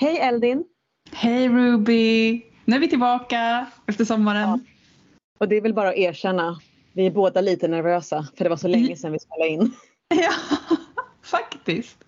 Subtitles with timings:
[0.00, 0.64] Hej Eldin!
[1.12, 2.42] Hej Ruby!
[2.64, 4.48] Nu är vi tillbaka efter sommaren.
[4.48, 4.58] Ja.
[5.38, 6.60] Och det är väl bara att erkänna.
[6.92, 9.72] Vi är båda lite nervösa för det var så länge sedan vi spelade in.
[10.08, 10.32] Ja,
[11.22, 11.98] faktiskt.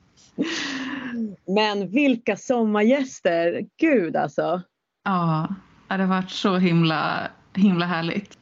[1.47, 3.67] Men vilka sommargäster!
[3.77, 4.63] Gud alltså.
[5.05, 5.49] Ja,
[5.89, 8.39] det har varit så himla, himla härligt.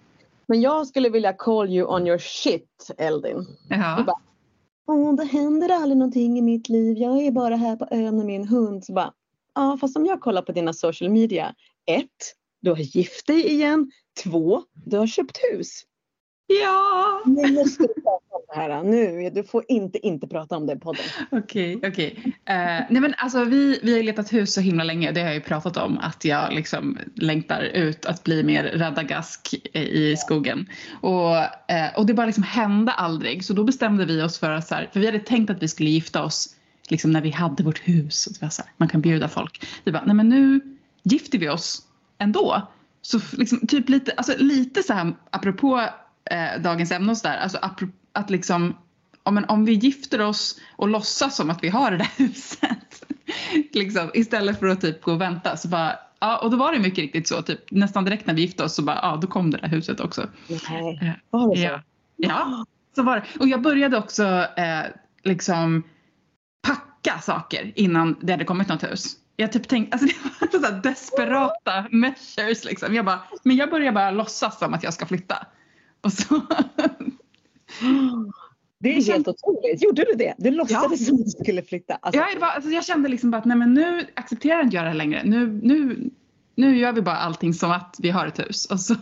[0.46, 3.46] Men jag skulle vilja call you on your shit Eldin.
[3.69, 4.05] Ja.
[4.07, 4.21] Bara,
[4.87, 6.99] Åh, det händer aldrig någonting i mitt liv.
[6.99, 8.85] Jag är bara här på ön med min hund.
[8.85, 9.12] Så bara,
[9.59, 11.55] ja fast om jag kollar på dina social media.
[11.87, 13.91] Ett, du har gift dig igen.
[14.24, 15.83] Två, du har köpt hus.
[16.46, 17.23] Ja!
[17.27, 18.83] Nu måste du prata om det här.
[18.83, 21.02] Nu, du får inte inte prata om det i podden.
[21.30, 22.16] Okej, okay, okej.
[22.19, 22.33] Okay.
[22.56, 25.12] Uh, eh, nej men alltså vi, vi har letat hus så himla länge.
[25.12, 25.98] Det har jag ju pratat om.
[25.98, 30.69] Att jag liksom längtar ut att bli mer radagask i skogen.
[31.00, 33.45] Och, uh, och det bara liksom hände aldrig.
[33.45, 35.69] Så då bestämde vi oss för att så här, för vi hade tänkt att vi
[35.69, 36.55] skulle gifta oss
[36.91, 38.27] liksom när vi hade vårt hus.
[38.27, 39.66] Och det var så här, man kan bjuda folk.
[39.84, 40.60] Vi bara, nej men nu
[41.02, 41.83] gifter vi oss
[42.19, 42.69] ändå.
[43.02, 45.89] Så liksom, typ lite, alltså lite så här apropå
[46.31, 47.36] eh, dagens ämne och sådär.
[47.36, 47.59] Alltså
[48.12, 48.75] att liksom
[49.22, 53.05] om, om vi gifter oss och låtsas som att vi har det där huset.
[53.72, 55.56] liksom, istället för att typ gå och vänta.
[55.56, 57.42] Så bara, ja, och då var det mycket riktigt så.
[57.42, 60.00] Typ, nästan direkt när vi gifte oss så bara, ja, då kom det där huset
[60.00, 60.28] också.
[60.48, 61.62] Nej, eh, var det så?
[61.62, 61.81] Ja,
[62.16, 63.41] ja så var det.
[63.41, 64.25] Och jag började också
[64.56, 64.83] eh,
[65.22, 65.83] liksom
[67.09, 69.17] packa saker innan det hade kommit något hus.
[69.37, 70.06] Jag typ tänkte, alltså
[70.53, 72.95] det var så desperata measures liksom.
[72.95, 75.47] Jag bara, men jag börjar bara låtsas som att jag ska flytta.
[76.00, 76.42] Och så...
[78.81, 79.83] Det är helt otroligt.
[79.83, 80.34] Gjorde du det?
[80.39, 81.06] Du låtsades ja.
[81.06, 81.98] som att du skulle flytta?
[82.03, 82.20] Alltså.
[82.20, 84.89] Ja, var, alltså jag kände liksom bara att nej men nu accepterar inte jag det
[84.89, 85.22] här längre.
[85.25, 86.11] Nu, nu,
[86.55, 88.65] nu gör vi bara allting som att vi har ett hus.
[88.65, 88.98] Och så uh,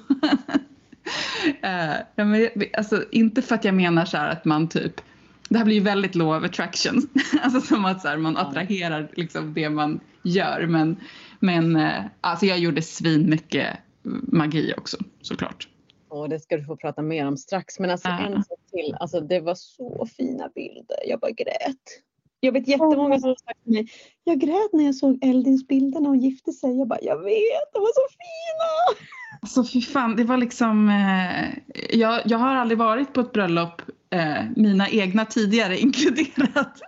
[2.14, 2.48] ja, men,
[2.78, 5.00] alltså, inte för att jag menar så att man typ
[5.48, 7.08] det här blir ju väldigt law of attraction.
[7.42, 10.66] alltså som att så här, man attraherar liksom det man gör.
[10.66, 11.00] Men,
[11.40, 13.76] men uh, alltså jag gjorde svin mycket
[14.22, 15.68] magi också såklart.
[16.08, 17.78] Och det ska du få prata mer om strax.
[17.78, 18.24] Men alltså uh.
[18.24, 18.96] en sak till.
[19.00, 20.98] Alltså det var så fina bilder.
[21.06, 22.02] Jag bara grät.
[22.40, 23.88] Jag vet jättemånga som har sagt till mig.
[24.24, 26.78] Jag grät när jag såg Eldins bilder när hon gifte sig.
[26.78, 29.00] Jag bara, jag vet, de var så fina.
[29.40, 30.88] Alltså fy fan, det var liksom.
[30.88, 36.80] Eh, jag, jag har aldrig varit på ett bröllop, eh, mina egna tidigare inkluderat,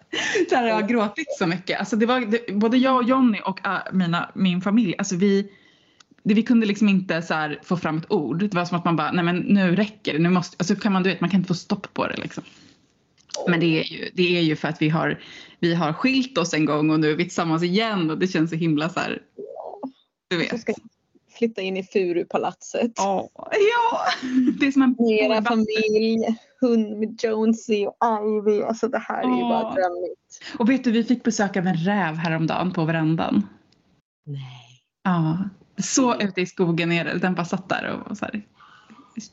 [0.51, 1.79] där jag har gråtit så mycket.
[1.79, 4.95] Alltså det var det, både jag och Jonny och uh, mina, min familj.
[4.99, 5.51] Alltså vi
[6.23, 8.39] det, vi kunde liksom inte så få fram ett ord.
[8.39, 10.19] Det var som att man bara, nej men nu räcker det.
[10.19, 12.45] Nu måste, alltså kan man, du vet, man kan inte få stopp på det liksom.
[13.49, 15.21] Men det är, ju, det är ju för att vi har,
[15.61, 18.51] vi har skilt oss en gång och nu är vi tillsammans igen och det känns
[18.51, 19.23] så himla så här.
[20.31, 20.67] Du vet.
[21.39, 22.99] Flytta in i Furupalatset.
[22.99, 24.01] Oh, ja,
[24.61, 28.63] det är som en Mera familj, hund med Jonesy och Ivy.
[28.63, 30.43] Alltså det här är ju bara drömmigt.
[30.59, 33.47] Och vet du, vi fick besök av en räv häromdagen på verandan.
[34.27, 34.83] Nej.
[35.05, 35.39] Ja,
[35.83, 37.19] så ute i skogen är det.
[37.19, 38.43] Den bara satt där och så här,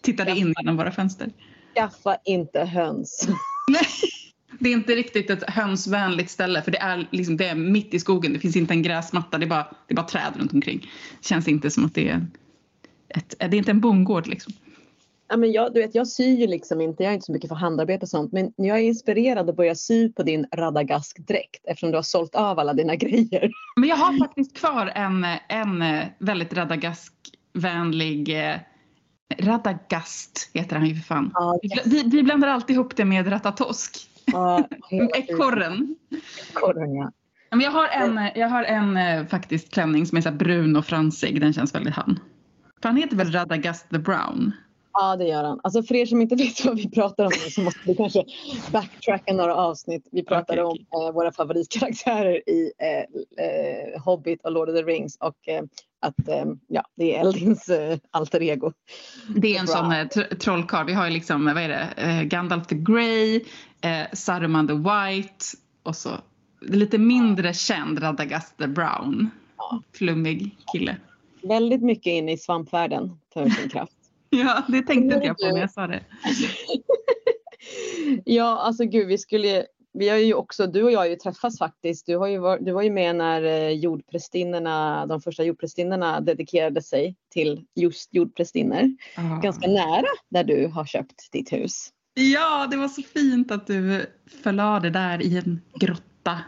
[0.02, 1.32] tittade in genom våra fönster.
[1.76, 3.28] Skaffa inte höns.
[3.72, 3.86] Nej,
[4.60, 8.00] det är inte riktigt ett hönsvänligt ställe för det är, liksom, det är mitt i
[8.00, 8.34] skogen.
[8.34, 10.80] Det finns inte en gräsmatta, det är bara, det är bara träd runt omkring.
[11.22, 12.28] Det känns inte som att det är,
[13.10, 14.54] ett, det är inte en bondgård liksom.
[15.28, 17.48] Ja, men jag, du vet, jag syr ju liksom inte, jag är inte så mycket
[17.48, 21.92] för handarbete och sånt, men jag är inspirerad att börja sy på din radagask-dräkt eftersom
[21.92, 23.52] du har sålt av alla dina grejer.
[23.76, 25.84] Men jag har faktiskt kvar en, en
[26.20, 28.56] väldigt radagask-vänlig eh,
[29.40, 31.32] Radagast heter han ju för fan.
[31.34, 34.10] Ja, vi, vi blandar alltid ihop det med ratatosk.
[34.26, 34.68] Ja,
[35.14, 35.96] Ekorren.
[36.50, 37.12] Ekorren ja.
[37.50, 40.86] Men jag har en, jag har en eh, faktiskt klänning som är så brun och
[40.86, 41.42] fransig.
[41.42, 42.20] Den känns väldigt han.
[42.82, 44.52] För han heter väl Radagast the Brown?
[44.94, 45.60] Ja, det gör han.
[45.64, 48.24] Alltså för er som inte vet vad vi pratar om så måste vi kanske
[48.72, 50.08] backtracka några avsnitt.
[50.12, 51.00] Vi pratade okay, okay.
[51.00, 55.64] om eh, våra favoritkaraktärer i eh, eh, Hobbit och Lord of the Rings och eh,
[56.00, 57.70] att eh, ja, det är Eldins
[58.12, 58.72] alter ego.
[59.36, 60.86] Det är en sån eh, trollkarl.
[60.86, 63.42] Vi har ju liksom, vad är det, Gandalf the Grey,
[64.14, 65.46] Saruman the White
[65.84, 66.10] och så
[66.62, 69.30] lite mindre känd Radagast the Brown.
[69.58, 69.82] Ja.
[69.94, 70.98] Flummig kille.
[71.44, 73.92] Väldigt mycket inne i svampvärlden för sin kraft.
[74.30, 76.04] Ja, det tänkte inte jag på när jag sa det.
[78.26, 81.58] ja, alltså gud, vi skulle vi har ju också, du och jag har ju träffats
[81.58, 82.06] faktiskt.
[82.06, 86.82] Du, har ju var, du var ju med när eh, jordprästinnorna, de första jordprästinnorna dedikerade
[86.82, 88.96] sig till just jordprästinnor.
[89.42, 91.90] Ganska nära där du har köpt ditt hus.
[92.18, 94.06] Ja, det var så fint att du
[94.44, 96.40] förlade där i en grotta.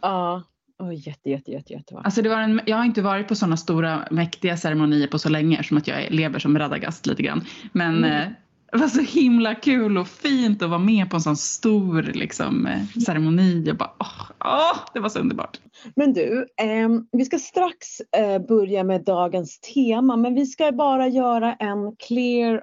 [0.00, 0.42] Ja,
[0.78, 3.56] Oh, jätte, jätte, jätte, jätte alltså det var en, jag har inte varit på sådana
[3.56, 7.44] stora mäktiga ceremonier på så länge som att jag lever som Radagast lite grann.
[7.72, 8.32] Men mm.
[8.72, 12.66] Det var så himla kul och fint att vara med på en sån stor liksom,
[12.66, 13.64] eh, ceremoni.
[13.66, 15.60] Jag bara, åh, åh, det var så underbart.
[15.96, 21.08] Men du, eh, vi ska strax eh, börja med dagens tema men vi ska bara
[21.08, 22.62] göra en clear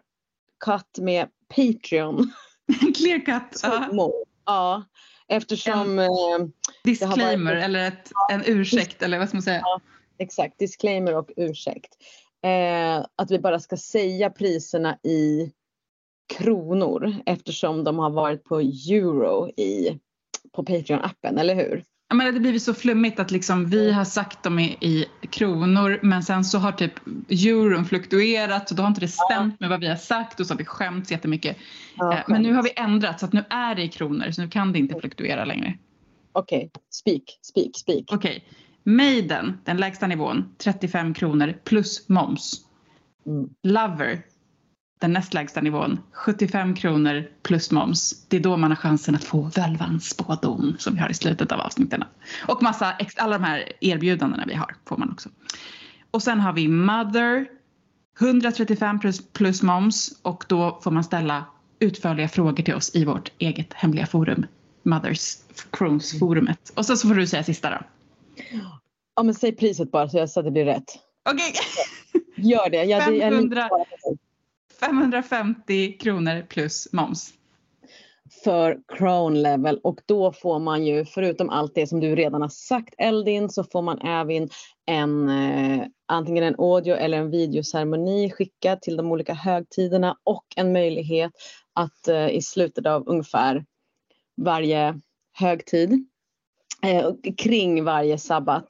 [0.66, 2.32] cut med Patreon.
[2.96, 3.62] clear cut?
[3.64, 3.90] Ja.
[4.46, 4.84] ja.
[5.28, 6.00] Eftersom...
[6.00, 6.06] En
[6.42, 6.48] eh,
[6.84, 7.64] disclaimer varit...
[7.64, 9.62] eller ett, en ursäkt eller vad ska man säga?
[9.64, 9.82] Ja,
[10.18, 11.98] exakt, disclaimer och ursäkt.
[12.44, 15.52] Eh, att vi bara ska säga priserna i
[16.38, 20.00] kronor eftersom de har varit på euro i,
[20.52, 21.84] på Patreon-appen, eller hur?
[22.12, 26.00] Ja, men det blivit så flummigt att liksom vi har sagt dem i, i, kronor
[26.02, 26.94] men sen så har typ
[27.30, 30.54] euron fluktuerat så då har inte det stämt med vad vi har sagt och så
[30.54, 31.58] har vi skämts jättemycket.
[31.96, 34.42] Ja, eh, men nu har vi ändrat så att nu är det i kronor så
[34.42, 35.78] nu kan det inte fluktuera längre.
[36.32, 36.70] Okej, okay.
[36.90, 38.04] speak, speak, speak.
[38.12, 38.16] Okej.
[38.16, 38.42] Okay.
[38.84, 42.62] Maiden, den lägsta nivån, 35 kronor plus moms.
[43.26, 43.50] Mm.
[43.64, 44.22] Lover,
[45.00, 48.26] den näst lägsta nivån, 75 kronor plus moms.
[48.28, 51.52] Det är då man har chansen att få völvans spådom som vi har i slutet
[51.52, 52.04] av avsnitten.
[52.48, 55.30] Och massa, alla de här erbjudandena vi har får man också.
[56.12, 57.48] Och sen har vi Mother,
[58.20, 61.46] 135 plus, plus moms och då får man ställa
[61.80, 64.46] utförliga frågor till oss i vårt eget hemliga forum,
[64.84, 65.38] Mothers
[65.72, 66.72] Crones-forumet.
[66.76, 67.78] Och så, så får du säga sista då.
[69.16, 71.00] Ja men säg priset bara så, jag, så att det blir rätt.
[71.30, 71.52] Okej.
[71.52, 72.50] Okay.
[72.50, 72.84] Gör det.
[72.84, 73.70] Jag, 500,
[74.80, 77.34] 550 kronor plus moms.
[78.44, 82.50] För crown level och då får man ju förutom allt det som du redan har
[82.50, 84.50] sagt Eldin så får man även
[84.86, 90.74] en eh, antingen en audio eller en videoceremoni skickad till de olika högtiderna och en
[90.74, 91.32] möjlighet
[91.74, 93.66] att eh, i slutet av ungefär
[94.38, 95.00] varje
[95.34, 96.08] högtid
[96.84, 98.68] eh, kring varje sabbat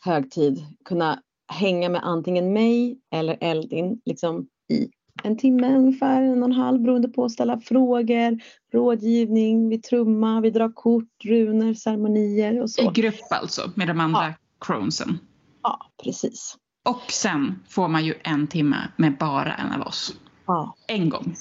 [0.00, 1.22] högtid kunna
[1.52, 4.88] hänga med antingen mig eller Eldin liksom i
[5.22, 8.38] en timme ungefär, en och en halv beroende på att ställa frågor,
[8.72, 12.82] rådgivning, vi trumma, vi drar kort, runor, ceremonier och så.
[12.82, 14.34] I grupp alltså med de andra ja.
[14.66, 15.18] cronesen?
[15.62, 16.56] Ja, precis.
[16.88, 20.14] Och sen får man ju en timme med bara en av oss.
[20.46, 20.74] Ja.
[20.88, 21.34] En gång.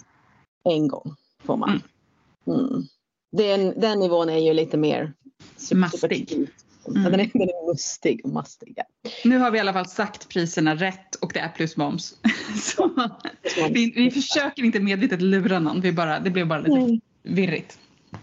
[0.64, 1.82] En gång får man.
[2.48, 2.60] Mm.
[2.60, 2.84] Mm.
[3.32, 5.14] Den, den nivån är ju lite mer
[5.74, 6.50] mastig.
[6.88, 7.04] Mm.
[7.04, 8.74] Den, är, den är mustig och mastig.
[8.76, 8.84] Ja.
[9.24, 12.18] Nu har vi i alla fall sagt priserna rätt och det är plus moms.
[12.56, 12.92] Så,
[13.72, 17.80] vi, vi försöker inte medvetet lura någon, vi bara, det blev bara lite virrigt.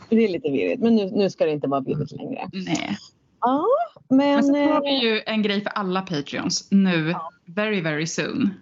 [0.09, 2.49] Det är lite virrigt men nu, nu ska det inte vara virrigt längre.
[2.53, 2.99] Nej.
[3.41, 3.67] Ja,
[4.09, 4.19] men...
[4.19, 7.31] men sen har vi ju en grej för alla Patreons nu, ja.
[7.45, 8.55] very very soon.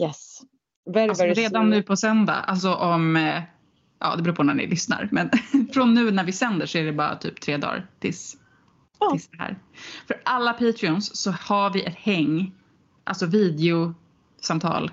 [0.00, 0.40] Yes.
[0.90, 1.70] Very, alltså, very redan soon.
[1.70, 3.42] nu på söndag, alltså om, eh,
[3.98, 5.30] ja det beror på när ni lyssnar, men
[5.72, 8.36] från nu när vi sänder så är det bara typ tre dagar tills
[9.04, 9.10] ja.
[9.10, 9.58] tills det här.
[10.06, 12.52] För alla Patreons så har vi ett häng,
[13.04, 14.90] alltså videosamtal.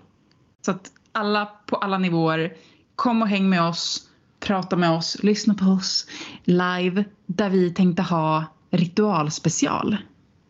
[0.62, 2.54] Så att alla på alla nivåer,
[2.96, 4.10] kom och häng med oss,
[4.40, 6.08] prata med oss, lyssna på oss
[6.44, 9.98] live där vi tänkte ha ritualspecial.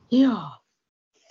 [0.09, 0.61] Ja,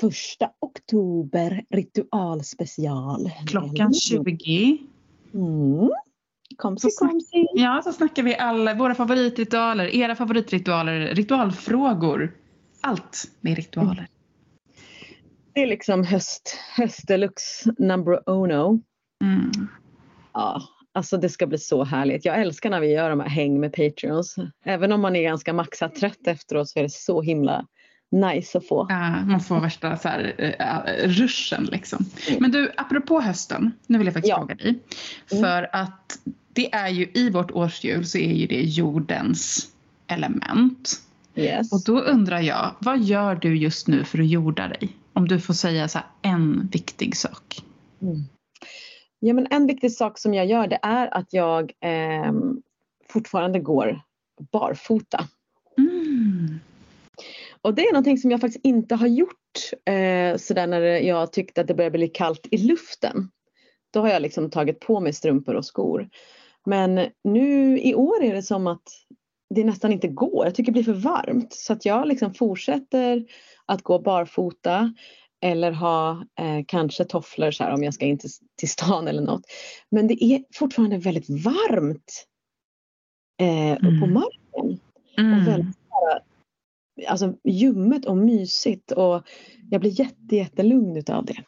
[0.01, 3.31] första oktober ritualspecial.
[3.47, 4.79] Klockan 20.
[5.35, 5.91] Mm.
[6.59, 7.47] Komsi, komsi.
[7.55, 12.33] Ja, så snackar vi alla våra favoritritualer, era favoritritualer, ritualfrågor.
[12.81, 14.09] Allt med ritualer.
[15.53, 18.81] Det är liksom höst, höst deluxe number uno.
[19.25, 19.51] Mm.
[20.33, 20.63] Ja,
[20.93, 22.25] alltså det ska bli så härligt.
[22.25, 24.37] Jag älskar när vi gör de här häng med Patreons.
[24.65, 27.67] Även om man är ganska maxat trött efteråt så är det så himla
[28.11, 28.87] nice att få.
[28.89, 32.05] Ja, man får värsta så här, uh, ruschen liksom.
[32.29, 32.43] Mm.
[32.43, 34.39] Men du, apropå hösten, nu vill jag faktiskt ja.
[34.39, 34.79] fråga dig.
[35.33, 35.45] Mm.
[35.45, 36.19] För att
[36.59, 39.73] det är ju i vårt årshjul så är ju det jordens
[40.07, 40.91] element.
[41.35, 41.73] Yes.
[41.73, 44.97] Och då undrar jag, vad gör du just nu för att jorda dig?
[45.13, 47.63] Om du får säga så en viktig sak.
[48.03, 48.17] Mm.
[49.19, 52.33] Ja, men en viktig sak som jag gör det är att jag eh,
[53.09, 54.01] fortfarande går
[54.53, 55.29] barfota.
[55.79, 56.61] Mm.
[57.63, 61.61] Och det är någonting som jag faktiskt inte har gjort eh, sådär när jag tyckte
[61.61, 63.31] att det började bli kallt i luften.
[63.91, 66.09] Då har jag liksom tagit på mig strumpor och skor.
[66.67, 68.83] Men nu i år är det som att
[69.55, 70.45] det nästan inte går.
[70.45, 73.25] Jag tycker det blir för varmt så att jag liksom fortsätter
[73.67, 74.95] att gå barfota
[75.41, 79.23] eller ha eh, kanske tofflor så här om jag ska in till, till stan eller
[79.23, 79.43] något.
[79.91, 82.27] Men det är fortfarande väldigt varmt
[83.41, 84.01] eh, mm.
[84.01, 84.81] på marken.
[85.19, 85.41] Mm.
[85.41, 85.77] Och väldigt,
[87.09, 89.23] alltså, ljummet och mysigt och
[89.71, 91.45] jag blir jätte, jättelugn utav det.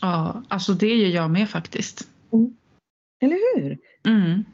[0.00, 2.08] Ja, alltså det gör jag med faktiskt.
[2.32, 2.56] Mm.
[3.20, 3.78] Eller hur?
[4.06, 4.44] Mm.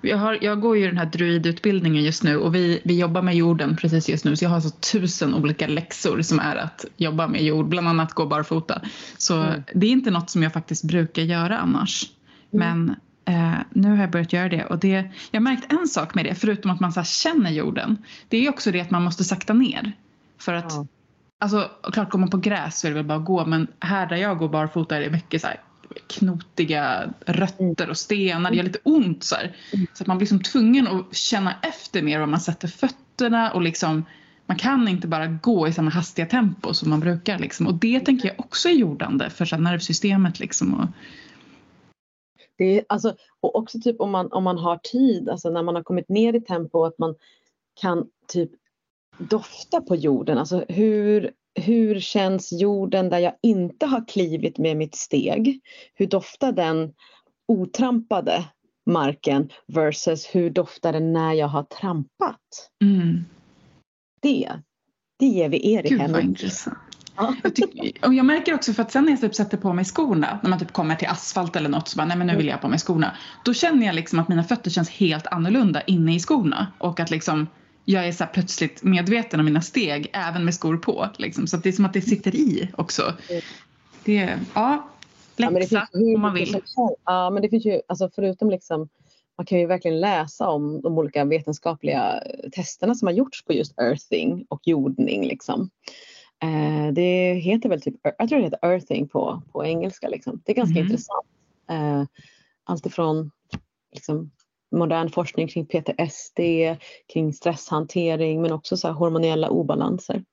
[0.00, 3.36] Jag, har, jag går ju den här druidutbildningen just nu och vi, vi jobbar med
[3.36, 7.28] jorden precis just nu så jag har så tusen olika läxor som är att jobba
[7.28, 8.82] med jord, bland annat gå barfota.
[9.18, 9.62] Så mm.
[9.74, 12.10] det är inte något som jag faktiskt brukar göra annars.
[12.52, 12.68] Mm.
[12.68, 12.96] Men
[13.26, 16.24] Eh, nu har jag börjat göra det och det, jag har märkt en sak med
[16.24, 18.04] det förutom att man så känner jorden.
[18.28, 19.92] Det är också det att man måste sakta ner.
[20.38, 20.86] För att, ja.
[21.40, 24.06] alltså klart går man på gräs så är det väl bara att gå men här
[24.06, 25.60] där jag går barfota är det mycket så här,
[26.06, 28.50] knotiga rötter och stenar.
[28.50, 29.56] Det gör lite ont så här.
[29.92, 33.62] Så att man blir liksom tvungen att känna efter mer var man sätter fötterna och
[33.62, 34.04] liksom
[34.46, 37.38] man kan inte bara gå i samma hastiga tempo som man brukar.
[37.38, 37.66] Liksom.
[37.66, 40.40] Och det tänker jag också är jordande för så nervsystemet.
[40.40, 40.86] Liksom, och...
[42.58, 45.74] det är, alltså, och också typ om man, om man har tid, alltså när man
[45.74, 47.14] har kommit ner i tempo, att man
[47.80, 48.50] kan typ
[49.18, 50.38] dofta på jorden.
[50.38, 55.60] Alltså hur, hur känns jorden där jag inte har klivit med mitt steg?
[55.94, 56.92] Hur doftar den
[57.48, 58.44] otrampade
[58.90, 62.70] marken versus hur doftar den när jag har trampat?
[62.82, 63.24] Mm
[64.24, 64.52] det,
[65.18, 66.78] det ger vi er Gud vad intressant.
[67.16, 67.34] Ja.
[67.42, 69.84] Jag, tycker, och jag märker också för att sen när jag typ sätter på mig
[69.84, 72.46] skorna, när man typ kommer till asfalt eller något så bara, nej men nu vill
[72.46, 73.16] jag ha på mig skorna.
[73.44, 77.10] Då känner jag liksom att mina fötter känns helt annorlunda inne i skorna och att
[77.10, 77.46] liksom
[77.84, 81.08] jag är så plötsligt medveten om mina steg även med skor på.
[81.16, 81.46] Liksom.
[81.46, 83.14] Så det är som att det sitter i också.
[84.04, 84.88] Det, ja,
[85.36, 86.60] läxa ja, om man vill.
[87.04, 88.88] Ja men det finns ju, alltså förutom liksom
[89.36, 92.22] man kan ju verkligen läsa om de olika vetenskapliga
[92.52, 95.26] testerna som har gjorts på just earthing och jordning.
[95.26, 95.70] Liksom.
[96.42, 100.08] Eh, det heter väl typ, jag tror det heter earthing på, på engelska.
[100.08, 100.42] Liksom.
[100.44, 100.84] Det är ganska mm.
[100.84, 101.26] intressant.
[101.70, 102.04] Eh,
[102.64, 103.30] Alltifrån
[103.92, 104.30] liksom,
[104.78, 106.40] modern forskning kring PTSD,
[107.12, 110.24] kring stresshantering men också så hormonella obalanser.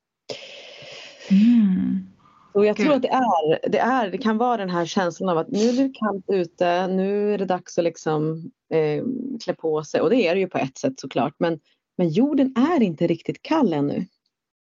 [1.30, 2.08] Mm.
[2.54, 5.38] Och jag tror att det är, det är, det kan vara den här känslan av
[5.38, 9.04] att nu är det kallt ute, nu är det dags att liksom eh,
[9.44, 11.60] klä på sig och det är det ju på ett sätt såklart men,
[11.98, 14.06] men jorden är inte riktigt kall ännu.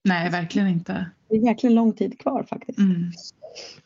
[0.06, 1.10] Nej, verkligen inte.
[1.28, 2.78] Det är verkligen lång tid kvar faktiskt.
[2.78, 3.12] Mm.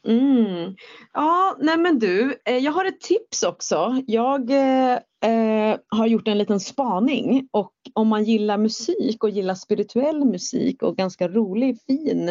[0.06, 0.74] Mm.
[1.12, 4.02] Ja, nej men du, eh, jag har ett tips också.
[4.06, 9.54] Jag eh, eh, har gjort en liten spaning och om man gillar musik och gillar
[9.54, 12.28] spirituell musik och ganska rolig, fin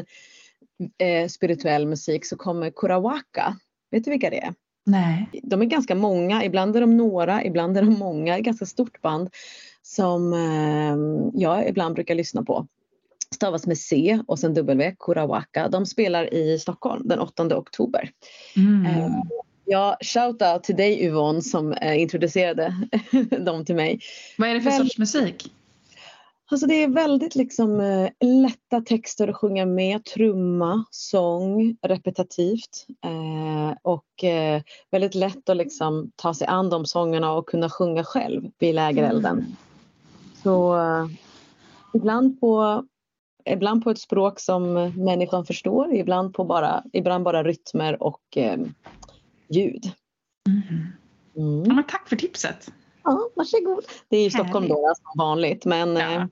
[0.98, 3.56] eh, spirituell musik så kommer Kurawaka.
[3.92, 4.54] Vet du vilka det är?
[4.86, 5.30] Nej.
[5.44, 9.02] De är ganska många, ibland är de några, ibland är de många, ett ganska stort
[9.02, 9.30] band
[9.82, 12.68] som eh, jag ibland brukar lyssna på.
[13.40, 15.70] Stavas med C och sen W, Kurawaka.
[15.70, 18.12] De spelar i Stockholm den 8 oktober.
[18.56, 18.86] Mm.
[18.86, 19.12] Eh,
[19.66, 22.76] ja, shout out till dig Yvonne som eh, introducerade
[23.40, 24.00] dem till mig.
[24.38, 25.52] Vad är det för Men, sorts musik?
[26.52, 33.78] Alltså det är väldigt liksom eh, lätta texter att sjunga med, trumma, sång, repetitivt eh,
[33.82, 38.52] och eh, väldigt lätt att liksom ta sig an de sångerna och kunna sjunga själv
[38.60, 39.38] vid lägerelden.
[39.38, 39.56] Mm.
[40.44, 41.08] Så eh,
[41.94, 42.84] ibland på
[43.50, 48.58] Ibland på ett språk som människan förstår, ibland, på bara, ibland bara rytmer och eh,
[49.50, 49.92] ljud.
[50.48, 50.62] Mm.
[51.38, 51.64] Mm.
[51.66, 52.72] Ja, men tack för tipset.
[53.04, 53.84] Ja, varsågod.
[54.10, 56.12] Det är i Stockholm då som vanligt men ja.
[56.12, 56.26] Eh,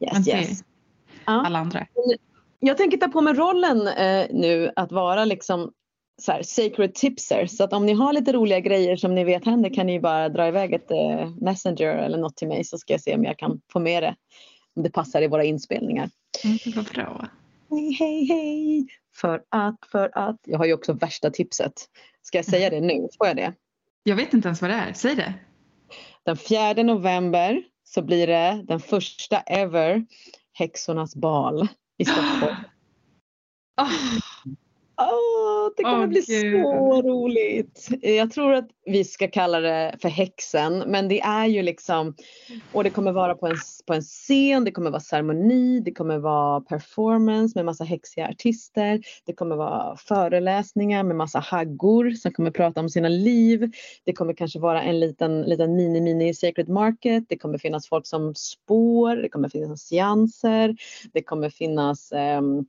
[0.00, 0.64] yes, yes.
[1.26, 1.46] Ja.
[1.46, 1.86] Alla andra.
[2.60, 5.72] Jag tänker ta på mig rollen eh, nu att vara liksom
[6.20, 7.46] så här, sacred tipser.
[7.46, 10.28] Så att om ni har lite roliga grejer som ni vet händer kan ni bara
[10.28, 13.38] dra iväg ett eh, messenger eller något till mig så ska jag se om jag
[13.38, 14.14] kan få med det.
[14.76, 16.10] Om det passar i våra inspelningar.
[16.44, 17.28] Mm, vad bra.
[17.70, 18.86] Hej, hej, hej.
[19.14, 20.36] För att, för att.
[20.42, 21.72] Jag har ju också värsta tipset.
[22.22, 23.08] Ska jag säga det nu?
[23.18, 23.54] Får jag det?
[24.02, 24.92] Jag vet inte ens vad det är.
[24.92, 25.34] Säg det.
[26.22, 30.06] Den 4 november så blir det den första ever
[30.52, 31.68] Häxornas bal
[31.98, 32.56] i Stockholm.
[33.80, 34.18] Oh.
[35.00, 36.62] Oh, det kommer oh, bli Gud.
[36.62, 37.88] så roligt.
[38.02, 42.14] Jag tror att vi ska kalla det för häxen men det är ju liksom
[42.72, 46.18] och det kommer vara på en, på en scen, det kommer vara ceremoni, det kommer
[46.18, 49.00] vara performance med massa häxiga artister.
[49.24, 53.72] Det kommer vara föreläsningar med massa haggor som kommer prata om sina liv.
[54.04, 57.24] Det kommer kanske vara en liten, liten mini mini sacred market.
[57.28, 60.76] Det kommer finnas folk som spår, det kommer finnas seanser,
[61.12, 62.66] det kommer finnas um,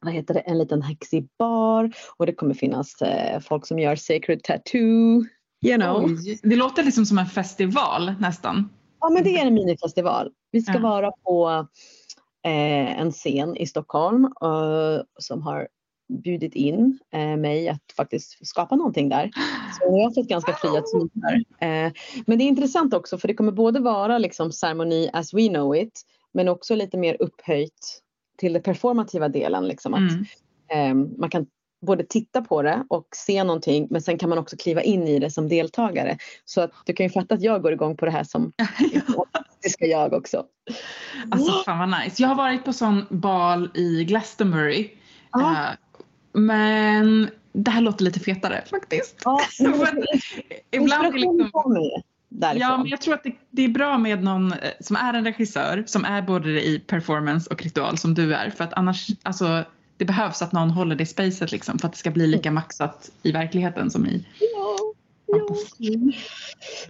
[0.00, 3.96] vad heter det, en liten häxig bar och det kommer finnas eh, folk som gör
[3.96, 5.24] sacred tattoo.
[5.66, 6.04] You know.
[6.04, 8.68] Oj, det låter liksom som en festival nästan.
[9.00, 10.30] Ja men det är en minifestival.
[10.50, 10.78] Vi ska ja.
[10.80, 11.66] vara på
[12.44, 15.68] eh, en scen i Stockholm eh, som har
[16.08, 19.30] bjudit in eh, mig att faktiskt skapa någonting där.
[19.78, 21.34] Så jag har fått ganska fria tyglar.
[21.60, 21.92] Eh,
[22.26, 25.76] men det är intressant också för det kommer både vara liksom ceremoni as we know
[25.76, 26.02] it
[26.32, 28.02] men också lite mer upphöjt
[28.38, 29.68] till den performativa delen.
[29.68, 30.24] Liksom, att, mm.
[30.68, 31.46] eh, man kan
[31.86, 35.18] både titta på det och se någonting men sen kan man också kliva in i
[35.18, 36.18] det som deltagare.
[36.44, 38.52] Så att du kan ju fatta att jag går igång på det här som
[39.62, 40.44] det ska jag också.
[41.30, 42.22] Alltså fan vad nice.
[42.22, 44.90] Jag har varit på sån bal i Glastonbury.
[45.36, 45.68] Uh,
[46.32, 49.16] men det här låter lite fetare faktiskt.
[49.24, 49.40] Ja,
[50.70, 51.50] ibland är liksom,
[52.28, 52.60] därifrån.
[52.60, 55.24] Ja, men jag tror att det, det är bra med någon eh, som är en
[55.24, 58.50] regissör som är både i performance och ritual som du är.
[58.50, 59.64] För att annars, alltså
[59.96, 63.10] det behövs att någon håller det spacet liksom för att det ska bli lika maxat
[63.22, 64.76] i verkligheten som i Ja,
[65.26, 66.12] ja.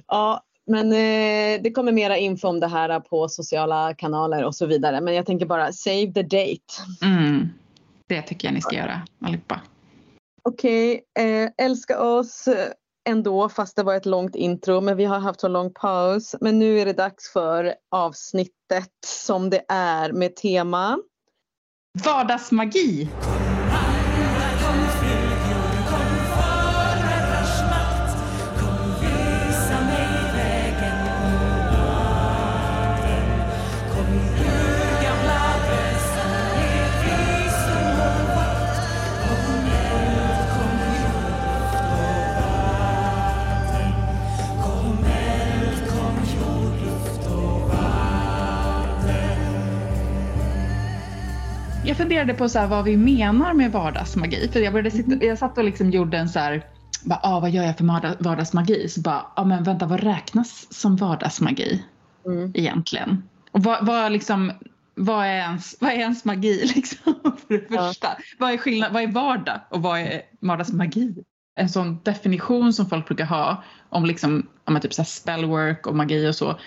[0.06, 4.66] ja men eh, det kommer mera info om det här på sociala kanaler och så
[4.66, 5.00] vidare.
[5.00, 7.02] Men jag tänker bara save the date.
[7.02, 7.48] Mm.
[8.06, 9.60] Det tycker jag ni ska göra allihopa.
[10.42, 12.48] Okej, eh, älska oss
[13.08, 16.34] ändå fast det var ett långt intro men vi har haft så lång paus.
[16.40, 20.98] Men nu är det dags för avsnittet som det är med tema
[22.04, 23.08] Vardagsmagi!
[51.88, 54.48] Jag funderade på så här vad vi menar med vardagsmagi.
[54.52, 56.66] För jag, började sitta, jag satt och liksom gjorde en så här,
[57.04, 58.88] bara, ah, vad gör jag för vardag- vardagsmagi?
[58.88, 61.84] Så bara, ah, men vänta vad räknas som vardagsmagi
[62.26, 62.52] mm.
[62.54, 63.22] egentligen?
[63.50, 64.52] Och vad, vad, liksom,
[64.94, 67.14] vad, är ens, vad är ens magi liksom?
[67.22, 67.88] För det Ja.
[67.88, 68.08] första.
[68.38, 71.14] Vad, är skillnad, vad är vardag och vad är vardagsmagi?
[71.56, 76.28] En sån definition som folk brukar ha om liksom, om typ så spellwork och magi
[76.28, 76.58] och så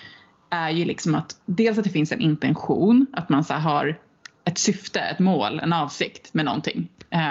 [0.50, 3.98] är ju liksom att dels att det finns en intention, att man så här har
[4.44, 6.88] ett syfte, ett mål, en avsikt med någonting.
[7.10, 7.30] Eh,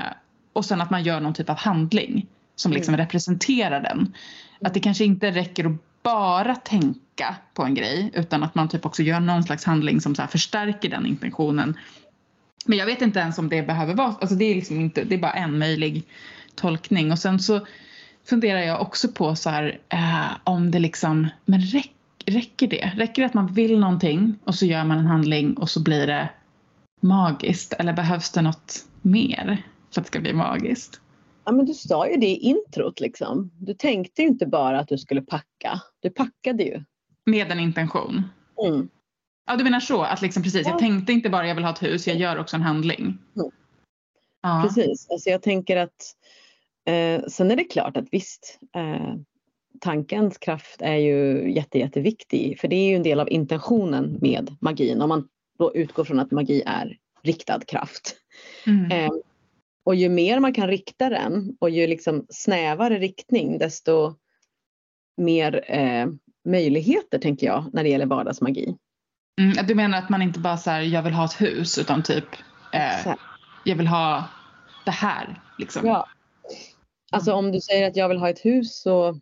[0.54, 4.14] och sen att man gör någon typ av handling som liksom representerar den.
[4.62, 8.86] Att det kanske inte räcker att bara tänka på en grej utan att man typ
[8.86, 11.78] också gör någon slags handling som så förstärker den intentionen.
[12.66, 15.16] Men jag vet inte ens om det behöver vara, alltså det är liksom inte, det
[15.16, 16.04] är bara en möjlig
[16.56, 17.12] tolkning.
[17.12, 17.66] Och sen så
[18.30, 21.92] funderar jag också på så här eh, om det liksom, men räck,
[22.26, 22.92] räcker det?
[22.96, 26.08] Räcker det att man vill någonting och så gör man en handling och så blir
[26.08, 26.30] det
[27.02, 31.02] magiskt eller behövs det något mer för att det ska bli magiskt?
[31.46, 33.52] Ja, men du sa ju det i introt liksom.
[33.60, 35.82] Du tänkte ju inte bara att du skulle packa.
[36.00, 36.84] Du packade ju.
[37.26, 38.24] Med en intention.
[38.68, 38.90] Mm.
[39.48, 40.80] Ja du menar så att liksom precis, jag Ja.
[40.80, 43.02] tänkte inte bara jag vill ha ett hus, jag gör också en handling.
[43.36, 43.52] Mm.
[44.42, 44.64] Ja.
[44.68, 45.08] Precis.
[45.10, 46.16] Alltså jag tänker att
[46.86, 49.16] eh, sen är det klart att visst, eh,
[49.80, 52.60] tankens kraft är ju jätte, jätteviktig.
[52.60, 55.02] För det är ju en del av intentionen med magin.
[55.02, 55.28] Om man
[55.62, 58.16] då utgår från att magi är riktad kraft.
[58.68, 58.92] Mm.
[58.92, 59.12] Eh,
[59.84, 64.16] och ju mer man kan rikta den och ju liksom snävare riktning desto
[65.18, 66.08] mer eh,
[66.46, 68.76] möjligheter tänker jag när det gäller vardagsmagi.
[69.40, 72.26] Mm, du menar att man inte bara säger jag vill ha ett hus utan typ
[72.74, 73.16] eh,
[73.66, 74.24] jag vill ha
[74.86, 75.42] det här.
[75.58, 75.88] Liksom.
[75.88, 76.08] Ja.
[77.12, 79.20] Alltså om du säger att jag vill ha ett hus så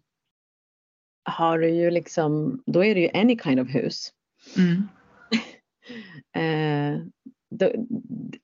[1.23, 4.13] har du ju liksom, då är det ju any kind of hus.
[4.57, 4.87] Mm.
[6.35, 6.99] Eh,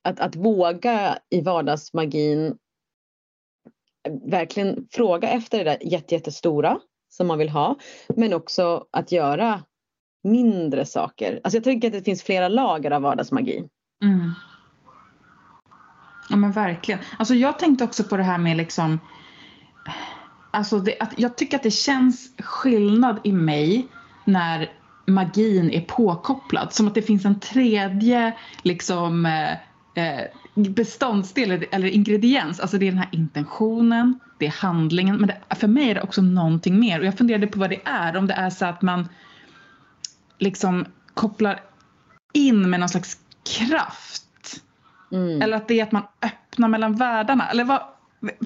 [0.02, 2.46] att, att våga i vardagsmagin
[4.06, 6.78] eh, verkligen fråga efter det där jätte, jättestora
[7.08, 7.76] som man vill ha.
[8.08, 9.62] Men också att göra
[10.24, 11.40] mindre saker.
[11.44, 13.68] Alltså jag tycker att det finns flera lager av vardagsmagi.
[14.02, 14.32] Mm.
[16.30, 17.00] Ja men verkligen.
[17.18, 18.98] Alltså jag tänkte också på det här med liksom
[20.50, 23.88] Alltså det, att jag tycker att det känns skillnad i mig
[24.24, 24.72] när
[25.06, 26.72] magin är påkopplad.
[26.72, 29.52] Som att det finns en tredje liksom eh,
[30.04, 32.60] eh, beståndsdel eller- eller ingrediens.
[32.60, 35.16] Alltså det är den här intentionen, det är handlingen.
[35.16, 37.00] Men det, för mig är det också någonting mer.
[37.00, 38.16] Och jag funderade på vad det är.
[38.16, 39.08] Om det är så att man
[40.38, 41.60] liksom kopplar
[42.32, 43.18] in med någon slags
[43.58, 44.62] kraft.
[45.12, 45.42] Mm.
[45.42, 47.50] Eller att det är att man öppnar mellan världarna.
[47.50, 47.82] Eller vad,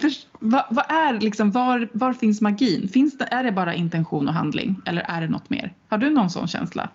[0.00, 2.88] för, vad, vad är liksom, var, var finns magin?
[2.88, 4.76] Finns det, är det bara intention och handling?
[4.86, 5.74] Eller är det något mer?
[5.88, 6.88] Har du någon sån känsla?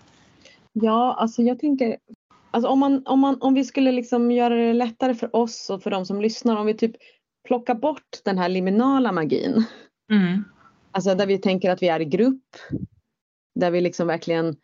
[0.74, 1.98] Ja, alltså jag tänker,
[2.52, 5.84] alltså om, man, om, man, om vi skulle liksom göra det lättare för oss och
[5.84, 6.96] för de som lyssnar, om vi typ
[7.48, 9.66] plockar bort den här liminala magin.
[10.12, 10.44] Mm.
[10.92, 12.44] Alltså där vi tänker att vi är i grupp.
[13.60, 14.56] Där vi liksom verkligen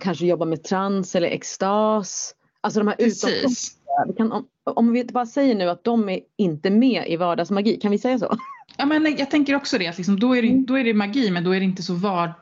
[0.00, 2.34] kanske jobbar med trans eller extas.
[2.60, 3.81] Alltså de här utomstående.
[4.06, 7.76] Vi kan, om, om vi bara säger nu att de är inte med i vardagsmagi,
[7.76, 8.36] kan vi säga så?
[8.76, 9.88] Ja, men jag tänker också det.
[9.88, 10.66] Att liksom, då, är det Mm.
[10.66, 12.32] då är det magi men då är det inte så var,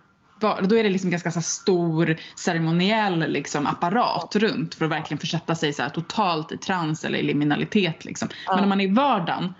[0.40, 5.18] var, då är det liksom ganska här stor ceremoniell liksom, apparat runt för att verkligen
[5.18, 8.04] försätta sig så här, totalt i trans eller i liminalitet.
[8.04, 8.28] Liksom.
[8.46, 8.54] Ja.
[8.54, 9.54] Men om man är i vardagen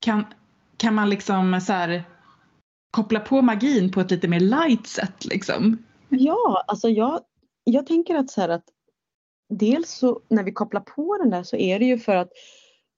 [0.00, 0.24] kan,
[0.76, 2.04] kan man liksom så här,
[2.90, 5.24] koppla på magin på ett lite mer light sätt.
[5.24, 5.78] Liksom.
[6.08, 7.20] Ja, alltså jag,
[7.64, 8.64] jag tänker att så här att
[9.48, 12.28] dels så när vi kopplar på den där så är det ju för att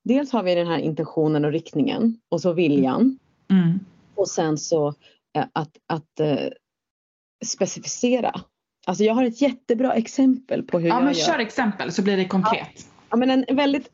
[0.05, 3.19] dels har vi den här intentionen och riktningen och så viljan.
[3.51, 3.81] Mm.
[4.15, 4.89] Och sen så
[5.37, 6.49] eh, att, att eh,
[7.45, 8.41] specificera.
[8.87, 11.25] Alltså jag har ett jättebra exempel på hur Ja jag men gör.
[11.27, 12.87] kör exempel så blir det konkret.
[13.11, 13.89] Ja, men en väldigt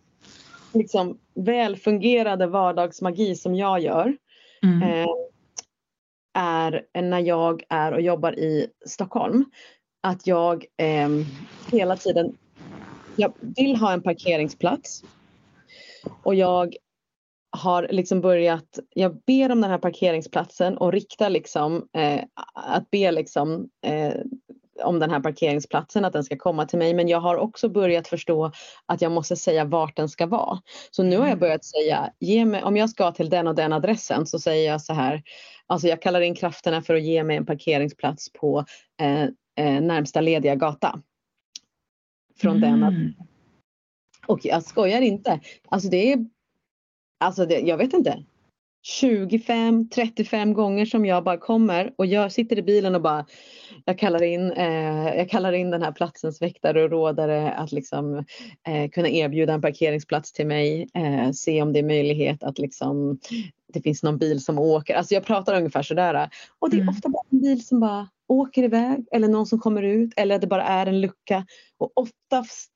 [0.74, 4.16] liksom, välfungerande vardagsmagi som jag gör
[4.64, 4.82] Mm.
[4.82, 5.06] eh,
[6.34, 9.44] är när jag är och jobbar i Stockholm.
[10.02, 11.08] Att jag eh,
[11.72, 12.36] hela tiden
[13.16, 15.04] jag vill ha en parkeringsplats.
[16.22, 16.74] Och jag
[17.56, 22.20] har liksom börjat, jag ber om den här parkeringsplatsen och riktar liksom eh,
[22.54, 24.14] att be liksom eh,
[24.84, 26.94] om den här parkeringsplatsen, att den ska komma till mig.
[26.94, 28.52] Men jag har också börjat förstå
[28.86, 30.58] att jag måste säga vart den ska vara.
[30.90, 31.38] Så nu har jag Mm.
[31.38, 34.82] börjat säga, ge mig, om jag ska till den och den adressen så säger jag
[34.82, 35.22] så här,
[35.66, 38.64] alltså jag kallar in krafterna för att ge mig en parkeringsplats på
[39.00, 39.22] eh,
[39.56, 41.02] eh, närmsta lediga gata.
[42.36, 43.12] Från den ad- Mm.
[44.26, 45.40] och jag skojar inte.
[45.68, 46.26] Alltså det är,
[47.20, 48.24] alltså det, jag vet inte.
[49.00, 53.26] 25-35 gånger som jag bara kommer och jag sitter i bilen och bara
[53.84, 58.24] jag kallar in, eh, jag kallar in den här platsens väktare och rådare att liksom
[58.68, 60.88] eh, kunna erbjuda en parkeringsplats till mig.
[60.94, 63.18] Eh, se om det är möjlighet att liksom
[63.72, 64.94] det finns någon bil som åker.
[64.94, 66.30] Alltså jag pratar ungefär sådär.
[66.58, 66.88] Och det är Mm.
[66.94, 70.40] ofta bara en bil som bara åker iväg eller någon som kommer ut eller att
[70.40, 71.46] det bara är en lucka.
[71.78, 72.70] Och oftast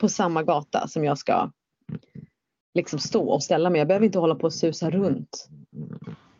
[0.00, 1.50] på samma gata som jag ska
[2.74, 3.78] liksom stå och ställa mig.
[3.78, 5.48] Jag behöver inte hålla på och susa runt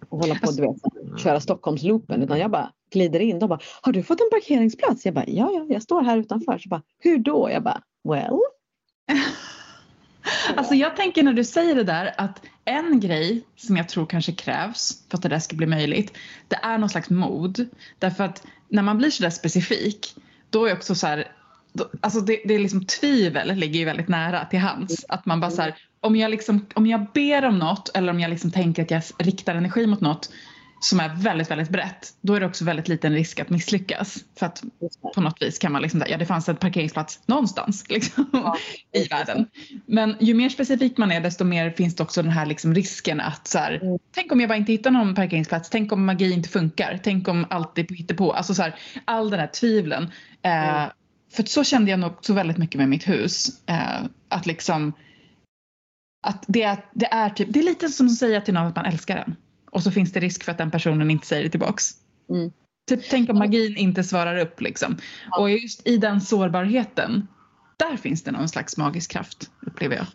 [0.08, 0.76] och hålla på du vet,
[1.20, 3.38] köra Stockholmsloopen utan jag bara glider in.
[3.38, 5.04] De bara, har du fått en parkeringsplats?
[5.04, 6.58] Jag bara, ja, ja, jag står här utanför.
[6.58, 7.50] Så bara, hur då?
[7.50, 8.38] Jag bara, well.
[10.56, 14.32] Alltså jag tänker när du säger det där att en grej som jag tror kanske
[14.32, 16.16] krävs för att det där ska bli möjligt,
[16.48, 17.68] det är någon slags mod.
[17.98, 20.14] Därför att när man blir sådär specifik,
[20.50, 21.32] då är också så här,
[21.72, 25.04] då, alltså det, det är liksom tvivel ligger ju väldigt nära till hands.
[25.08, 28.20] Att man bara så här, om jag, liksom, om jag ber om något eller om
[28.20, 30.30] jag liksom tänker att jag riktar energi mot något
[30.84, 34.18] som är väldigt, väldigt brett, då är det också väldigt liten risk att misslyckas.
[34.38, 34.62] För att
[35.14, 38.56] på något vis kan man liksom, ja det fanns en parkeringsplats någonstans liksom, Ja,
[38.92, 39.46] i världen.
[39.86, 43.20] Men ju mer specifik man är desto mer finns det också den här liksom risken
[43.20, 43.98] att så här, Mm.
[44.14, 47.46] tänk om jag bara inte hittar någon parkeringsplats, tänk om magi inte funkar, tänk om
[47.50, 48.32] allt är på.
[48.32, 50.02] Alltså så här, all den här tvivlen.
[50.42, 50.90] Eh, Mm.
[51.36, 53.48] För så kände jag nog så väldigt mycket med mitt hus.
[53.66, 54.92] Eh, att liksom
[56.26, 58.76] att det, är- det är typ, det är lite som att säga till någon att
[58.76, 59.36] man älskar den.
[59.72, 61.90] Och så finns det risk för att den personen inte säger det tillbaks.
[62.30, 62.52] Mm.
[62.88, 64.96] Typ tänk om magin inte svarar upp liksom.
[65.38, 67.28] Och just i den sårbarheten,
[67.76, 70.06] där finns det någon slags magisk kraft upplever jag.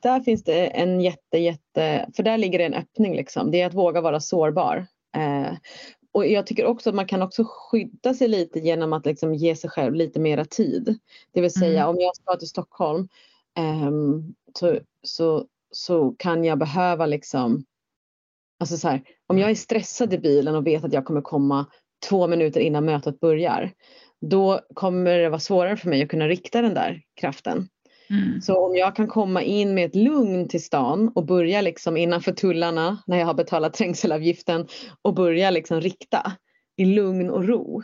[0.00, 3.50] Där finns det en jätte, jätte, för där ligger det en öppning liksom.
[3.50, 4.86] Det är att våga vara sårbar.
[5.16, 5.52] Eh,
[6.12, 9.56] och jag tycker också att man kan också skydda sig lite genom att liksom ge
[9.56, 10.98] sig själv lite mera tid.
[11.32, 11.88] Det vill säga Mm.
[11.88, 13.08] om jag ska till Stockholm
[13.56, 17.64] ehm, så, så, så kan jag behöva liksom
[18.60, 21.66] Alltså så här, om jag är stressad i bilen och vet att jag kommer komma
[22.08, 23.72] två minuter innan mötet börjar.
[24.20, 27.68] Då kommer det vara svårare för mig att kunna rikta den där kraften.
[28.10, 28.40] Mm.
[28.40, 32.32] Så om jag kan komma in med ett lugn till stan och börja liksom innanför
[32.32, 34.66] tullarna när jag har betalat trängselavgiften
[35.02, 36.32] och börja liksom rikta
[36.76, 37.82] i lugn och ro.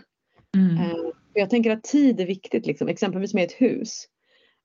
[0.56, 0.76] Mm.
[0.76, 0.96] Eh,
[1.34, 2.88] jag tänker att tid är viktigt, liksom.
[2.88, 4.06] exempelvis med ett hus.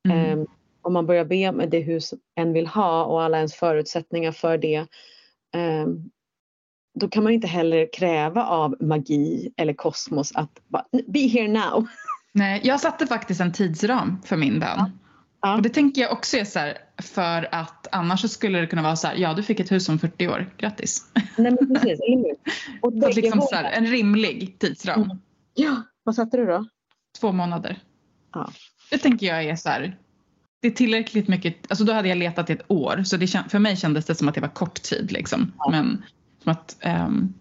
[0.10, 0.40] Mm.
[0.40, 0.46] Eh,
[0.82, 4.58] om man börjar be med det hus en vill ha och alla ens förutsättningar för
[4.58, 4.86] det.
[5.56, 5.88] Eh,
[7.00, 10.60] då kan man inte heller kräva av magi eller kosmos att
[11.08, 11.88] be here now.
[12.34, 14.92] Nej, jag satte faktiskt en tidsram för min bön.
[15.42, 15.56] Ja.
[15.56, 18.96] Och det tänker jag också är så här, för att annars skulle det kunna vara
[18.96, 21.12] så här, ja du fick ett hus om 40 år, grattis.
[21.38, 22.00] Nej, men precis?
[22.82, 25.18] Och Så liksom så här, en rimlig tidsram, Mm.
[25.54, 26.66] Ja, vad satte du då?
[27.20, 27.80] två månader.
[28.34, 28.50] Ja.
[28.92, 29.98] Det tänker jag är så här,
[30.62, 33.60] det är tillräckligt mycket, alltså då hade jag letat i ett år så det, för
[33.60, 35.52] mig kändes det som att det var kort tid liksom.
[35.58, 35.70] Ja.
[35.72, 36.04] Men,
[36.44, 37.34] som att, ehm,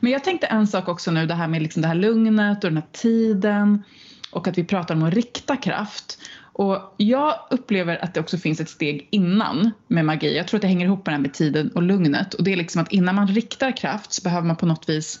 [0.00, 2.70] men jag tänkte en sak också nu, det här med liksom det här lugnet och
[2.70, 3.82] den här tiden
[4.30, 6.18] och att vi pratar om att rikta kraft.
[6.52, 10.36] Och jag upplever att det också finns ett steg innan med magi.
[10.36, 12.34] Jag tror att det hänger ihop med det här med tiden och lugnet.
[12.34, 15.20] Och det är liksom att innan man riktar kraft så behöver man på något vis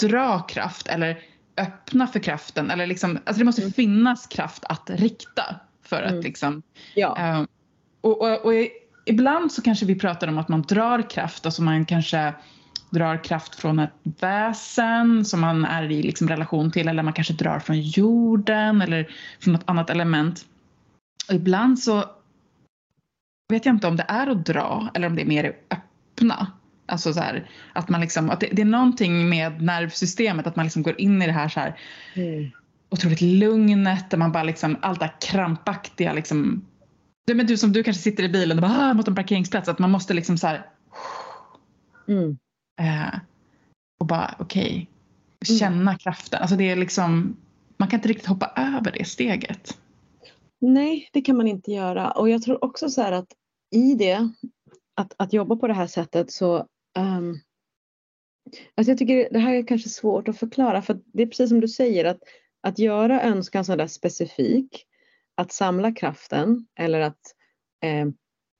[0.00, 1.18] dra kraft eller
[1.56, 2.70] öppna för kraften.
[2.70, 5.56] Eller liksom, alltså det måste finnas kraft att rikta
[5.92, 6.22] för att Mm.
[6.22, 6.62] liksom
[6.94, 7.44] Ja, Eh,
[8.00, 8.52] och, och, och
[9.06, 12.34] ibland så kanske vi pratar om att man drar kraft, alltså man kanske
[12.90, 17.32] drar kraft från ett väsen som man är i liksom relation till eller man kanske
[17.32, 20.46] drar från jorden eller från något annat element.
[21.28, 22.04] Och ibland så
[23.52, 26.46] vet jag inte om det är att dra eller om det är mer att öppna.
[26.86, 30.66] Alltså så här, att man liksom, att det, det är någonting med nervsystemet att man
[30.66, 31.78] liksom går in i det här så här
[32.14, 32.50] mm.
[32.92, 36.66] Otroligt lugnet där man bara liksom allt det här krampaktiga liksom
[37.26, 39.68] Det men du som du kanske sitter i bilen och bara ah, mot en parkeringsplats
[39.68, 40.66] att man måste liksom så här.
[42.08, 42.38] Mm.
[42.80, 43.18] Eh,
[44.00, 44.90] och bara okej.
[45.40, 45.98] Okay, känna mm.
[45.98, 46.40] kraften.
[46.40, 47.36] Alltså det är liksom.
[47.76, 49.78] Man kan inte riktigt hoppa över det steget.
[50.60, 52.10] Nej, det kan man inte göra.
[52.10, 53.28] Och jag tror också så här att
[53.70, 54.30] i det,
[54.96, 56.66] att, att jobba på det här sättet så
[56.98, 57.40] um,
[58.74, 61.60] alltså jag tycker det här är kanske svårt att förklara för det är precis som
[61.60, 62.18] du säger att,
[62.62, 64.86] att göra önskan sådär specifik,
[65.34, 67.20] att samla kraften eller att
[67.82, 68.08] eh,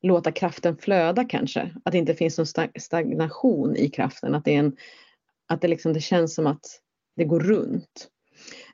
[0.02, 4.58] låta kraften flöda kanske, att det inte finns någon stagnation i kraften, att det, är
[4.58, 4.76] en,
[5.48, 6.64] att det, liksom, det känns som att
[7.16, 8.08] det går runt.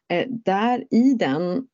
[0.09, 1.69] Eh, där i den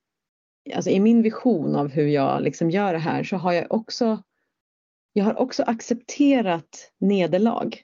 [0.74, 4.22] alltså i min vision av hur jag liksom gör det här så har jag också
[5.12, 7.82] jag har också accepterat nederlag.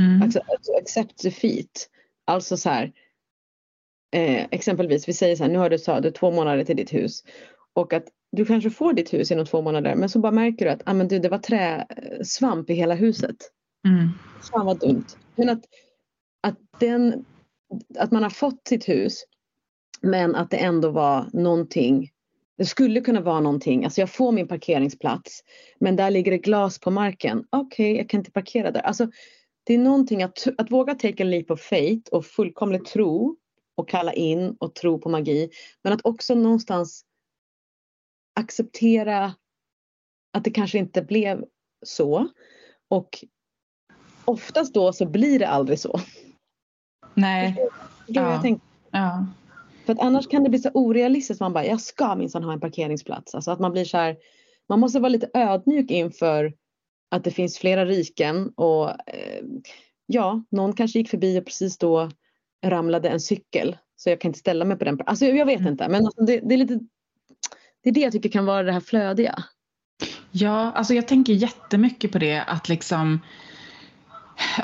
[0.00, 0.22] Mm.
[0.22, 1.88] Alltså, alltså accept defeat.
[2.24, 2.92] Alltså så här,
[4.12, 6.92] eh, exempelvis, vi säger så här, nu har du, så, du två månader till ditt
[6.92, 7.24] hus
[7.74, 10.70] och att du kanske får ditt hus inom två månader men så bara märker du
[10.70, 13.36] att ah, men du, det var träsvamp i hela huset.
[13.88, 14.08] Mm.
[14.52, 15.06] Fan vad dumt.
[15.36, 15.64] Men att,
[16.40, 17.24] att, den,
[17.98, 19.24] att man har fått sitt hus
[20.00, 22.10] men att det ändå var någonting
[22.58, 25.40] det skulle kunna vara någonting, alltså jag får min parkeringsplats
[25.78, 27.44] men där ligger det glas på marken.
[27.50, 28.80] Okej, okay, jag kan inte parkera där.
[28.80, 29.08] Alltså,
[29.64, 33.36] det är någonting att, att våga take a leap of faith och fullkomligt tro
[33.74, 35.50] och kalla in och tro på magi.
[35.82, 37.04] Men att också någonstans
[38.40, 39.34] acceptera
[40.32, 41.44] att det kanske inte blev
[41.86, 42.28] så.
[42.88, 43.24] Och
[44.24, 46.00] oftast då så blir det aldrig så.
[47.14, 47.54] Nej.
[48.06, 48.42] Förstår, ja.
[48.44, 49.26] jag Ja.
[49.86, 51.40] För att annars kan det bli så orealistiskt.
[51.40, 53.34] Man bara, jag ska minsann ha en parkeringsplats.
[53.34, 54.16] Alltså att man blir så här,
[54.68, 56.54] man måste vara lite ödmjuk inför
[57.10, 59.44] att det finns flera riken och eh,
[60.06, 62.10] ja, någon kanske gick förbi och precis då
[62.64, 63.76] ramlade en cykel.
[63.96, 65.00] Så jag kan inte ställa mig på den.
[65.06, 65.72] Alltså jag vet mm.
[65.72, 66.80] inte, men alltså det, det, är lite,
[67.82, 69.44] det är det jag tycker kan vara det här flödiga.
[70.30, 73.20] Ja, alltså jag tänker jättemycket på det att liksom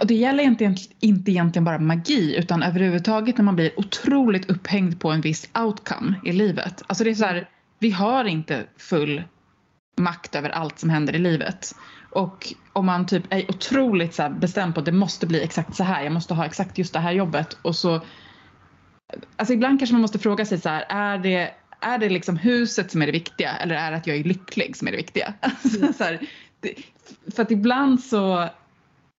[0.00, 5.00] och det gäller inte, inte egentligen bara magi utan överhuvudtaget när man blir otroligt upphängd
[5.00, 6.82] på en viss outcome i livet.
[6.86, 9.22] Alltså det är så här, vi har inte full
[9.96, 11.74] makt över allt som händer i livet.
[12.10, 15.84] Och om man typ är otroligt så bestämd på att det måste bli exakt så
[15.84, 18.00] här, jag måste ha exakt just det här jobbet och så
[19.36, 22.90] Alltså ibland kanske man måste fråga sig så här, är det, är det liksom huset
[22.90, 25.34] som är det viktiga eller är det att jag är lycklig som är det viktiga?
[25.40, 26.20] Alltså, så här,
[26.60, 26.74] det,
[27.34, 28.48] för att ibland så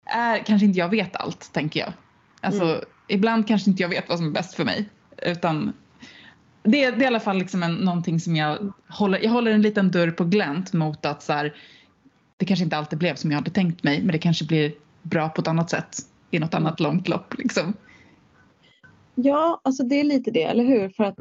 [0.07, 1.93] är, kanske inte jag vet allt, tänker jag.
[2.41, 2.85] Alltså, mm.
[3.09, 4.89] Ibland kanske inte jag vet vad som är bäst för mig.
[5.23, 5.73] Utan
[6.63, 9.63] det, det är i alla fall liksom en, någonting som jag håller, jag håller en
[9.63, 11.55] liten dörr på glänt mot att så här,
[12.39, 14.73] det kanske inte alltid blev som jag hade tänkt mig men det kanske blir
[15.03, 15.97] bra på ett annat sätt
[16.31, 17.39] i något annat långt lopp.
[17.39, 17.75] Liksom.
[19.15, 20.89] Ja, alltså det är lite det, eller hur?
[20.89, 21.19] För att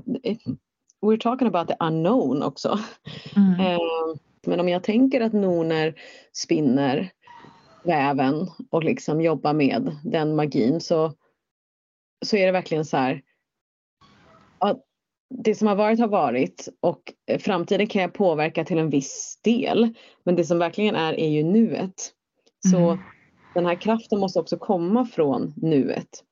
[1.02, 2.80] we're talking about the unknown också.
[3.36, 3.60] Mm.
[3.60, 3.80] Eh,
[4.46, 5.96] men om jag tänker att noner
[6.34, 7.12] spinner
[7.84, 11.14] väven och liksom jobba med den magin så,
[12.26, 13.22] så är det verkligen så här.
[15.30, 19.94] Det som har varit har varit och framtiden kan jag påverka till en viss del.
[20.24, 22.14] Men det som verkligen är är ju nuet.
[22.72, 23.00] Så mm.
[23.54, 26.24] den här kraften måste också komma från nuet.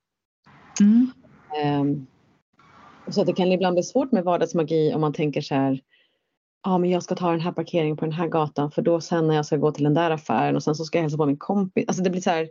[0.81, 1.11] Mm.
[1.81, 2.07] Um,
[3.07, 5.81] så att det kan ibland bli svårt med vardagsmagi om man tänker så här
[6.65, 9.27] ja men jag ska ta den här parkeringen på den här gatan för då sen
[9.27, 11.25] när jag ska gå till den där affären och sen så ska jag hälsa på
[11.25, 11.85] min kompis.
[11.87, 12.49] Alltså det blir så här,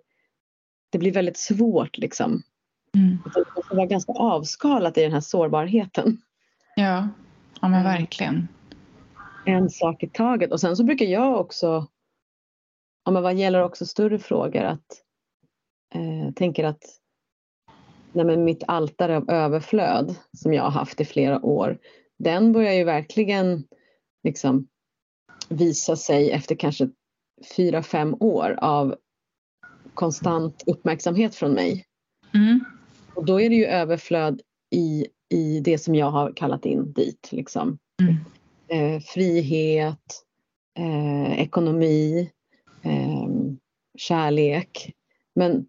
[0.90, 2.42] det blir väldigt svårt liksom.
[2.94, 3.18] Mm.
[3.35, 6.18] Det måste vara ganska avskalat i den här sårbarheten.
[6.77, 7.09] Ja,
[7.61, 8.49] ja men verkligen.
[9.47, 11.87] En sak i taget och sen så brukar jag också,
[13.05, 15.03] ja men vad gäller också större frågor att
[15.95, 16.83] eh, tänker att
[18.13, 21.79] nej men mitt altare av överflöd som jag har haft i flera år
[22.19, 23.65] den börjar ju verkligen
[24.23, 24.69] liksom
[25.49, 26.89] visa sig efter kanske
[27.57, 28.97] fyra, fem år av
[29.95, 31.87] konstant uppmärksamhet från mig.
[32.35, 32.65] Mm.
[33.15, 37.29] Och då är det ju överflöd i, i det som jag har kallat in dit.
[37.33, 37.79] Liksom.
[38.03, 38.16] Mm.
[38.68, 40.23] Eh, frihet,
[40.79, 42.31] eh, ekonomi,
[42.83, 43.29] eh,
[43.99, 44.92] kärlek.
[45.35, 45.66] Men,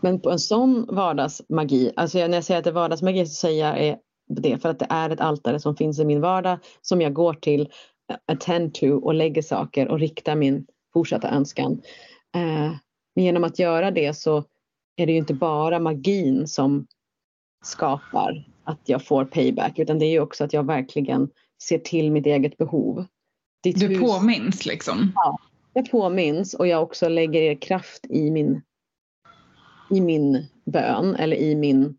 [0.00, 3.76] men på en sån vardagsmagi, alltså när jag säger att det är vardagsmagi så säger
[3.76, 7.12] jag det för att det är ett altare som finns i min vardag som jag
[7.12, 7.60] går till,
[8.10, 11.82] eh, attend to och lägger saker och riktar min fortsatta önskan.
[12.34, 12.72] Eh,
[13.14, 14.44] men genom att göra det så
[14.96, 16.86] är det ju inte bara magin som
[17.64, 21.28] skapar att jag får payback utan det är ju också att jag verkligen
[21.62, 23.06] ser till mitt eget behov.
[23.62, 25.12] Ditt du hus, påminns liksom?
[25.14, 25.38] Ja,
[25.72, 28.62] jag påminns och jag också lägger kraft i min,
[29.90, 31.98] i min bön eller i min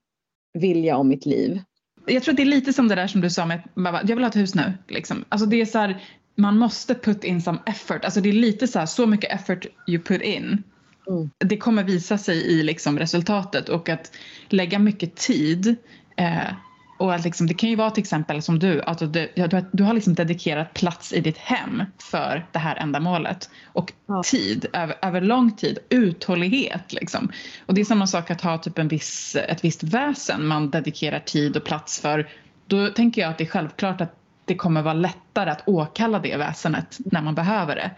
[0.54, 1.62] vilja om mitt liv
[2.06, 4.16] jag tror att det är lite som det där som du sa med att jag
[4.16, 4.74] vill ha ett hus nu.
[4.88, 5.26] Liksom.
[5.30, 6.04] Alltså det är så här,
[6.36, 8.06] man måste put in some effort.
[8.06, 10.64] Alltså det är lite så här, så mycket effort you put in.
[11.12, 11.30] Mm.
[11.38, 14.12] Det kommer visa sig i liksom resultatet och att
[14.50, 15.76] lägga mycket tid
[16.16, 16.54] eh,
[17.02, 19.94] och att liksom, det kan ju vara till exempel som du, du, du, du har
[19.94, 23.50] liksom dedikerat plats i ditt hem för det här ändamålet.
[23.66, 24.24] Och ja.
[24.26, 26.94] tid, över, över lång tid, uthållighet.
[26.94, 27.32] Liksom.
[27.66, 31.20] Och det är samma sak att ha typ en viss, ett visst väsen man dedikerar
[31.20, 32.30] tid och plats för.
[32.68, 36.38] Då tänker jag att det är självklart att det kommer vara lättare att åkalla det
[36.38, 37.92] väsenet när man behöver det.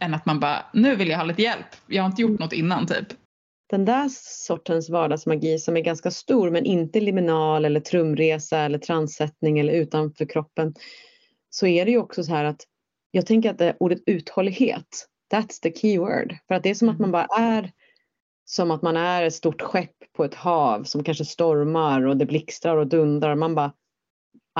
[0.00, 2.52] Än att man bara, nu vill jag ha lite hjälp, jag har inte gjort något
[2.52, 3.08] innan typ
[3.74, 4.08] den där
[4.46, 10.24] sortens vardagsmagi som är ganska stor men inte liminal eller trumresa eller transsättning eller utanför
[10.24, 10.74] kroppen
[11.50, 12.60] så är det ju också så här att
[13.10, 16.36] jag tänker att det, ordet uthållighet, that's the key word.
[16.48, 17.72] För att det är som att man bara är
[18.44, 22.26] som att man är ett stort skepp på ett hav som kanske stormar och det
[22.26, 23.34] blixtrar och dundrar.
[23.34, 23.72] Man bara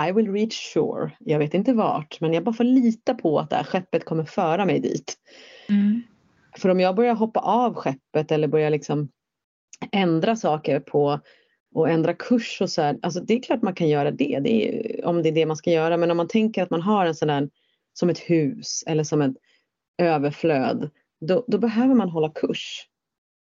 [0.09, 1.11] I will reach shore.
[1.19, 4.25] Jag vet inte vart men jag bara får lita på att det här skeppet kommer
[4.25, 5.15] föra mig dit.
[5.69, 6.03] Mm.
[6.57, 9.09] För om jag börjar hoppa av skeppet eller börjar liksom
[9.93, 11.21] ändra saker på
[11.75, 14.69] och ändra kurs och så här, alltså det är klart man kan göra det, det
[14.69, 15.97] är, om det är det man ska göra.
[15.97, 17.51] Men om man tänker att man har en sån där
[17.93, 19.37] som ett hus eller som ett
[19.99, 22.89] överflöd, då, då behöver man hålla kurs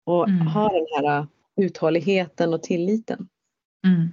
[0.05, 0.47] och mm.
[0.47, 3.29] ha den här uthålligheten och tilliten.
[3.87, 4.09] Mm.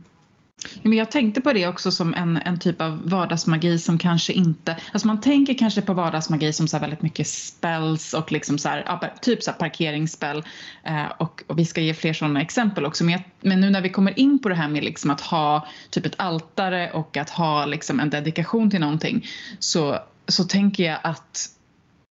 [0.81, 4.77] Men jag tänkte på det också som en, en typ av vardagsmagi som kanske inte...
[4.93, 9.13] Alltså man tänker kanske på vardagsmagi som så väldigt mycket spells och liksom så här,
[9.21, 10.43] typ så parkeringsspel.
[10.83, 13.03] Eh, och, och, vi ska ge fler sådana exempel också.
[13.03, 15.67] Men, jag, men, nu när vi kommer in på det här med liksom att ha
[15.89, 19.27] typ ett altare och att ha liksom en dedikation till någonting
[19.59, 21.49] så, så tänker jag att,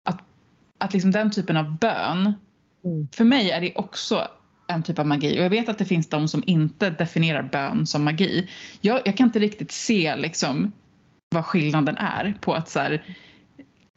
[0.06, 0.20] att,
[0.78, 2.34] att liksom den typen av bön
[2.88, 3.08] Mm.
[3.12, 4.28] För mig är det också
[4.68, 7.88] en typ av magi och jag vet att det finns de som inte definierar bön
[7.88, 8.50] som magi.
[8.82, 10.72] Jag, jag kan inte riktigt se liksom
[11.30, 13.04] vad skillnaden är på att så här,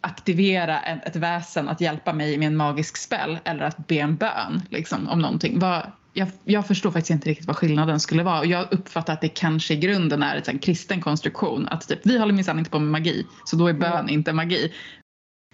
[0.01, 4.17] aktivera ett, ett väsen att hjälpa mig med en magisk spel eller att be en
[4.17, 5.59] bön liksom, om någonting.
[5.59, 9.21] Vad, jag, jag, förstår faktiskt inte riktigt vad skillnaden skulle vara och jag uppfattar att
[9.21, 12.79] det kanske i grunden är en kristen konstruktion att typ, vi håller minsann inte på
[12.79, 14.09] med magi så då är bön mm.
[14.09, 14.73] inte magi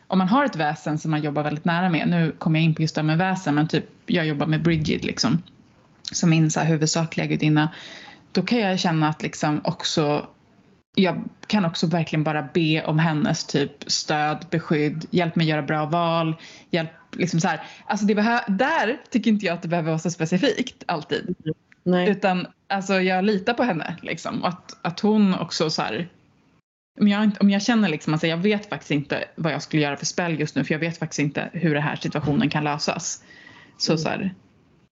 [0.07, 2.75] om man har ett väsen som man jobbar väldigt nära med, nu kommer jag in
[2.75, 5.43] på just det med väsen, men typ jag jobbar med Bridget liksom,
[6.13, 7.73] som min så här, huvudsakliga gudinna,
[8.33, 10.27] då kan jag känna att liksom också
[10.99, 15.87] jag kan också verkligen bara be om hennes typ stöd, beskydd, hjälp mig göra bra
[15.87, 16.37] val,
[16.71, 17.63] hjälp liksom så här.
[17.87, 18.15] Alltså det
[18.49, 21.35] där tycker inte jag att det behöver vara så specifikt alltid.
[21.83, 22.11] Nej.
[22.11, 24.45] Utan alltså jag litar på henne liksom.
[24.45, 26.09] Att, att hon också så här,
[27.01, 29.97] om jag, om jag känner liksom, alltså jag vet faktiskt inte vad jag skulle göra
[29.97, 33.25] för spel just nu för jag vet faktiskt inte hur den här situationen kan lösas.
[33.77, 33.99] Så, mm.
[33.99, 34.35] så här,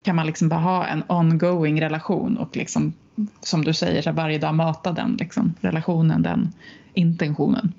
[0.03, 2.93] kan man liksom bara ha en ongoing relation och liksom,
[3.40, 6.53] som du säger så här, varje dag mata den liksom, relationen, den
[6.95, 7.73] intentionen.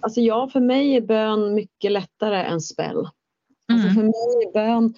[0.00, 3.08] Alltså ja, för mig är bön mycket lättare än spel.
[3.68, 3.94] Alltså mm.
[3.94, 4.94] för mig är bön,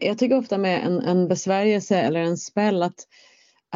[0.00, 3.06] jag tycker ofta med en, en besvärjelse eller en spel att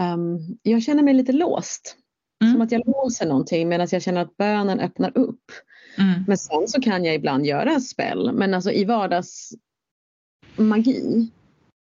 [0.01, 1.97] um, jag känner mig lite låst.
[2.45, 2.53] Mm.
[2.53, 5.45] Som att jag låser någonting medan jag känner att bönen öppnar upp.
[5.99, 6.25] Mm.
[6.27, 8.33] Men sen så kan jag ibland göra en spel.
[8.33, 11.31] Men alltså i vardagsmagi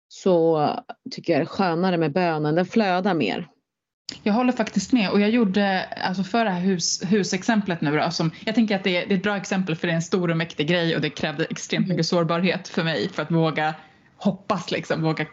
[0.09, 0.71] så
[1.11, 2.55] tycker jag det är skönare med bönen.
[2.55, 3.49] Den flödar mer.
[4.23, 8.11] Jag håller faktiskt med och jag gjorde, alltså för det här hus, husexemplet nu då,
[8.11, 10.03] som, jag tänker att det är, det är ett bra exempel för det är en
[10.03, 13.75] stor och mäktig grej och det krävde extremt mycket sårbarhet för mig för att våga
[14.17, 15.27] hoppas liksom, våga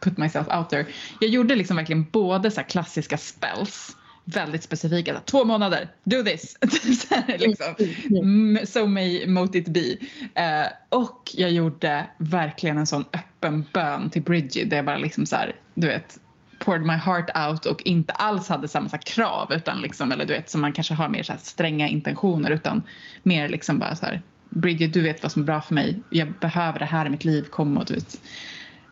[0.00, 0.86] put myself out there.
[1.20, 5.20] Jag gjorde liksom verkligen både så klassiska spells väldigt specifika.
[5.24, 6.58] Två månader, do this!
[7.38, 7.74] liksom.
[8.10, 9.80] Mm, so may mote it be.
[9.80, 15.26] Uh, och jag gjorde verkligen en sån öppen bön till Bridget där jag bara liksom
[15.26, 16.18] så här, du vet,
[16.58, 20.32] poured my heart out och inte alls hade samma så krav utan liksom, eller du
[20.32, 22.82] vet som man kanske har mer så stränga intentioner utan
[23.22, 26.32] mer liksom bara så här Bridget du vet vad som är bra för mig, jag
[26.32, 28.20] behöver det här i mitt liv, kom och du vet.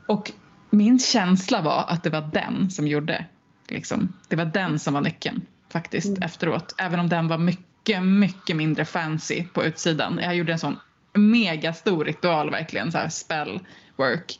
[0.06, 0.32] Och
[0.70, 3.24] min känsla var att det var den som gjorde
[3.68, 4.12] Liksom.
[4.28, 6.22] Det var den som var nyckeln faktiskt mm.
[6.22, 6.74] efteråt.
[6.78, 10.20] Även om den var mycket, mycket mindre fancy på utsidan.
[10.22, 10.76] Jag gjorde en sån
[11.14, 13.60] megastor ritual verkligen, så här spell
[13.96, 14.38] work.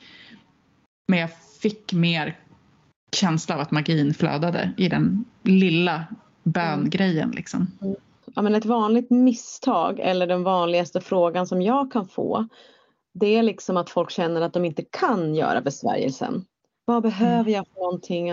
[1.09, 1.31] Men jag
[1.63, 2.39] fick mer
[3.17, 6.05] känsla av att magin flödade i den lilla
[6.43, 7.31] böngrejen.
[7.31, 7.71] Liksom.
[8.35, 12.49] Ja, men ett vanligt misstag eller den vanligaste frågan som jag kan få
[13.15, 16.45] det är liksom att folk känner att de inte kan göra besvärjelsen.
[16.85, 17.53] Vad behöver mm.
[17.53, 18.33] jag för någonting?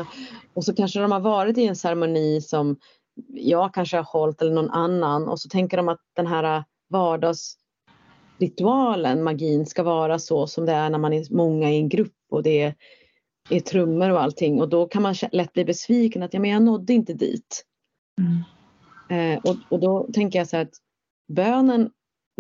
[0.54, 2.78] Och så kanske de har varit i en ceremoni som
[3.28, 9.24] jag kanske har hållit eller någon annan och så tänker de att den här vardagsritualen,
[9.24, 12.43] magin, ska vara så som det är när man är många i en grupp och
[12.43, 12.76] det är,
[13.49, 16.64] är trummor och allting och då kan man lätt bli besviken att ja, men jag
[16.64, 17.66] nådde inte dit.
[18.20, 18.43] Mm.
[19.10, 20.74] Eh, och, och då tänker jag så här att
[21.28, 21.91] bönen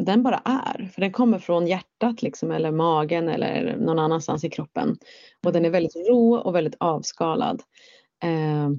[0.05, 0.91] den bara är.
[0.93, 4.97] För den kommer från hjärtat liksom, eller magen eller någon annanstans i kroppen.
[5.45, 7.61] Och den är väldigt rå och väldigt avskalad.
[8.23, 8.69] Eh,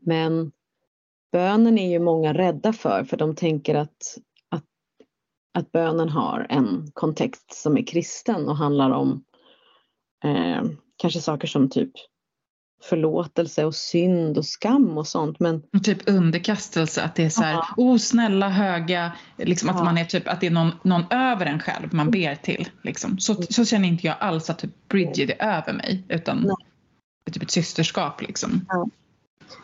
[0.00, 0.52] men
[1.32, 4.64] bönen är ju många rädda för, för de tänker att, att,
[5.54, 9.24] att bönen har en kontext som är kristen och handlar om
[10.24, 10.62] eh,
[10.96, 11.92] kanske saker som typ
[12.82, 15.40] förlåtelse och synd och skam och sånt.
[15.40, 15.62] Men...
[15.82, 20.28] Typ underkastelse, att det är så här, oh snälla höga, liksom att man är typ,
[20.28, 22.68] att det är någon, någon över en själv man ber till.
[22.82, 23.18] Liksom.
[23.18, 23.46] Så, mm.
[23.50, 27.32] så känner inte jag alls att typ Bridget är över mig, utan Nej.
[27.32, 28.66] typ ett systerskap liksom.
[28.68, 28.86] Ja.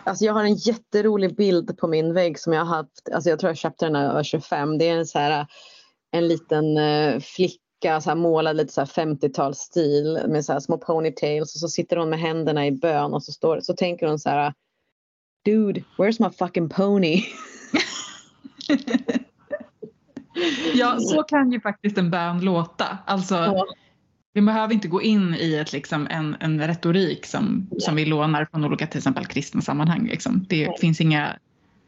[0.05, 3.39] Alltså jag har en jätterolig bild på min vägg som jag har haft, alltså jag
[3.39, 4.79] tror jag köpte den när jag var 25.
[4.79, 5.47] Det är en så här
[6.11, 7.21] en liten uh,
[7.79, 12.11] flicka så här, målad lite så 50-talsstil med så små ponytails och så sitter hon
[12.11, 14.53] med händerna i bön och så, står, så tänker hon så här
[15.45, 17.22] Dude, where's my fucking pony?
[20.74, 22.99] ja, så kan ju faktiskt en bön låta.
[23.07, 23.66] Alltså, ja.
[24.33, 27.81] Vi behöver inte gå in i ett, liksom, en, en retorik som, ja.
[27.81, 30.07] som vi lånar från olika till exempel kristna sammanhang.
[30.07, 30.47] Liksom.
[30.49, 30.76] Det ja.
[30.81, 31.37] finns inga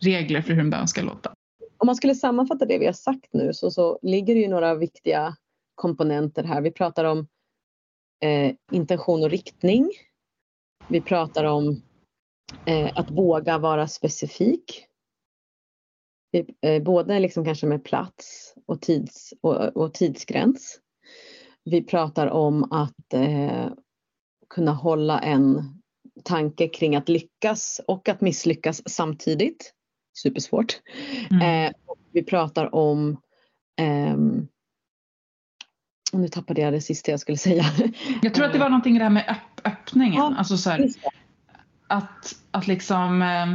[0.01, 1.32] regler för hur en bön ska låta.
[1.78, 4.74] Om man skulle sammanfatta det vi har sagt nu så, så ligger det ju några
[4.74, 5.36] viktiga
[5.81, 6.61] komponenter här.
[6.61, 7.26] Vi pratar om
[8.24, 9.91] eh, intention och riktning.
[10.89, 11.83] Vi pratar om
[12.66, 14.87] eh, att våga vara specifik.
[16.62, 20.81] Eh, både liksom kanske med plats och, tids, och, och tidsgräns.
[21.64, 23.68] Vi pratar om att eh,
[24.49, 25.62] kunna hålla en
[26.24, 29.74] tanke kring att lyckas och att misslyckas samtidigt.
[30.22, 30.81] Supersvårt.
[31.31, 31.66] Mm.
[31.66, 31.72] Eh,
[32.12, 33.20] vi pratar om
[33.76, 34.49] ehm,
[36.13, 37.65] nu tappade jag det sista jag skulle säga.
[38.23, 40.15] Jag tror att det var någonting i det här med öpp öppningen.
[40.15, 40.89] Ja, alltså så här,
[41.87, 43.47] att, att liksom eh,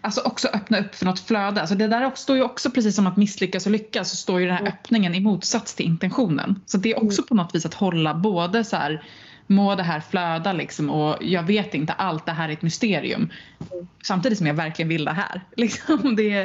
[0.00, 1.60] Alltså också öppna upp för något flöde.
[1.60, 4.46] Alltså det där står ju också precis som att misslyckas och lyckas så står ju
[4.46, 4.72] den här mm.
[4.72, 6.60] öppningen i motsats till intentionen.
[6.66, 7.26] Så det är också mm.
[7.28, 9.04] på något vis att hålla både så här
[9.46, 13.30] må det här flöda liksom och jag vet inte allt, det här är ett mysterium.
[13.72, 13.86] Mm.
[14.02, 15.44] Samtidigt som jag verkligen vill det här.
[15.56, 16.42] Liksom det,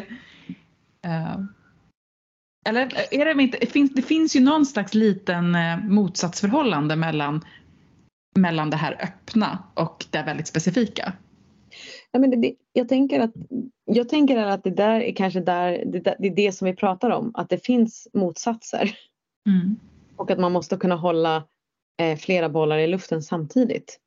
[1.06, 1.45] uh,
[2.68, 7.45] eller är det inte, det finns, det finns ju någon slags liten eh, motsatsförhållande mellan,
[8.36, 11.13] mellan det här öppna och det väldigt specifika.
[12.11, 13.32] Ja, men det, jag, tänker att,
[13.86, 17.09] jag tänker att det där är kanske där, det, det är det som vi pratar
[17.09, 18.97] om, att det finns motsatser.
[19.47, 19.76] Mm.
[20.15, 21.43] Och att man måste kunna hålla
[22.01, 23.99] eh, flera bollar i luften samtidigt.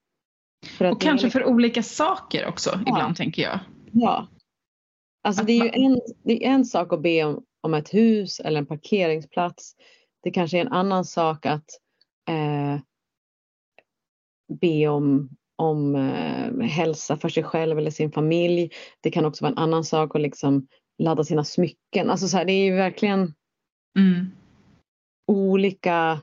[0.80, 1.30] och kanske är...
[1.30, 2.92] för olika saker också ja.
[2.92, 3.58] ibland tänker jag.
[3.92, 4.28] Ja.
[5.22, 8.40] Alltså det är ju en, det är en sak att be om, om ett hus
[8.40, 9.74] eller en parkeringsplats.
[10.22, 11.66] Det kanske är en annan sak att
[12.28, 12.80] eh,
[14.60, 18.70] be om, om eh, hälsa för sig själv eller sin familj.
[19.00, 20.66] Det kan också vara en annan sak att liksom
[20.98, 22.10] ladda sina smycken.
[22.10, 23.34] Alltså så här, det är ju verkligen
[23.98, 24.30] mm.
[25.26, 26.20] olika...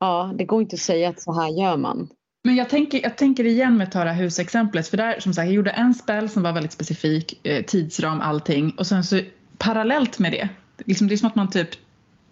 [0.00, 2.08] Ja, det går inte att säga att så här gör man.
[2.44, 5.34] Men jag tänker, jag tänker igen med att ta det här husexemplet för där som
[5.34, 9.20] sagt jag gjorde en spel som var väldigt specifik, eh, tidsram allting och sen så
[9.60, 10.48] parallellt med det,
[10.84, 11.68] liksom det är som att man typ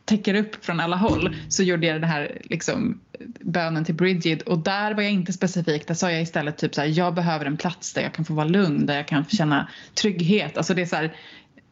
[0.04, 3.00] täcker upp från alla håll så gjorde jag den här liksom,
[3.40, 5.86] bönen till Bridget och där var jag inte specifik.
[5.86, 8.34] Där sa jag istället typ så här, jag behöver en plats där jag kan få
[8.34, 10.56] vara lugn, där jag kan känna trygghet.
[10.56, 11.14] Alltså det är så här,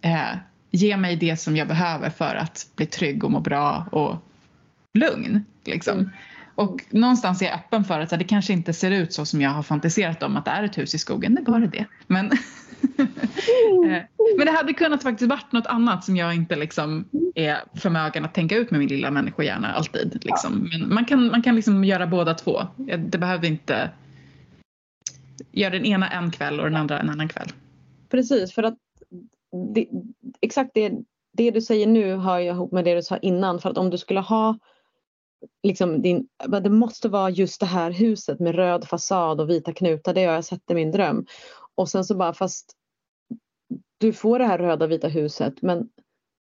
[0.00, 0.38] eh,
[0.70, 4.16] ge mig det som jag behöver för att bli trygg och må bra och
[4.94, 5.44] lugn.
[5.64, 5.98] Liksom.
[5.98, 6.11] Mm.
[6.54, 9.50] Och någonstans är jag öppen för att det kanske inte ser ut så som jag
[9.50, 11.34] har fantiserat om att det är ett hus i skogen.
[11.34, 11.86] Det var det det.
[12.07, 12.30] Men,
[14.37, 17.05] men det hade kunnat faktiskt varit något annat som jag inte liksom
[17.35, 20.20] är förmögen att tänka ut med min lilla människohjärna alltid.
[20.24, 20.68] Liksom.
[20.72, 22.62] Men man kan, man kan liksom göra båda två.
[22.99, 23.91] Det behöver inte
[25.53, 27.49] göra den ena en kväll och den andra en annan kväll.
[28.09, 28.79] Precis, för att
[29.74, 29.89] det,
[30.41, 30.93] exakt det,
[31.33, 33.61] det du säger nu hör jag ihop med det du sa innan.
[33.61, 34.59] För att om du skulle ha
[35.62, 36.29] liksom din,
[36.62, 40.35] det måste vara just det här huset med röd fasad och vita knutar, det har
[40.35, 41.27] jag sett i min dröm.
[41.77, 42.72] Och sen så bara fast
[43.99, 45.89] du får det här röda vita huset men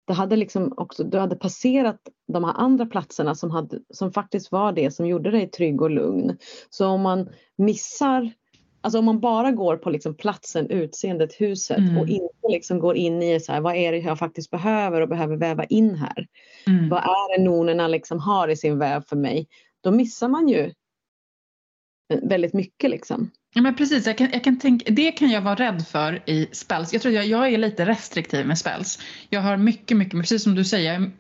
[0.08, 4.52] det hade liksom också, du hade passerat de här andra platserna som, hade, som faktiskt
[4.52, 6.38] var det som gjorde dig trygg och lugn.
[6.70, 8.32] Så om man missar
[8.86, 11.98] Alltså om man bara går på liksom platsen, utseendet, huset mm.
[11.98, 15.10] och inte liksom går in i så här, vad är det jag faktiskt behöver och
[15.10, 16.28] behöver väva in här.
[16.68, 16.90] Mm.
[16.90, 19.48] Vad är det nonerna liksom har i sin väv för mig?
[19.82, 20.74] Då missar man ju
[22.22, 23.32] väldigt mycket liksom.
[23.54, 26.50] Ja men precis, jag kan, jag kan tänka, det kan jag vara rädd för i
[26.52, 26.94] spells.
[26.94, 29.00] Jag tror jag, jag är lite restriktiv med spells.
[29.30, 31.12] Jag har mycket, mycket, precis som du säger,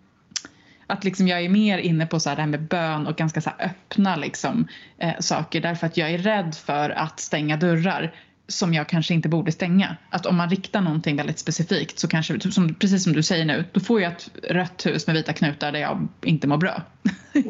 [0.87, 3.41] att liksom jag är mer inne på så här det här med bön och ganska
[3.41, 4.67] så öppna liksom,
[4.97, 8.13] eh, saker därför att jag är rädd för att stänga dörrar
[8.57, 9.97] som jag kanske inte borde stänga.
[10.09, 13.65] Att om man riktar någonting väldigt specifikt så kanske, som, precis som du säger nu,
[13.71, 16.81] då får jag ett rött hus med vita knutar där jag inte mår bra.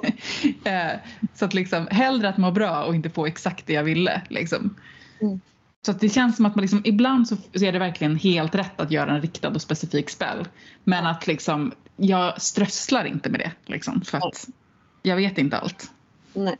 [0.63, 0.91] Eh,
[1.33, 4.21] så att liksom hellre att må bra och inte få exakt det jag ville.
[4.29, 4.75] Liksom.
[5.21, 5.41] Mm.
[5.85, 8.79] Så att det känns som att man liksom, ibland så är det verkligen helt rätt
[8.79, 10.47] att göra en riktad och specifik spel.
[10.83, 14.47] Men att liksom, jag strösslar inte med det liksom, för att
[15.01, 15.91] jag vet inte allt.
[16.33, 16.57] Nej.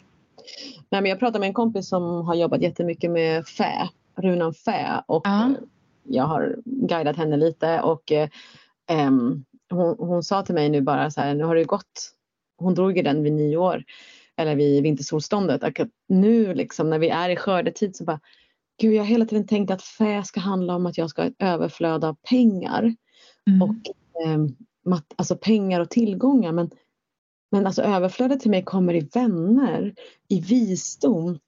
[0.90, 5.04] Nej, men jag pratade med en kompis som har jobbat jättemycket med fä, runan fä
[5.08, 5.56] och uh -huh.
[6.04, 8.12] jag har guidat henne lite och
[8.92, 12.12] um, hon, hon, sa till mig nu bara så här, nu har det gått,
[12.58, 13.84] hon drog ju den vid nyår
[14.36, 15.64] eller vid vintersolståndet.
[15.64, 18.20] Att nu liksom när vi är i skördetid så bara,
[18.82, 21.30] gud jag har hela tiden tänkt att fä ska handla om att jag ska ha
[21.30, 22.96] ett överflöd av pengar.
[23.48, 23.62] Mm.
[23.62, 23.76] Och
[24.26, 26.70] eh, alltså pengar och tillgångar men
[27.54, 29.94] men alltså överflödet till mig kommer i vänner,
[30.28, 31.40] i visdom,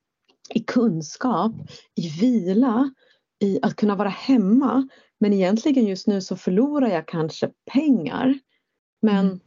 [0.50, 1.52] i kunskap,
[1.96, 2.92] i vila,
[3.40, 4.88] i att kunna vara hemma.
[5.20, 8.40] Men egentligen just nu så förlorar jag kanske pengar.
[9.02, 9.40] Men mm.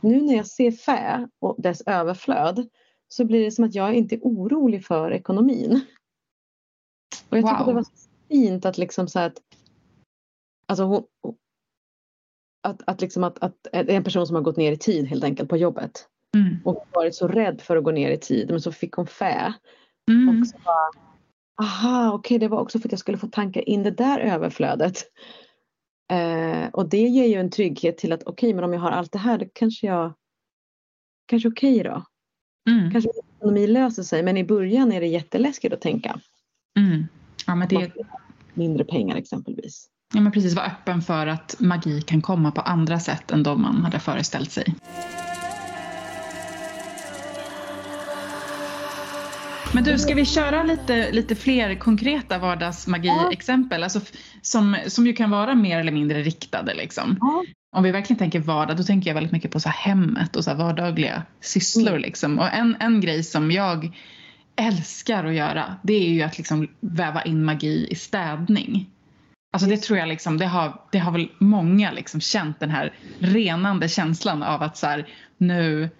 [0.00, 2.68] nu när jag ser fä och dess överflöd
[3.08, 5.80] så blir det som att jag inte är orolig för ekonomin.
[7.28, 7.50] Och jag wow.
[7.50, 7.86] tycker det var
[8.28, 9.42] fint att liksom så att
[10.70, 11.04] Alltså hon,
[12.62, 15.48] att, att, liksom att, att en person som har gått ner i tid helt enkelt
[15.48, 16.56] på jobbet mm.
[16.64, 19.54] och varit så rädd för att gå ner i tid men så fick hon fä.
[20.10, 20.40] Mm.
[20.40, 21.04] Och så bara,
[21.62, 24.18] aha okej okay, det var också för att jag skulle få tanka in det där
[24.18, 25.04] överflödet.
[26.12, 28.90] Eh, och det ger ju en trygghet till att okej okay, men om jag har
[28.90, 30.14] allt det här då kanske jag
[31.26, 32.04] kanske okej okay då.
[32.70, 32.90] Mm.
[32.90, 36.20] Kanske ekonomi löser sig men i början är det jätteläskigt att tänka.
[36.78, 37.06] Mm.
[37.46, 37.92] Ja, men det...
[38.54, 39.88] Mindre pengar exempelvis.
[40.14, 43.62] Ja, men precis, vara öppen för att magi kan komma på andra sätt än de
[43.62, 44.74] man hade föreställt sig.
[49.74, 53.82] Men du, ska vi köra lite, lite fler konkreta vardagsmagi-exempel?
[53.82, 54.00] Alltså,
[54.42, 56.74] som, som ju kan vara mer eller mindre riktade.
[56.74, 57.16] Liksom.
[57.20, 57.44] Ja.
[57.76, 60.54] Om vi verkligen tänker vardag, då tänker jag väldigt mycket på så hemmet och så
[60.54, 61.88] vardagliga sysslor.
[61.88, 62.02] Mm.
[62.02, 62.38] Liksom.
[62.38, 63.96] Och en, en grej som jag
[64.56, 68.90] älskar att göra, det är ju att liksom väva in magi i städning.
[69.52, 72.92] Alltså det tror jag liksom, det har, det har väl många liksom känt den här
[73.18, 75.08] renande känslan av att så här,
[75.38, 75.90] nu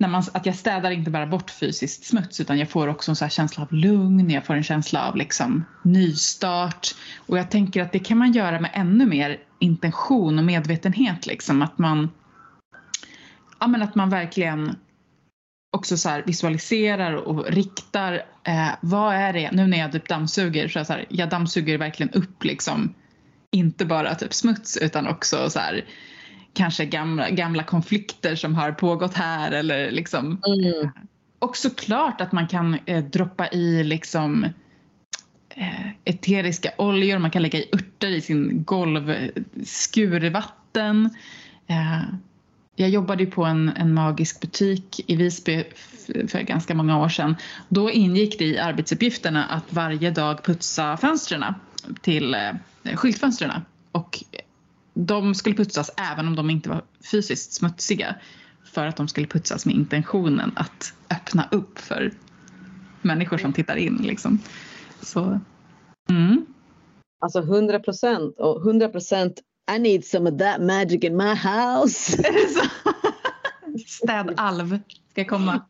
[0.00, 3.16] när man, att jag städar inte bara bort fysiskt smuts utan jag får också en
[3.16, 6.88] så känsla av lugn, jag får en känsla av liksom nystart.
[7.26, 11.26] Och jag tänker att det kan man göra med ännu mer intention och medvetenhet.
[11.26, 12.10] Liksom, att, man,
[13.58, 14.76] ja, men att man verkligen
[15.76, 18.22] också så visualiserar och riktar.
[18.44, 22.12] Eh, vad är det, nu när jag typ dammsuger, så, så här, jag dammsuger verkligen
[22.12, 22.94] upp liksom
[23.50, 25.84] inte bara typ smuts utan också så här,
[26.54, 30.26] kanske gamla, gamla konflikter som har pågått här eller liksom.
[30.26, 30.90] Mm.
[31.38, 34.44] Och såklart att man kan eh, droppa i liksom
[35.48, 41.10] eh, eteriska oljor, man kan lägga i örter i sin golvskurvatten.
[41.66, 42.02] Eh,
[42.76, 45.64] jag jobbade på en, en magisk butik i Visby
[46.28, 47.36] för ganska många år sedan.
[47.68, 51.54] Då ingick det i arbetsuppgifterna att varje dag putsa fönstren
[52.00, 52.52] till eh,
[52.96, 53.50] skyltfönstren.
[53.92, 54.24] Och
[54.94, 58.14] de skulle putsas även om de inte var fysiskt smutsiga
[58.64, 62.12] för att de skulle putsas med intentionen att öppna upp för
[63.02, 63.96] människor som tittar in.
[63.96, 64.38] Liksom.
[65.02, 65.40] Så,
[66.10, 66.46] mm.
[67.20, 69.40] Alltså 100 procent och 100 procent
[69.76, 72.22] i need some of that magic in my house.
[73.86, 74.78] Städalv
[75.10, 75.66] ska komma.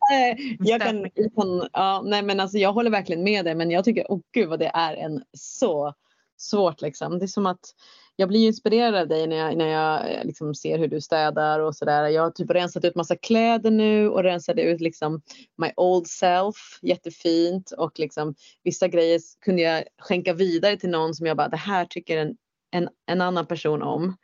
[0.59, 3.85] Jag kan, jag kan, ja, nej men alltså jag håller verkligen med dig men jag
[3.85, 5.95] tycker, åh oh gud vad det är en så
[6.37, 7.19] svårt liksom.
[7.19, 7.75] Det är som att
[8.21, 11.61] jag blir inspirerad av dig när jag, när jag eh, liksom ser hur du städar
[11.61, 12.09] och sådär.
[12.09, 15.23] Jag har typ rensat ut massa kläder nu och rensade ut liksom
[15.59, 21.27] my old self jättefint och liksom vissa grejer kunde jag skänka vidare till någon som
[21.27, 22.37] jag bara det här tycker en
[22.71, 24.17] en, en annan person om mm.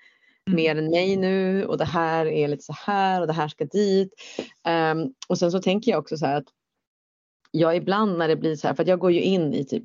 [0.56, 3.64] mer än mig nu och det här är lite så här och det här ska
[3.64, 4.14] dit.
[4.92, 6.48] Um, och sen så tänker jag också så här att
[7.50, 9.84] jag ibland när det blir så här, för att jag går ju in i typ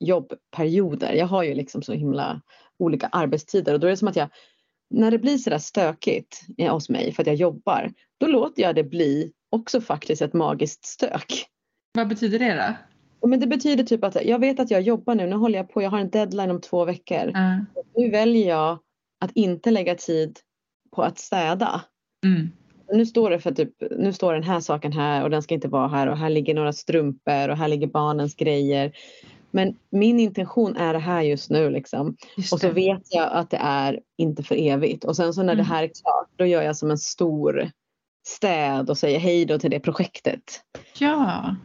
[0.00, 1.12] jobbperioder.
[1.12, 2.40] Jag har ju liksom så himla
[2.80, 4.28] olika arbetstider och då är det som att jag
[4.90, 8.74] när det blir så där stökigt hos mig för att jag jobbar, då låter jag
[8.74, 11.46] det bli också faktiskt ett magiskt stök.
[11.92, 13.28] Vad betyder det då?
[13.28, 15.82] Men det betyder typ att jag vet att jag jobbar nu, nu håller jag på,
[15.82, 17.28] jag har en deadline om två veckor.
[17.28, 17.66] Mm.
[17.96, 18.78] Nu väljer jag
[19.20, 20.38] att inte lägga tid
[20.96, 21.84] på att städa.
[22.24, 22.50] Mm.
[22.92, 25.68] Nu står det för typ, nu står den här saken här och den ska inte
[25.68, 28.92] vara här och här ligger några strumpor och här ligger barnens grejer.
[29.50, 32.16] Men min intention är det här just nu liksom.
[32.36, 35.04] Just och så vet jag att det är inte för evigt.
[35.04, 35.64] Och sen så när mm.
[35.64, 37.70] det här är klart då gör jag som en stor
[38.26, 40.42] städ och säger hej då till det projektet.
[40.98, 41.56] Ja.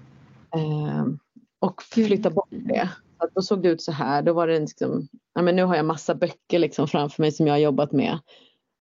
[0.56, 1.20] Um,
[1.60, 2.90] och flytta bort det.
[3.20, 4.22] Så då såg det ut så här.
[4.22, 7.48] Då var det liksom, ja, men nu har jag massa böcker liksom framför mig som
[7.48, 8.20] jag har jobbat med.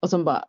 [0.03, 0.45] Och som bara,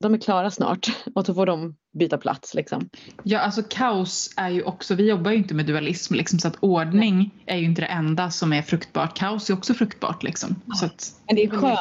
[0.00, 2.54] de är klara snart och så får de byta plats.
[2.54, 2.88] Liksom.
[3.22, 6.56] Ja, alltså kaos är ju också, vi jobbar ju inte med dualism liksom, så att
[6.60, 9.18] ordning är ju inte det enda som är fruktbart.
[9.18, 10.54] Kaos är också fruktbart liksom.
[10.74, 11.78] Så att, Men det är skönt,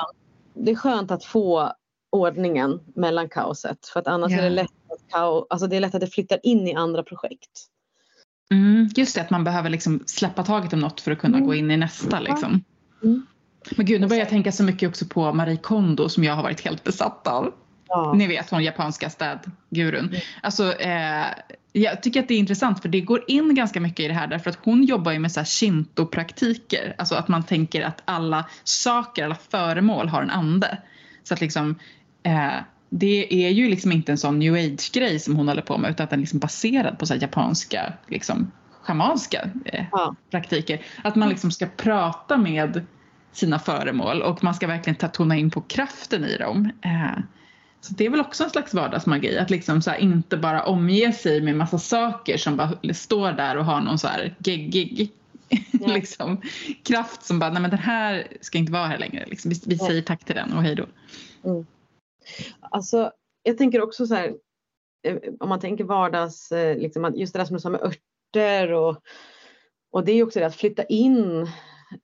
[0.53, 1.73] det är skönt att få
[2.11, 4.37] ordningen mellan kaoset för att annars Ja.
[4.37, 7.03] är det lätt att kaos, alltså det är lätt att det flyttar in i andra
[7.03, 7.49] projekt.
[8.51, 11.47] mm, just det, att man behöver liksom släppa taget om något för att kunna Mm.
[11.47, 12.63] gå in i nästa liksom.
[13.03, 13.25] Mm.
[13.77, 16.43] Men gud, nu börjar jag tänka så mycket också på Marie Kondo som jag har
[16.43, 17.53] varit helt besatt av.
[17.87, 18.13] Ja.
[18.13, 20.15] Ni vet hon japanska städgurun.
[20.43, 21.25] Alltså, eh,
[21.73, 24.27] jag tycker att det är intressant för det går in ganska mycket i det här
[24.27, 26.95] därför att hon jobbar ju med så här shinto-praktiker.
[26.97, 30.77] Alltså att man tänker att alla saker, alla föremål har en ande.
[31.23, 31.75] Så att liksom
[32.23, 32.51] eh,
[32.89, 36.03] det är ju liksom inte en sån new age-grej som hon håller på med utan
[36.03, 40.15] att den är liksom baserad på så japanska, liksom schamanska eh, Ja.
[40.31, 40.81] praktiker.
[41.03, 42.85] Att man liksom ska prata med
[43.31, 46.71] sina föremål och man ska verkligen ta tona in på kraften i dem.
[46.81, 47.19] Eh,
[47.87, 51.41] så det är väl också en slags vardagsmagi att liksom så inte bara omge sig
[51.41, 55.11] med massa saker som bara står där och har någon så här geggig
[55.71, 55.87] Ja.
[55.93, 56.41] liksom,
[56.83, 59.25] kraft som bara, nej men den här ska inte vara här längre.
[59.27, 59.49] Liksom.
[59.51, 59.87] Vi, vi Ja.
[59.87, 60.85] säger tack till den och hej då.
[62.59, 63.11] Alltså,
[63.43, 64.33] jag tänker också så här,
[65.07, 68.71] eh, om man tänker vardags, eh, liksom, just det där som du sa med örter
[68.73, 68.97] och,
[69.91, 71.41] och det är ju också det att flytta in,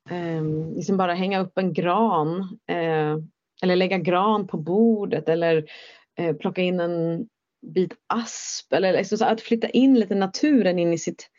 [0.10, 0.44] eh,
[0.76, 3.18] liksom bara hänga upp en gran eh,
[3.64, 5.66] eller lägga gran på bordet eller
[6.20, 7.28] eh, plocka in en
[7.74, 11.30] bit asp eller liksom så att flytta in lite naturen in i sitt,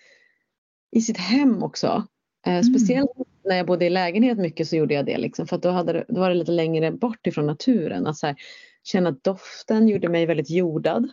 [0.96, 2.06] i sitt hem också.
[2.46, 3.10] Eh, speciellt
[3.44, 6.20] när jag bodde i lägenhet mycket så gjorde jag det liksom, för då, hade då
[6.20, 8.06] var det lite längre bort ifrån naturen.
[8.06, 8.36] Att här,
[8.82, 11.08] känna doften gjorde mig väldigt jordad.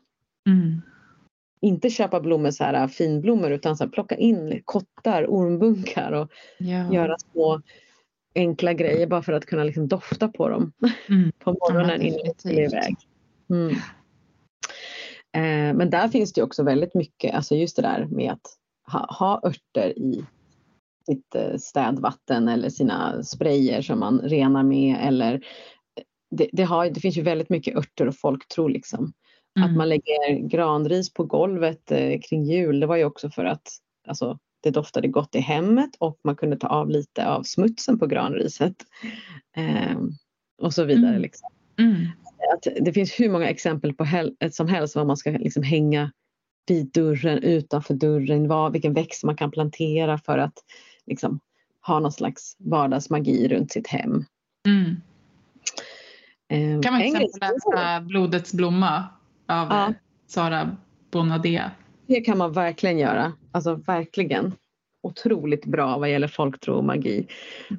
[0.47, 0.81] Mm.
[1.61, 6.31] Inte köpa blommor så här äh, finblommor utan så här, plocka in kottar, ormbunkar och
[6.57, 6.93] Ja.
[6.93, 7.61] göra små
[8.35, 10.71] enkla grejer bara för att kunna liksom dofta på dem
[11.09, 11.31] Mm.
[11.39, 12.95] på morgonen innan jag skulle iväg.
[13.49, 13.69] Mm.
[15.33, 18.57] Eh, men där finns det också väldigt mycket, alltså just det där med att
[18.91, 20.25] ha, ha örter i
[21.05, 26.89] sitt eh, städvatten eller sina sprayer som man renar med eller eh, det, det, har,
[26.89, 29.13] det finns ju väldigt mycket örter och folktro liksom.
[29.59, 29.77] Att Mm.
[29.77, 33.67] man lägger granris på golvet eh, kring jul, det var ju också för att
[34.07, 38.07] alltså, det doftade gott i hemmet och man kunde ta av lite av smutsen på
[38.07, 38.75] granriset.
[39.55, 39.97] Eh,
[40.61, 41.09] och så vidare.
[41.09, 41.21] Mm.
[41.21, 41.49] Liksom.
[41.79, 41.95] Mm.
[42.53, 46.11] Att det finns hur många exempel på hel- som helst vad man ska liksom hänga
[46.67, 50.53] vid dörren, utanför dörren, vad, vilken växt man kan plantera för att
[51.05, 51.39] liksom,
[51.87, 54.25] ha någon slags vardagsmagi runt sitt hem.
[54.67, 54.95] Mm.
[56.49, 59.05] Eh, Kan man till exempel läsa Blodets blomma
[59.47, 59.87] av Ja.
[59.87, 59.93] eh,
[60.27, 60.77] Sara
[61.11, 61.71] Bonadea?
[62.11, 63.33] Det kan man verkligen göra.
[63.51, 64.53] Alltså verkligen.
[65.03, 67.27] Otroligt bra vad gäller folktro och magi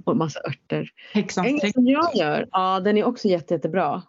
[0.05, 0.89] och massa örter.
[1.15, 4.03] En grej som jag gör, ja den är också jätte, jättebra.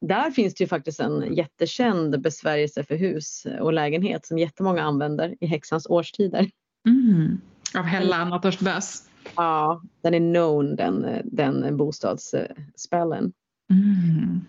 [0.00, 5.34] Där finns det ju faktiskt en jättekänd besvärjelse för hus och lägenhet som jättemånga använder
[5.40, 6.50] i häxans årstider.
[6.88, 7.40] Mm.
[7.74, 9.08] Av Hella Anatorsbös.
[9.36, 13.32] Ja, den är known den, den bostadsspellen.
[13.70, 14.40] Mm.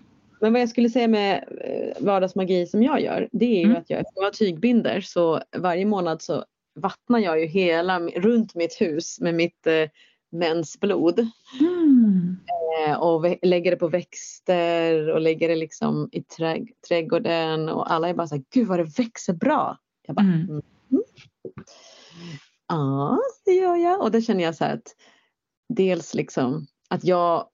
[0.44, 3.78] Men vad jag skulle säga med eh, vardagsmagi som jag gör, det är ju Mm.
[3.78, 8.82] att jag, jag har tygbinder så varje månad så vattnar jag ju hela runt mitt
[8.82, 9.90] hus med mitt eh,
[10.32, 11.20] mensblod.
[11.60, 12.38] Mm.
[12.88, 18.10] Eh, och lägger det på växter och lägger det liksom i trädg- trädgården och alla
[18.10, 19.78] är bara så här, gud vad det växer bra.
[20.08, 20.50] Jag bara, Mm.
[20.50, 20.62] mm.
[22.68, 24.02] Ja, det gör jag.
[24.02, 24.96] Och då känner jag så här att
[25.70, 27.48] dels liksom att jag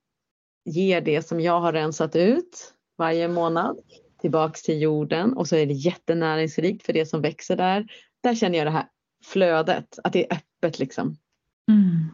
[0.65, 3.77] ger det som jag har rensat ut varje månad
[4.21, 7.87] tillbaks till jorden och så är det jättenäringsrikt för det som växer där.
[8.23, 8.87] Där känner jag det här
[9.25, 11.15] flödet, att det är öppet liksom.
[11.71, 12.07] Mm.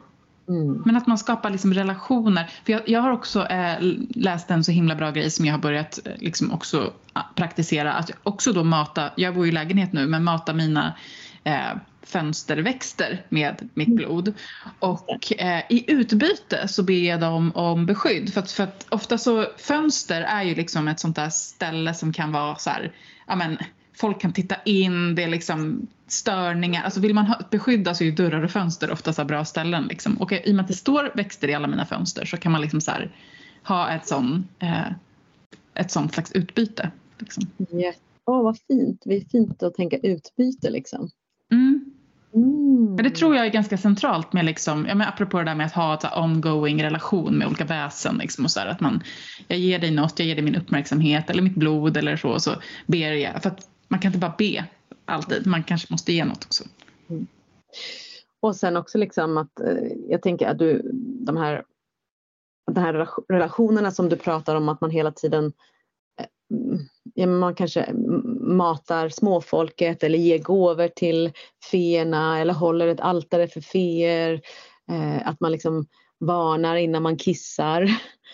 [0.49, 0.83] Mm.
[0.85, 2.49] Men att man skapar liksom relationer.
[2.65, 3.77] För jag, jag har också eh,
[4.09, 6.93] läst en så himla bra grej som jag har börjat eh, liksom också
[7.35, 7.93] praktisera.
[7.93, 10.95] Att också då mata, jag bor i lägenhet nu, men mata mina
[11.45, 14.33] eh, fönsterväxter med mitt blod.
[14.79, 18.33] Och eh, i utbyte så ber jag dem om beskydd.
[18.33, 22.13] För att, för att ofta så, fönster är ju liksom ett sånt där ställe som
[22.13, 22.91] kan vara så här,
[23.27, 23.57] ja men
[23.93, 26.83] folk kan titta in, det är liksom störningar.
[26.83, 29.83] Alltså vill man ha, beskydda så är ju dörrar och fönster ofta så bra ställen.
[29.83, 30.17] Liksom.
[30.17, 32.61] Och i och med att det står växter i alla mina fönster så kan man
[32.61, 33.11] liksom så här,
[33.63, 34.91] ha ett sånt eh,
[35.73, 36.91] ett sånt slags utbyte.
[37.19, 37.43] Liksom.
[37.71, 37.93] Ja.
[38.25, 39.01] Åh, vad fint.
[39.05, 41.09] Det är fint att tänka utbyte liksom.
[41.51, 41.91] Mm.
[42.35, 42.95] Mm.
[42.95, 45.65] Men det tror jag är ganska centralt med liksom, ja men apropå det där med
[45.65, 48.17] att ha en ongoing relation med olika väsen.
[48.17, 49.03] Liksom och så här, att man,
[49.47, 52.39] jag ger dig något, jag ger dig min uppmärksamhet eller mitt blod eller så.
[52.39, 52.51] Så
[52.85, 53.43] ber jag.
[53.43, 54.65] För att man kan inte bara be
[55.05, 56.63] alltid, man kanske måste ge något också.
[58.39, 60.81] och sen också liksom att eh, jag tänker att du,
[61.25, 61.63] de här,
[62.71, 65.53] de här relationerna som du pratar om att man hela tiden
[67.13, 67.93] ja, man kanske
[68.39, 71.31] matar småfolket eller ger gåvor till
[71.71, 74.41] feerna eller håller ett altare för feer.
[74.91, 75.85] Eh, att man liksom
[76.19, 77.81] varnar innan man kissar.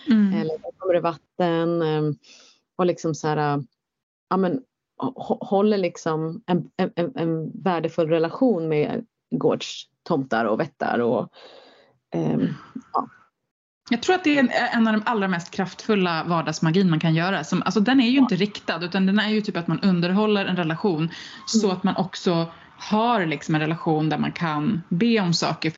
[0.07, 0.33] Mm.
[0.33, 1.81] Eller kommer det vatten.
[1.81, 2.13] Eh,
[2.75, 3.63] och liksom så här,
[4.29, 4.61] ja, men,
[5.39, 10.99] håller liksom en, en, en värdefull relation med gårdstomtar och vättar.
[10.99, 11.29] Och,
[12.13, 12.39] eh,
[12.93, 13.07] ja.
[13.91, 17.43] Jag tror att det är en av de allra mest kraftfulla vardagsmagin man kan göra.
[17.43, 20.45] Som, alltså den är ju inte riktad utan den är ju typ att man underhåller
[20.45, 21.09] en relation mm.
[21.45, 25.73] så att man också har liksom en relation där man kan be om saker.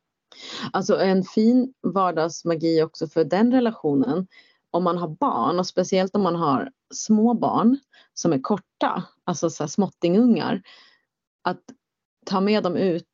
[0.72, 4.26] Alltså en fin vardagsmagi också för den relationen
[4.70, 7.78] om man har barn och speciellt om man har små barn
[8.14, 10.62] som är korta, alltså så här småttingungar.
[11.42, 11.60] Att
[12.26, 13.06] ta med dem ut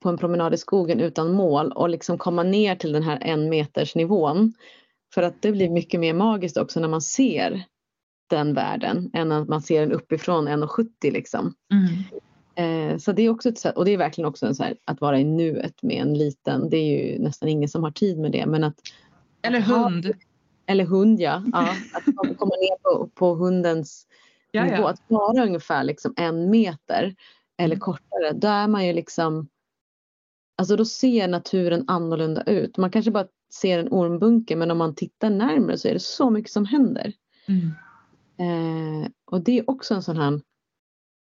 [0.00, 3.48] på en promenad i skogen utan mål och liksom komma ner till den här en
[3.48, 4.52] meters nivån.
[5.14, 7.64] För att det blir mycket mer magiskt också när man ser
[8.30, 11.54] den världen än att man ser den uppifrån 1,70 liksom.
[11.72, 11.88] Mm.
[12.54, 14.76] Eh, så det är också ett sätt, och det är verkligen också en så här,
[14.84, 18.18] att vara i nuet med en liten, det är ju nästan ingen som har tid
[18.18, 18.76] med det men att
[19.42, 20.06] Eller hund.
[20.06, 20.12] Ha,
[20.66, 24.06] eller hund ja, ja att komma ner på, på hundens
[24.52, 24.76] Jaja.
[24.76, 27.14] nivå, att vara ungefär liksom en meter
[27.58, 27.80] eller mm.
[27.80, 29.48] kortare, då är man ju liksom
[30.56, 32.76] Alltså då ser naturen annorlunda ut.
[32.76, 36.30] Man kanske bara ser en ormbunke men om man tittar närmare så är det så
[36.30, 37.12] mycket som händer.
[37.48, 37.72] Mm.
[38.38, 40.40] Eh, och det är också en sån här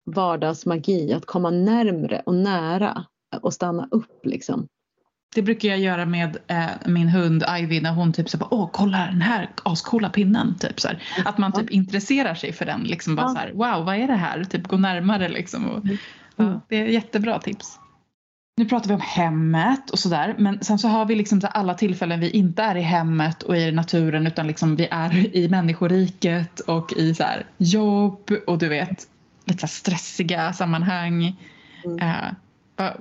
[0.06, 3.06] vardagsmagi, att komma närmre och nära
[3.40, 4.68] och stanna upp liksom.
[5.36, 8.70] Det brukar jag göra med eh, min hund Ivy när hon typ så bara, åh
[8.72, 10.58] kolla den här ascoola pinnen.
[10.58, 11.02] Typ, så här.
[11.24, 12.80] Att man typ intresserar sig för den.
[12.80, 13.32] Liksom bara ja.
[13.32, 14.44] så här, wow vad är det här?
[14.44, 15.66] Typ gå närmare liksom.
[15.66, 15.96] Och, mm.
[16.36, 17.78] ja, det är jättebra tips.
[18.56, 22.20] Nu pratar vi om hemmet och sådär men sen så har vi liksom alla tillfällen
[22.20, 26.92] vi inte är i hemmet och i naturen utan liksom vi är i människoriket och
[26.92, 27.24] i så
[27.56, 29.08] jobb och du vet
[29.44, 31.36] lite så stressiga sammanhang.
[31.84, 32.08] Mm.
[32.08, 32.32] Uh,
[32.76, 32.92] vad,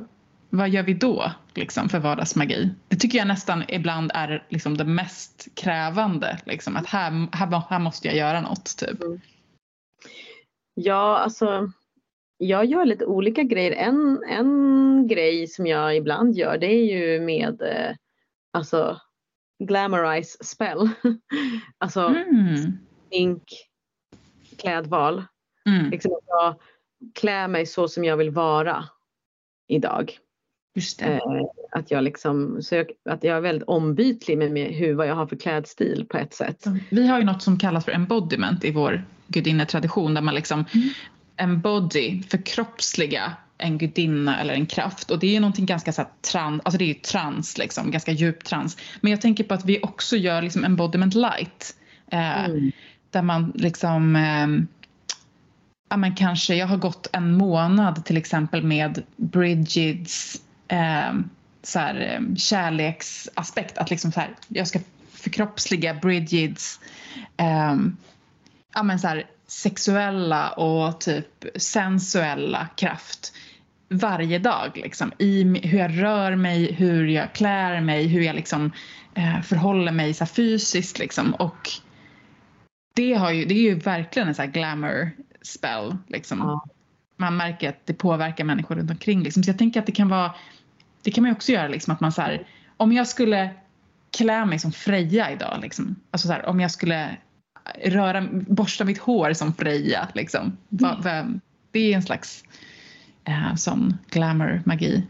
[0.49, 2.69] vad gör vi då liksom, för vardagsmagi?
[2.87, 6.39] Det tycker jag nästan ibland är liksom, det mest krävande.
[6.45, 8.77] Liksom, att här, här, här måste jag göra något.
[8.77, 9.03] Typ.
[9.03, 9.19] Mm.
[10.73, 11.71] Ja, alltså
[12.37, 13.71] jag gör lite olika grejer.
[13.71, 17.95] En, en grej som jag ibland gör det är ju med eh,
[18.53, 19.01] alltså
[19.63, 20.89] glamorize spell.
[21.77, 22.77] alltså mm.
[23.09, 23.43] ink,
[24.57, 25.23] klädval.
[25.69, 25.89] Mm.
[25.89, 26.55] Liksom att jag
[27.15, 28.85] klär mig så som jag vill vara
[29.67, 30.19] idag.
[30.75, 31.19] Just eh,
[31.71, 35.15] att, jag liksom, så jag, att jag är väldigt ombytlig med, med hur, vad jag
[35.15, 36.63] har för klädstil på ett sätt.
[36.89, 40.89] Vi har ju något som kallas för embodiment i vår gudinnetradition där man liksom mm
[41.37, 46.09] embody, förkroppsliga en gudinna eller en kraft och det är ju någonting ganska så här,
[46.31, 48.77] trans, alltså det är ju trans liksom, ganska djup trans.
[49.01, 51.75] Men jag tänker på att vi också gör liksom embodiment light.
[52.11, 52.71] Eh, mm.
[53.09, 54.47] Där man liksom eh,
[55.89, 61.13] ja men kanske, jag har gått en månad till exempel med Bridgets eh,
[61.63, 63.77] så här, ehm, kärleksaspekt.
[63.77, 64.79] Att liksom så här, jag ska
[65.11, 66.79] förkroppsliga Bridgids
[67.37, 67.75] eh,
[68.75, 73.33] ja men så här, sexuella och typ sensuella kraft
[73.89, 74.71] varje dag.
[74.77, 78.71] Liksom, I hur jag rör mig, hur jag klär mig, hur jag liksom,
[79.13, 80.99] eh, förhåller mig så fysiskt.
[80.99, 81.33] Liksom.
[81.33, 81.69] Och
[82.95, 85.11] det, har ju, det är ju verkligen en så glamour
[85.41, 85.97] spell.
[86.07, 86.39] Liksom.
[86.39, 86.65] Ja.
[87.17, 89.23] Man märker att det påverkar människor runt omkring.
[89.23, 89.43] Liksom.
[89.43, 90.35] Så jag tänker att det kan vara,
[91.01, 92.47] det kan man också göra liksom, att man så här,
[92.77, 93.49] om jag skulle
[94.17, 97.17] klä mig som Freja idag, liksom, alltså så här, om jag skulle
[97.85, 100.07] röra, borsta mitt hår som Freja.
[100.13, 100.57] Liksom.
[100.81, 101.39] Mm.
[101.71, 102.43] Det är en slags
[103.23, 105.03] eh, sån glamour-magi.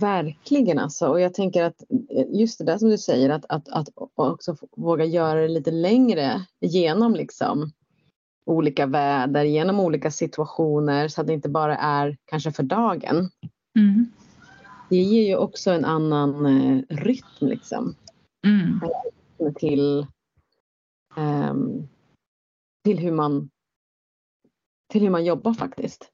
[0.00, 1.06] Verkligen alltså.
[1.06, 4.56] Och jag tänker att eh, just det där som du säger att, att, att också
[4.76, 7.72] våga göra det lite längre genom liksom
[8.46, 13.30] olika väder, genom olika situationer så att det inte bara är kanske för dagen.
[13.78, 14.06] Mm.
[14.88, 17.94] Det ger ju också en annan eh, rytm liksom.
[18.46, 18.80] Mm.
[19.58, 20.06] Till
[21.16, 21.88] um,
[22.84, 23.50] till, hur man,
[24.88, 26.12] till hur man jobbar faktiskt.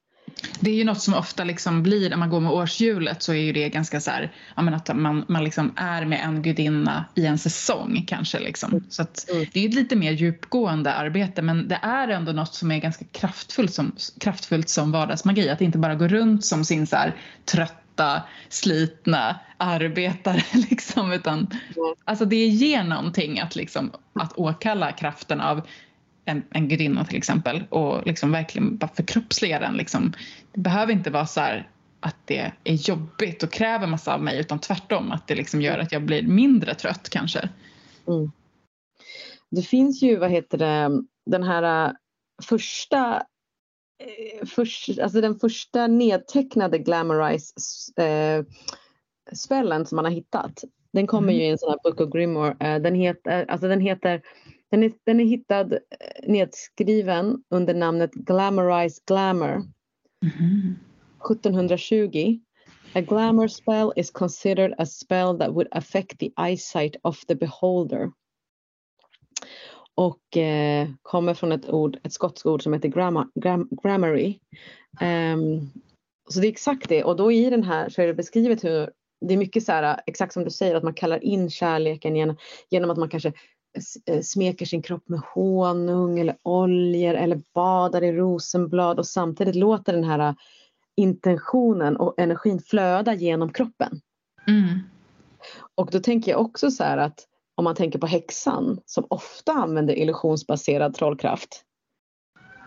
[0.59, 3.41] Det är ju något som ofta liksom blir när man går med årshjulet så är
[3.41, 7.37] ju det ganska så här, att man, man liksom är med en gudinna i en
[7.37, 8.39] säsong kanske.
[8.39, 8.71] Liksom.
[8.71, 8.83] Mm.
[8.89, 9.45] Så mm.
[9.53, 13.05] det är ett lite mer djupgående arbete men det är ändå något som är ganska
[13.05, 15.49] kraftfullt som, kraftfullt som vardagsmagi.
[15.49, 21.49] Att inte bara gå runt som sin så här, trötta, slitna arbetare liksom, utan mm.
[22.05, 25.61] alltså det ger någonting att, liksom, att åkalla kraften av
[26.29, 29.73] en, en gudinna till exempel och liksom verkligen bara förkroppsliga den.
[29.73, 30.13] Liksom.
[30.51, 31.69] Det behöver inte vara så här
[31.99, 35.77] att det är jobbigt och kräver massa av mig utan tvärtom att det liksom gör
[35.77, 37.49] att jag blir mindre trött kanske.
[38.07, 38.31] Mm.
[39.51, 41.93] Det finns ju, vad heter det, den här äh,
[42.43, 47.53] första äh, Först, alltså den första nedtecknade glamorize
[47.97, 48.45] eh,
[49.33, 50.63] spellen som man har hittat.
[50.93, 51.35] Den kommer mm.
[51.35, 52.79] ju i en sån här Book of Grimoire.
[52.79, 54.21] Den heter, alltså den heter
[54.71, 55.69] den är, den är hittad
[56.23, 59.53] nedskriven under namnet Glamorize Glamour.
[60.39, 60.75] Mm.
[61.19, 62.39] 1720.
[62.95, 68.11] A glamour spell is considered a spell that would affect the eyesight of the beholder.
[69.95, 74.39] Och eh, kommer från ett ord, ett skotskt ord som heter grammar, gram, grammary.
[75.01, 75.71] Um,
[76.29, 78.89] så det är exakt det och då i den här så är det beskrivet hur
[79.25, 82.37] det är mycket så här, exakt som du säger att man kallar in kärleken genom,
[82.69, 83.33] genom att man kanske eh,
[84.23, 90.03] smeker sin kropp med honung eller oljor eller badar i rosenblad och samtidigt låter den
[90.03, 90.35] här
[90.97, 94.01] intentionen och energin flöda genom kroppen.
[94.47, 94.79] Mm.
[95.75, 99.51] Och då tänker jag också så här att om man tänker på häxan som ofta
[99.51, 101.65] använder illusionsbaserad trollkraft.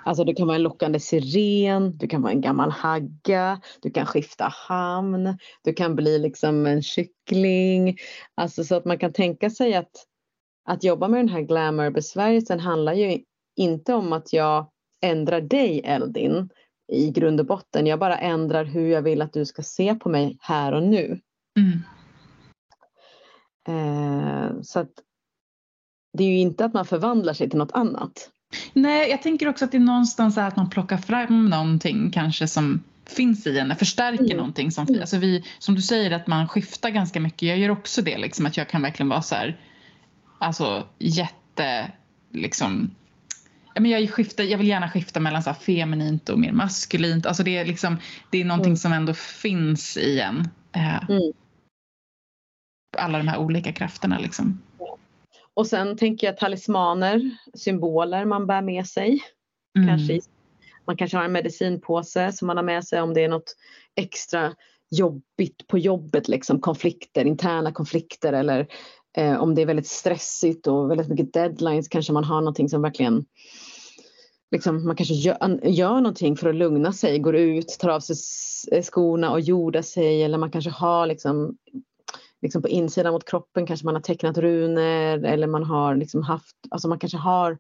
[0.05, 4.07] Alltså det kan vara en lockande siren, du kan vara en gammal hagga, du kan
[4.07, 7.97] skifta hamn, du kan bli liksom en kyckling.
[8.35, 10.07] Alltså så att man kan tänka sig att
[10.65, 13.19] att jobba med den här glamour-besvärjelsen handlar ju
[13.57, 14.67] inte om att jag
[15.01, 16.49] ändrar dig Eldin
[16.93, 17.87] i grund och botten.
[17.87, 21.21] Jag bara ändrar hur jag vill att du ska se på mig här och nu.
[21.59, 21.83] Mm.
[23.69, 24.91] Eh, så att
[26.19, 28.31] det är ju inte att man förvandlar sig till något annat.
[28.73, 32.83] Nej, jag tänker också att det är någonstans att man plockar fram någonting kanske som
[33.07, 34.37] finns i en, förstärker mm.
[34.37, 35.01] någonting som mm.
[35.01, 37.49] alltså vi, som du säger att man skiftar ganska mycket.
[37.49, 39.61] Jag gör också det liksom att jag kan verkligen vara så här,
[40.43, 41.93] alltså jätte
[42.31, 42.91] liksom
[43.75, 47.27] Ja, men jag, skiftar, jag vill gärna skifta mellan så här feminint och mer maskulint.
[47.27, 47.97] Alltså det, är liksom,
[48.31, 48.77] det är någonting mm.
[48.77, 50.49] som ändå finns i en.
[50.73, 51.33] Eh, mm.
[52.99, 54.19] Alla de här olika krafterna.
[54.19, 54.63] Liksom.
[55.55, 59.23] Och sen tänker jag talismaner, symboler man bär med sig.
[59.79, 59.89] Mm.
[59.89, 60.21] Kanske,
[60.85, 63.57] man kanske har en medicinpåse som man har med sig om det är något
[63.97, 64.53] extra
[64.91, 68.67] jobbigt på jobbet, liksom konflikter, interna konflikter eller
[69.17, 72.83] Eh, om det är väldigt stressigt och väldigt mycket deadlines kanske man har någonting som
[72.83, 73.25] verkligen
[74.51, 78.17] liksom, man kanske gör, gör någonting för att lugna sig, går ut, tar av sig
[78.73, 81.57] eh, skorna och jordar sig eller man kanske har liksom,
[82.43, 86.57] liksom på insidan mot kroppen kanske man har tecknat runor eller man har liksom haft,
[86.71, 87.59] alltså man kanske har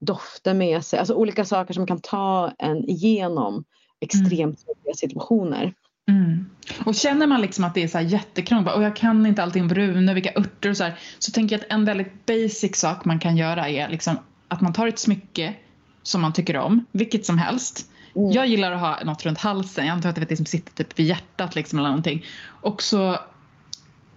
[0.00, 3.64] dofter med sig, alltså olika saker som kan ta en igenom
[4.00, 4.94] extremt mm.
[4.94, 5.74] situationer.
[6.10, 6.50] Mm.
[6.84, 9.62] Och känner man liksom att det är så här jättekrångligt och jag kan inte allting
[9.62, 13.04] om runor, vilka örter och så här, så tänker jag att en väldigt basic sak
[13.04, 15.54] man kan göra är liksom att man tar ett smycke
[16.02, 17.90] som man tycker om, vilket som helst.
[18.16, 18.30] Mm.
[18.30, 20.84] Jag gillar att ha något runt halsen, jag antar att det är det som sitter
[20.84, 22.24] typ vid hjärtat liksom eller någonting.
[22.46, 23.18] Och så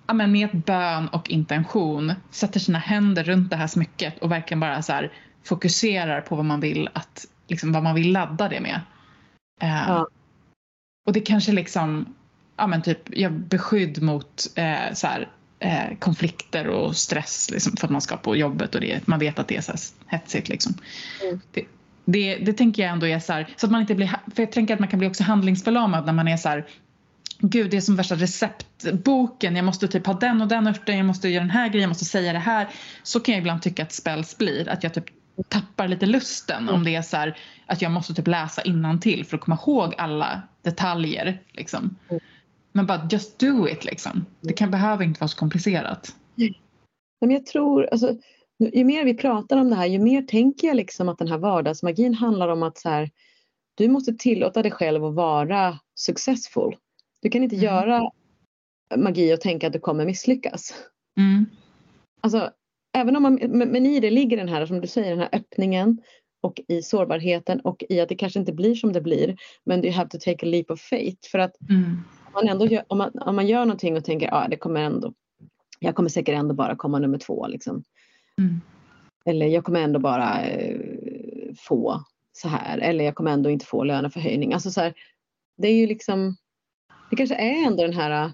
[0.08, 4.32] ja, men med ett bön och intention sätter sina händer runt det här smycket och
[4.32, 5.12] verkligen bara så här,
[5.44, 8.82] fokuserar på vad man vill att, liksom, vad man vill ladda det med.
[9.64, 10.08] Uh, ja.
[11.06, 12.16] Och det kanske liksom,
[12.58, 15.30] ja men typ, ja, beskydd mot eh, så här,
[15.60, 19.40] eh, konflikter och stress liksom, för att man ska på jobbet och det, man vet
[19.40, 20.50] att det är så här hetsigt.
[20.50, 20.74] Liksom.
[21.24, 21.40] Mm.
[21.52, 21.66] Det,
[22.06, 24.52] det, det, tänker jag ändå är så här, så att man inte blir, för jag
[24.52, 26.66] tänker att man kan bli också handlingsförlamad när man är så här,
[27.40, 29.56] Gud, det är som värsta receptboken.
[29.56, 31.90] Jag måste typ ha den och den örten, jag måste göra den här grejen, jag
[31.90, 32.68] måste säga det här.
[33.04, 34.70] Så kan jag ibland tycka att spells blir.
[34.70, 35.06] Att jag typ
[35.44, 36.76] tappar lite lusten mm.
[36.76, 38.62] om det är så här, att jag måste typ läsa
[39.02, 41.42] till för att komma ihåg alla detaljer.
[41.52, 41.96] Liksom.
[42.10, 42.22] Mm.
[42.72, 44.26] Men bara just do it liksom.
[44.42, 46.16] Det kan behöva inte vara så komplicerat.
[47.22, 48.16] Men jag tror, alltså,
[48.74, 51.38] ju mer vi pratar om det här ju mer tänker jag liksom att den här
[51.38, 53.12] vardagsmagin handlar om att så här,
[53.76, 56.76] du måste tillåta dig själv att vara successful.
[57.22, 57.66] Du kan inte mm.
[57.66, 58.12] göra
[58.96, 60.74] magi och tänka att du kommer misslyckas.
[61.18, 61.46] Mm.
[62.22, 62.52] Alltså,
[62.96, 66.02] även om man, men i det ligger den här, som du säger, den här öppningen
[66.42, 69.38] och i sårbarheten och i att det kanske inte blir som det blir.
[69.64, 71.30] Men you have to take a leap of faith.
[71.32, 71.98] För att mm.
[72.34, 74.82] man ändå gör, om, man, om man gör någonting och tänker att ah, det kommer
[74.82, 75.14] ändå,
[75.80, 77.48] jag kommer säkert ändå bara komma nummer två.
[77.48, 77.84] Liksom.
[78.38, 78.62] Mm.
[79.26, 80.80] Eller jag kommer ändå bara eh,
[81.58, 82.78] få så här.
[82.78, 84.54] Eller jag kommer ändå inte få löneförhöjning.
[84.54, 84.94] Alltså så här,
[85.58, 86.36] det är ju liksom,
[87.10, 88.32] det kanske är ändå den här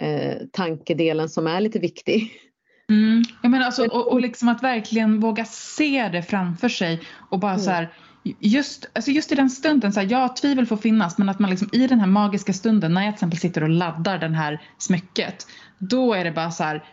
[0.00, 2.30] eh, tankedelen som är lite viktig.
[2.90, 3.24] Mm.
[3.42, 7.52] Jag menar alltså, och, och liksom att verkligen våga se det framför sig och bara
[7.52, 7.64] mm.
[7.64, 7.92] så här,
[8.40, 11.50] just, alltså just i den stunden, så här, ja tvivel får finnas men att man
[11.50, 14.62] liksom i den här magiska stunden när jag till exempel sitter och laddar den här
[14.78, 15.46] smycket
[15.78, 16.84] då är det bara så här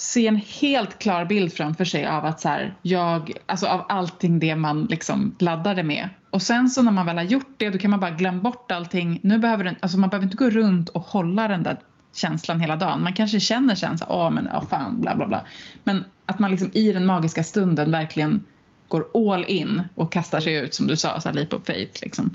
[0.00, 4.38] se en helt klar bild framför sig av att så här, jag, alltså av allting
[4.38, 6.08] det man liksom laddade med.
[6.30, 8.72] Och sen så när man väl har gjort det då kan man bara glömma bort
[8.72, 9.20] allting.
[9.22, 11.78] Nu behöver den, alltså man behöver inte gå runt och hålla den där
[12.12, 13.02] känslan hela dagen.
[13.02, 15.46] Man kanske känner sen så åh men åh fan bla bla bla.
[15.84, 18.44] Men att man liksom i den magiska stunden verkligen
[18.88, 22.02] går all in och kastar sig ut som du sa, så här, leap of faith
[22.02, 22.34] liksom.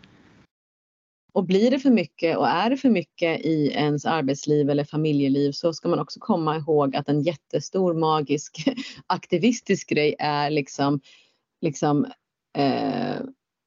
[1.33, 5.51] Och blir det för mycket och är det för mycket i ens arbetsliv eller familjeliv
[5.51, 8.67] så ska man också komma ihåg att en jättestor magisk
[9.07, 10.99] aktivistisk grej är liksom,
[11.61, 12.05] liksom
[12.57, 13.21] eh,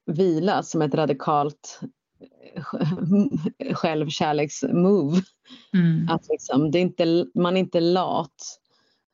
[0.06, 1.80] vila som ett radikalt
[3.74, 5.22] självkärleksmove.
[5.74, 6.08] Mm.
[6.08, 8.58] Att liksom, det är inte, man är inte lat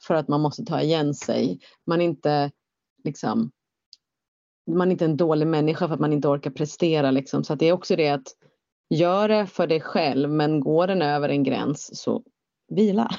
[0.06, 1.60] för att man måste ta igen sig.
[1.86, 2.50] Man är inte
[3.04, 3.50] liksom
[4.66, 7.10] man är inte en dålig människa för att man inte orkar prestera.
[7.10, 7.44] Liksom.
[7.44, 8.26] Så det är också det att
[8.90, 12.22] gör det för dig själv men går den över en gräns så
[12.68, 13.10] vila.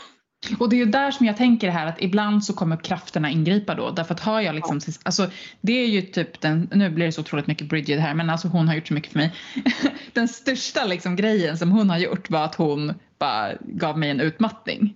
[0.60, 3.76] Och det är ju där som jag tänker här att ibland så kommer krafterna ingripa
[3.76, 5.30] då därför att har jag liksom, alltså
[5.62, 8.48] det är ju typ den, nu blir det så otroligt mycket Bridget här men alltså
[8.48, 9.34] hon har gjort så mycket för mig.
[10.14, 14.20] den största liksom grejen som hon har gjort var att hon bara gav mig en
[14.20, 14.96] utmattning.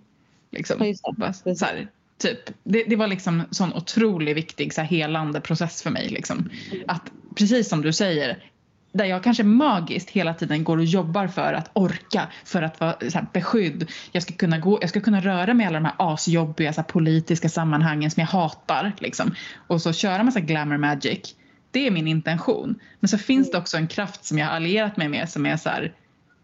[0.52, 0.96] Liksom.
[1.56, 1.88] Så här,
[2.18, 6.10] typ, det, det var liksom sån otroligt viktig så här, helande process för mig.
[6.10, 6.50] Liksom.
[6.88, 8.44] Att precis som du säger,
[8.92, 12.96] där jag kanske magiskt hela tiden går och jobbar för att orka, för att vara
[13.00, 13.92] så här, beskydd.
[14.12, 16.82] Jag ska, kunna gå, jag ska kunna röra mig i alla de här asjobbiga så
[16.82, 18.94] här, politiska sammanhangen som jag hatar.
[19.00, 19.36] Liksom.
[19.68, 21.36] Och så köra massa glamour magic.
[21.72, 22.80] Det är min intention.
[23.00, 25.58] Men så finns det också en kraft som jag har allierat mig med som är
[25.58, 25.94] så här,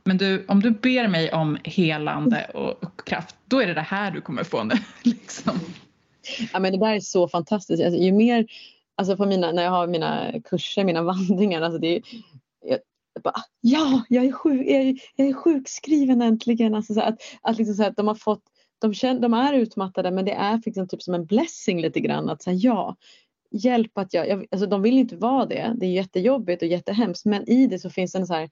[0.04, 3.82] men du, om du ber mig om helande och, och kraft, då är det det
[3.82, 4.76] här du kommer få nu.
[5.04, 5.60] liksom.
[6.54, 7.84] Ja, men det där är så fantastiskt.
[7.84, 8.46] Alltså, ju mer
[8.96, 12.02] alltså på mina, när jag har mina kurser, mina vandringar, alltså det är,
[12.66, 12.80] jag,
[13.24, 16.76] bara, ja, jag är, sjuk, jag, är, jag är sjukskriven äntligen.
[16.76, 18.44] Alltså så att, att, liksom så att de har fått,
[18.80, 22.30] de, känner, de är utmattade men det är liksom typ som en blessing lite grann
[22.30, 22.96] att säga ja,
[23.52, 27.26] hjälp att jag, jag, alltså de vill inte vara det, det är jättejobbigt och jättehemskt
[27.26, 28.50] men i det så finns det en så här,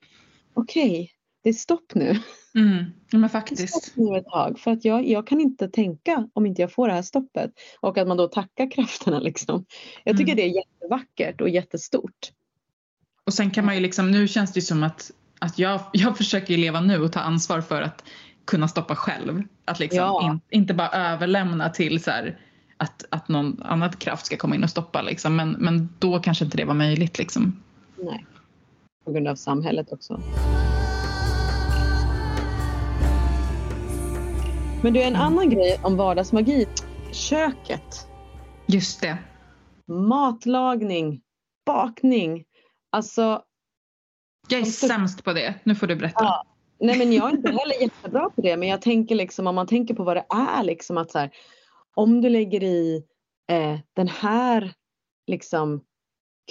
[0.54, 1.08] okej, okay,
[1.44, 2.20] det är stopp nu.
[2.56, 3.84] Mm, men faktiskt.
[3.84, 6.88] Stopp nu ett tag för att jag, jag kan inte tänka om inte jag får
[6.88, 7.52] det här stoppet.
[7.80, 9.66] Och att man då tackar krafterna liksom.
[10.04, 10.36] Jag tycker mm.
[10.36, 12.32] det är jättevackert och jättestort.
[13.26, 16.58] Och sen kan man ju liksom, nu känns det som att, att jag, jag försöker
[16.58, 18.04] leva nu och ta ansvar för att
[18.46, 19.44] kunna stoppa själv.
[19.66, 20.32] Att liksom ja.
[20.32, 22.40] in, inte bara överlämna till så här,
[22.78, 25.36] att, att någon annan kraft ska komma in och stoppa liksom.
[25.36, 27.64] Men, men då kanske inte det var möjligt liksom.
[27.98, 28.26] Nej.
[29.06, 30.22] På grund av samhället också.
[34.84, 36.68] Men du, en annan grej om vardagsmagi.
[37.12, 38.08] Köket.
[38.68, 39.18] Just det.
[39.88, 41.22] Matlagning,
[41.66, 42.44] bakning.
[42.92, 43.42] Alltså.
[44.50, 45.56] Jag är sämst på det.
[45.64, 46.24] Nu får du berätta.
[46.24, 46.44] Ja.
[46.80, 49.68] Nej men jag är inte heller jättebra på det men jag tänker liksom om man
[49.68, 51.30] tänker på vad det är liksom att så här,
[51.96, 53.04] om du lägger i
[53.50, 54.74] eh, den här
[55.28, 55.82] liksom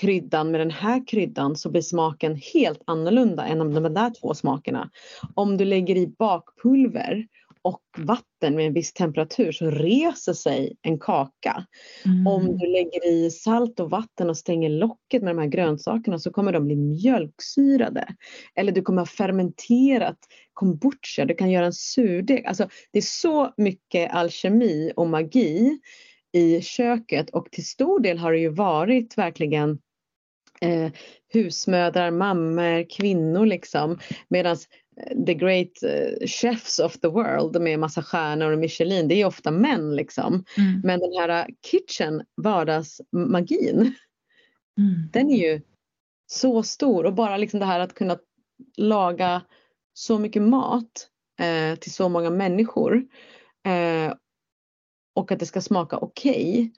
[0.01, 4.35] kryddan med den här kryddan så blir smaken helt annorlunda än om de där två
[4.35, 4.91] smakerna.
[5.35, 7.27] Om du lägger i bakpulver
[7.63, 11.67] och vatten med en viss temperatur så reser sig en kaka.
[12.05, 12.27] Mm.
[12.27, 16.31] Om du lägger i salt och vatten och stänger locket med de här grönsakerna så
[16.31, 18.07] kommer de bli mjölksyrade.
[18.55, 20.19] Eller du kommer ha fermenterat
[20.53, 22.47] kombucha, du kan göra en surdeg.
[22.47, 25.79] Alltså, det är så mycket alkemi och magi
[26.33, 29.79] i köket och till stor del har det ju varit verkligen
[30.61, 30.93] eh,
[31.33, 33.99] husmödrar, mammor, kvinnor liksom.
[34.29, 34.57] Medan
[35.27, 39.51] the great uh, chefs of the world med massa stjärnor och Michelin, det är ofta
[39.51, 40.45] män liksom.
[40.59, 40.81] Mm.
[40.85, 43.95] Men den här uh, kitchen, vardagsmagin,
[44.79, 45.11] mm.
[45.13, 45.61] den är ju
[46.27, 48.19] så stor och bara liksom det här att kunna
[48.77, 49.43] laga
[49.93, 51.09] så mycket mat
[51.41, 53.07] eh, till så många människor
[53.67, 54.15] eh,
[55.15, 56.53] och att det ska smaka okej.
[56.53, 56.71] Okay,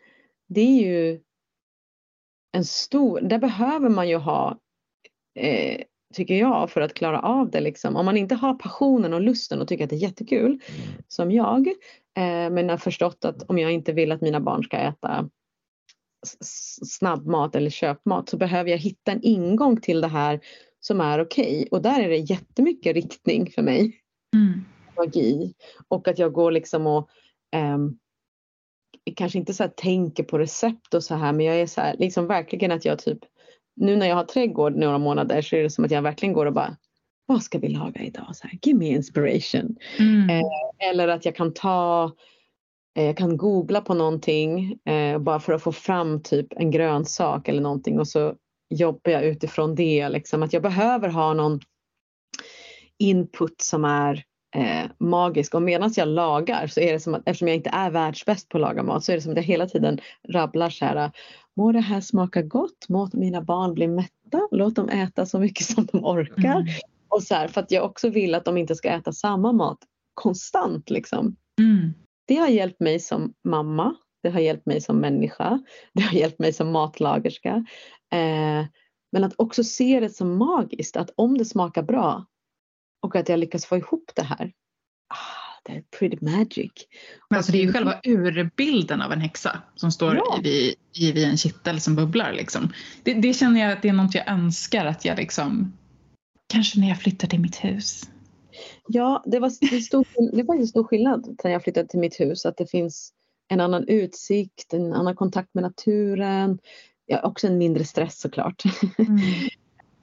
[0.49, 1.21] det är ju
[2.53, 4.59] en stor, där behöver man ju ha
[5.35, 5.85] eh,
[6.15, 7.61] tycker jag, för att klara av det.
[7.61, 7.97] Liksom.
[7.97, 10.61] Om man inte har passionen och lusten och tycker att det är jättekul,
[11.09, 11.67] som jag,
[12.17, 15.31] eh, men har förstått att om jag inte vill att mina barn ska äta
[16.87, 20.41] snabbmat eller köpmat så behöver jag hitta en ingång till det här
[20.81, 21.57] som är okej.
[21.57, 21.69] Okay.
[21.71, 24.01] Och där är det jättemycket riktning för mig.
[24.37, 24.65] Mm.
[24.97, 25.55] Magi.
[25.89, 27.09] Och att jag går liksom och
[27.55, 27.79] eh,
[29.17, 32.27] kanske inte så tänker på recept och så här men jag är så här, liksom
[32.27, 33.19] verkligen att jag typ
[33.77, 36.47] nu när jag har trädgård några månader så är det som att jag verkligen går
[36.47, 36.77] och bara
[37.27, 38.37] vad ska vi laga idag?
[38.37, 39.77] Så här, Give me inspiration.
[39.99, 40.31] Mm.
[40.31, 42.13] Eh, eller att jag kan ta
[42.97, 47.49] eh, jag kan googla på någonting eh, bara för att få fram typ en grönsak
[47.49, 48.35] eller någonting och så
[48.71, 50.09] jobbar jag utifrån det.
[50.09, 50.43] Liksom.
[50.43, 51.61] Att jag behöver ha någon
[52.99, 54.25] input som är
[54.57, 57.91] eh, magisk och medan jag lagar så är det som att eftersom jag inte är
[57.91, 60.85] världsbäst på att laga mat så är det som att jag hela tiden rabblar så
[60.85, 61.11] här
[61.57, 65.67] Må det här smaka gott, må mina barn bli mätta, låt dem äta så mycket
[65.67, 66.61] som de orkar.
[66.61, 66.75] Mm.
[67.09, 69.79] Och så här, för att jag också vill att de inte ska äta samma mat
[70.15, 71.37] konstant liksom.
[71.59, 71.95] Mm.
[72.27, 76.39] Det har hjälpt mig som mamma, det har hjälpt mig som människa, det har hjälpt
[76.39, 77.67] mig som matlagerska.
[78.13, 78.65] Eh,
[79.13, 82.27] men att också se det som magiskt, att om det smakar bra
[83.03, 84.53] och att jag lyckas få ihop det här.
[85.67, 86.73] Det är pretty magic.
[87.31, 90.41] Men alltså det är ju själva urbilden av en häxa som står ja.
[90.43, 90.75] vid,
[91.15, 92.33] vid en kittel som bubblar.
[92.33, 92.73] Liksom.
[93.03, 95.73] Det, det, känner jag att det är något jag önskar att jag liksom,
[96.47, 98.03] kanske när jag flyttar till mitt hus.
[98.89, 100.07] Ja, det var, det stor,
[100.37, 102.47] det var en stor skillnad när jag flyttade till mitt hus.
[102.47, 103.13] Att det finns
[103.49, 106.59] en annan utsikt, en annan kontakt med naturen.
[107.07, 108.63] Ja, också en mindre stress såklart.
[108.99, 109.19] Mm.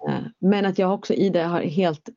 [0.09, 2.09] Eh, men att jag också i det har helt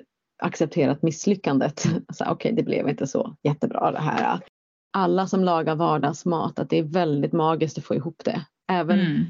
[0.45, 1.85] accepterat misslyckandet.
[2.09, 4.41] Okej, okay, det blev inte så jättebra det här.
[4.93, 8.45] Alla som lagar vardagsmat, att det är väldigt magiskt att få ihop det.
[8.73, 9.25] Även, mm.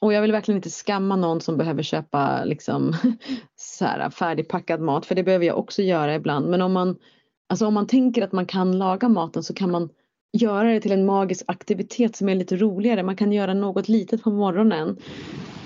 [0.00, 2.96] Och jag vill verkligen inte skamma någon som behöver köpa liksom,
[3.56, 6.48] så här, färdigpackad mat, för det behöver jag också göra ibland.
[6.48, 6.96] Men om man,
[7.48, 9.88] alltså om man tänker att man kan laga maten så kan man
[10.32, 13.02] göra det till en magisk aktivitet som är lite roligare.
[13.02, 14.96] Man kan göra något litet på morgonen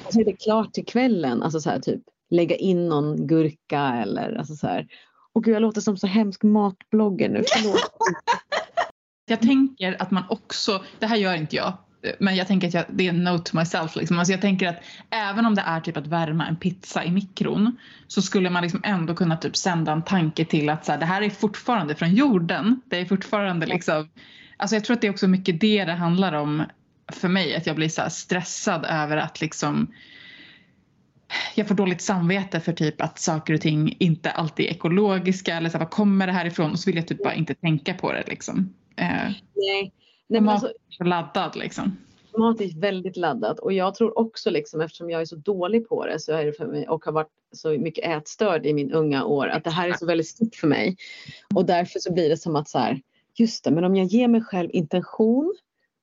[0.07, 1.43] och så är det klart till kvällen.
[1.43, 4.87] Alltså så här, typ lägga in någon gurka eller alltså så här.
[5.33, 7.93] Och gud, jag låter som så hemsk matblogger nu, förlåt.
[9.27, 11.73] jag tänker att man också, det här gör inte jag,
[12.19, 13.97] men jag tänker att jag, det är en note to myself.
[13.97, 14.19] Liksom.
[14.19, 17.77] Alltså jag tänker att även om det är typ att värma en pizza i mikron
[18.07, 21.07] så skulle man liksom ändå kunna typ sända en tanke till att så här, det
[21.07, 22.81] här är fortfarande från jorden.
[22.85, 24.09] Det är fortfarande liksom,
[24.57, 26.65] alltså jag tror att det är också mycket det det handlar om
[27.13, 27.57] för mig.
[27.57, 29.93] Att jag blir så stressad över att liksom
[31.55, 35.69] jag får dåligt samvete för typ att saker och ting inte alltid är ekologiska eller
[35.69, 37.95] så här, var kommer det här ifrån och så vill jag typ bara inte tänka
[37.95, 38.75] på det liksom.
[38.97, 39.07] Eh,
[39.55, 39.93] Nej.
[40.27, 41.97] Nej mat alltså, är så laddad liksom.
[42.39, 46.07] Mat är väldigt laddat och jag tror också liksom eftersom jag är så dålig på
[46.07, 49.25] det så är det för mig och har varit så mycket ätstörd i min unga
[49.25, 50.97] år att det här är så väldigt stort för mig.
[51.55, 53.01] Och därför så blir det som att så här,
[53.35, 55.55] just det, men om jag ger mig själv intention,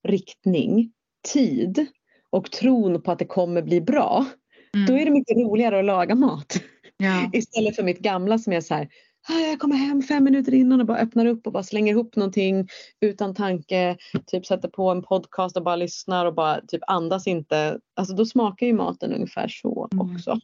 [0.03, 0.91] riktning,
[1.34, 1.86] tid
[2.30, 4.25] och tron på att det kommer bli bra
[4.74, 4.86] Mm.
[4.86, 6.61] Då är det mycket roligare att laga mat.
[6.97, 7.30] Ja.
[7.34, 8.89] Istället för mitt gamla som är så här,
[9.30, 12.15] ah, jag kommer hem fem minuter innan och bara öppnar upp och bara slänger ihop
[12.15, 12.68] någonting
[13.01, 13.97] utan tanke.
[14.26, 17.80] Typ sätter på en podcast och bara lyssnar och bara typ andas inte.
[17.95, 20.15] Alltså då smakar ju maten ungefär så mm.
[20.15, 20.39] också.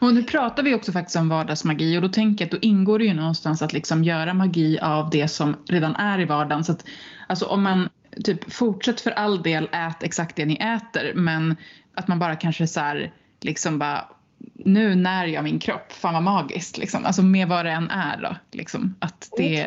[0.00, 2.98] Och nu pratar vi också faktiskt om vardagsmagi och då tänker jag att då ingår
[2.98, 6.64] det ju någonstans att liksom göra magi av det som redan är i vardagen.
[6.64, 6.84] Så att,
[7.26, 7.88] alltså om man
[8.24, 11.56] typ fortsätter för all del ät exakt det ni äter men
[11.94, 14.08] att man bara kanske så här liksom bara
[14.54, 17.04] nu när jag min kropp, fan vad magiskt liksom.
[17.04, 18.36] Alltså med vad det än är då.
[18.52, 18.94] Liksom.
[18.98, 19.66] Att det,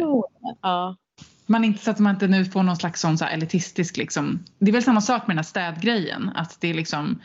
[0.61, 0.95] ja.
[1.45, 4.39] man inte, så att man inte nu får någon slags sån så elitistisk liksom.
[4.59, 6.32] Det är väl samma sak med den här städgrejen.
[6.36, 7.22] Att det är liksom,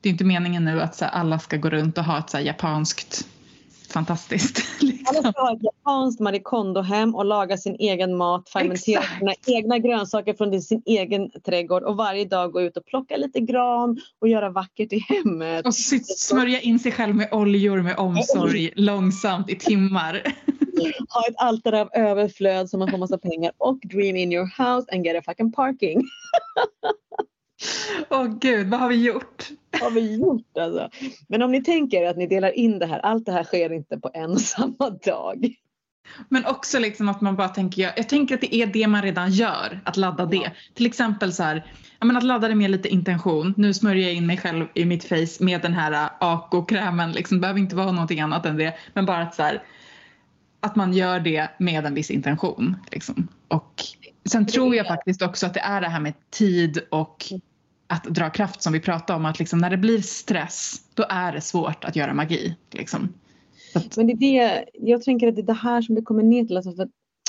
[0.00, 2.38] det är inte meningen nu att så alla ska gå runt och ha ett så
[2.38, 3.26] japanskt
[3.92, 4.58] fantastiskt.
[4.80, 5.16] Liksom.
[5.16, 9.78] Alla ska ha ett japanskt Marie Kondo-hem och laga sin egen mat, fermentera sina egna
[9.78, 14.28] grönsaker från sin egen trädgård och varje dag gå ut och plocka lite gran och
[14.28, 15.66] göra vackert i hemmet.
[15.66, 20.22] Och smörja in sig själv med oljor med omsorg långsamt i timmar.
[21.08, 24.86] Ha ett altare av överflöd så man får massa pengar och dream in your house
[24.92, 26.02] and get a fucking parking.
[28.10, 29.48] Åh oh, gud, vad har vi gjort?
[29.70, 30.90] Vad har vi gjort alltså?
[31.28, 33.98] Men om ni tänker att ni delar in det här, allt det här sker inte
[33.98, 35.54] på en och samma dag.
[36.28, 39.02] Men också liksom att man bara tänker, jag, jag tänker att det är det man
[39.02, 40.36] redan gör, att ladda det.
[40.36, 40.50] Ja.
[40.74, 41.66] Till exempel så här,
[42.00, 43.54] men att ladda det med lite intention.
[43.56, 47.12] Nu smörjer jag in mig själv i mitt face med den här äh, AK-krämen.
[47.12, 48.74] Liksom, det behöver inte vara någonting annat än det.
[48.94, 49.62] Men bara att, så här,
[50.60, 52.76] att man gör det med en viss intention.
[52.92, 53.28] Liksom.
[53.48, 53.82] Och
[54.30, 57.24] sen tror jag faktiskt också att det är det här med tid och
[57.90, 59.26] att dra kraft som vi pratade om.
[59.26, 62.56] Att liksom när det blir stress, då är det svårt att göra magi.
[62.70, 63.14] Liksom.
[63.96, 66.44] Men det är det, jag tänker att det är det här som det kommer ner
[66.44, 66.56] till.
[66.56, 66.86] Alltså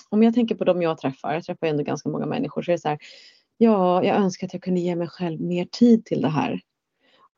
[0.10, 2.74] om jag tänker på dem jag träffar, jag träffar ändå ganska många människor, så är
[2.74, 2.98] det så här,
[3.58, 6.62] ja, jag önskar att jag kunde ge mig själv mer tid till det här.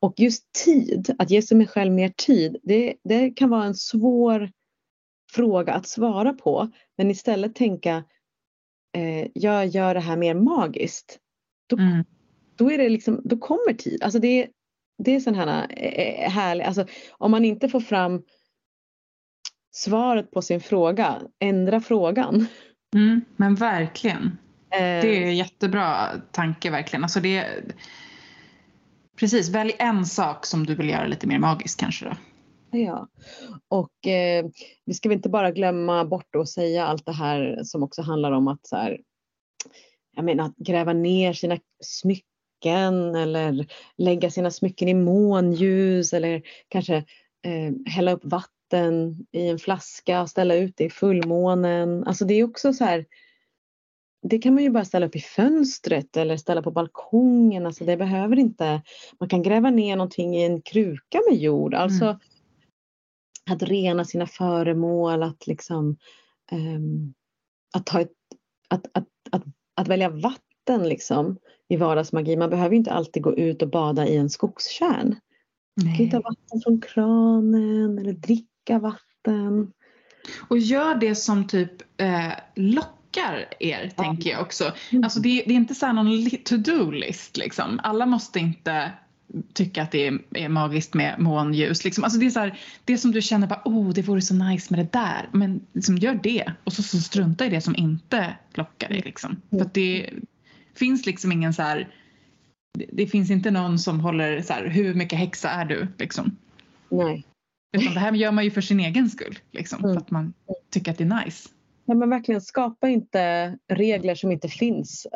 [0.00, 4.50] Och just tid, att ge sig själv mer tid, det, det kan vara en svår
[5.32, 6.70] fråga att svara på.
[6.96, 8.04] Men istället tänka,
[8.96, 11.18] eh, jag gör det här mer magiskt.
[11.66, 12.04] Då, mm
[12.56, 14.02] då, är det liksom, då kommer tid.
[14.02, 14.48] Alltså det,
[14.98, 18.22] det är sån här eh, härlig, alltså om man inte får fram
[19.74, 22.46] svaret på sin fråga, ändra frågan.
[22.94, 24.38] Mm, men verkligen.
[24.70, 24.78] Eh.
[24.78, 27.02] Det är en jättebra tanke verkligen.
[27.02, 27.46] Alltså det,
[29.16, 32.16] precis, välj en sak som du vill göra lite mer magisk kanske då.
[32.78, 33.08] Ja,
[33.68, 34.46] och eh,
[34.84, 38.32] vi ska väl inte bara glömma bort att säga allt det här som också handlar
[38.32, 39.00] om att så här,
[40.16, 42.33] jag menar att gräva ner sina smycken
[43.14, 43.66] eller
[43.96, 46.96] lägga sina smycken i månljus eller kanske
[47.44, 52.04] eh, hälla upp vatten i en flaska och ställa ut det i fullmånen.
[52.04, 53.06] Alltså det är också så här,
[54.22, 57.66] det kan man ju bara ställa upp i fönstret eller ställa på balkongen.
[57.66, 58.82] Alltså det behöver inte,
[59.20, 61.74] man kan gräva ner någonting i en kruka med jord.
[61.74, 62.18] Alltså mm.
[63.50, 65.96] att rena sina föremål, att liksom
[66.52, 67.14] um,
[67.74, 68.12] att, ta ett,
[68.68, 69.42] att, att, att,
[69.74, 71.38] att välja vatten liksom
[71.74, 72.36] i vardagsmagi.
[72.36, 75.16] Man behöver inte alltid gå ut och bada i en skogskärn.
[75.84, 79.72] Man kan ta vatten från kranen eller dricka vatten.
[80.48, 84.02] Och gör det som typ eh, lock lockar er, ja.
[84.02, 84.72] tänker jag också.
[84.90, 85.04] Mm.
[85.04, 87.80] Alltså det, det är inte så någon to-do-list liksom.
[87.82, 88.92] Alla måste inte
[89.52, 91.84] tycka att det är, är magiskt med månljus.
[91.84, 92.04] Liksom.
[92.04, 94.66] Alltså det är så här, det som du känner bara, oh det vore så nice
[94.70, 95.28] med det där.
[95.32, 99.02] Men liksom, gör det och så, så strunta i det som inte lockar dig.
[99.04, 99.30] Liksom.
[99.50, 99.64] Mm.
[99.64, 100.10] För det
[100.74, 101.88] finns liksom ingen så här,
[102.78, 105.88] det, det, finns inte någon som håller så här, hur mycket häxa är du?
[105.98, 106.36] Liksom.
[106.88, 107.26] Nej.
[107.76, 109.38] Utan det här gör man ju för sin egen skull.
[109.50, 109.94] Liksom, mm.
[109.94, 110.32] För att man
[110.70, 111.48] tycker att det är nice.
[111.84, 115.06] Ja, men verkligen, skapa inte regler som inte finns.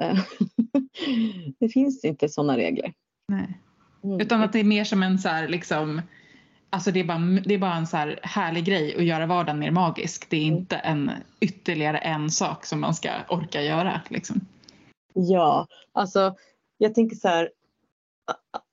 [1.59, 2.93] det finns inte sådana regler.
[3.29, 3.59] Nej.
[4.05, 4.21] Mm.
[4.21, 6.03] Utan att det är mer som en så här, liksom,
[6.71, 9.59] alltså det är bara, det är bara en så här härlig grej att göra vardagen
[9.59, 10.31] mer magisk.
[10.31, 10.59] Det är mm.
[10.59, 11.11] inte en
[11.41, 14.01] ytterligare en sak som man ska orka göra.
[14.09, 14.41] Liksom.
[15.15, 16.35] Ja, alltså
[16.79, 17.51] jag tänker så här.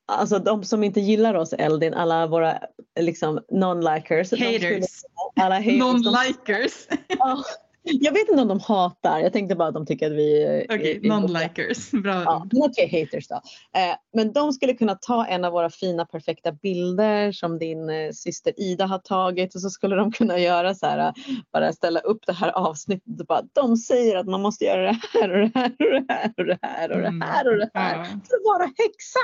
[0.08, 2.60] Alltså de som inte gillar oss Eldin, alla våra
[3.00, 4.32] liksom non-likers.
[4.32, 5.04] Haters.
[5.36, 5.80] Alla haters.
[5.80, 6.88] Non-likers.
[7.08, 7.44] De,
[7.86, 10.98] jag vet inte om de hatar, jag tänkte bara att de tycker att vi Okej,
[10.98, 11.92] okay, non-likers.
[12.04, 13.36] Bra ja, Okej, okay, haters då.
[13.80, 18.12] Eh, men de skulle kunna ta en av våra fina perfekta bilder som din eh,
[18.12, 21.14] syster Ida har tagit och så skulle de kunna göra så här,
[21.54, 25.00] bara ställa upp det här avsnittet och bara de säger att man måste göra det
[25.14, 27.22] här och det här och det här och det här och det mm.
[27.22, 29.20] här och det här för att vara häxa.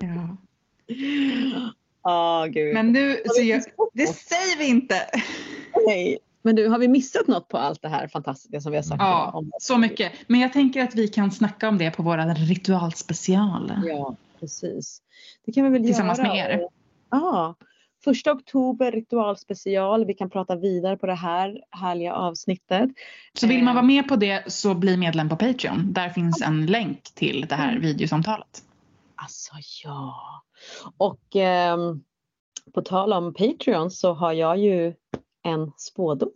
[0.00, 0.36] ja.
[2.02, 2.74] Oh, gud.
[2.74, 3.62] Men nu, så jag,
[3.92, 4.94] det säger vi inte.
[5.86, 6.18] Nej,
[6.48, 9.02] men du, har vi missat något på allt det här fantastiska som vi har sagt?
[9.02, 9.50] Ja, om?
[9.60, 10.12] så mycket.
[10.26, 13.72] Men jag tänker att vi kan snacka om det på våra ritualspecial.
[13.84, 15.02] Ja, precis.
[15.46, 16.28] Det kan vi väl Tillsammans göra.
[16.28, 16.68] med er.
[17.10, 17.54] Ja,
[18.04, 20.04] första oktober ritualspecial.
[20.04, 22.90] Vi kan prata vidare på det här härliga avsnittet.
[23.32, 25.92] Så vill man vara med på det så bli medlem på Patreon.
[25.92, 27.82] Där finns en länk till det här mm.
[27.82, 28.62] videosamtalet.
[29.14, 29.52] Alltså
[29.84, 30.14] ja.
[30.96, 31.76] Och eh,
[32.74, 34.94] på tal om Patreon så har jag ju
[35.48, 36.30] en spådom.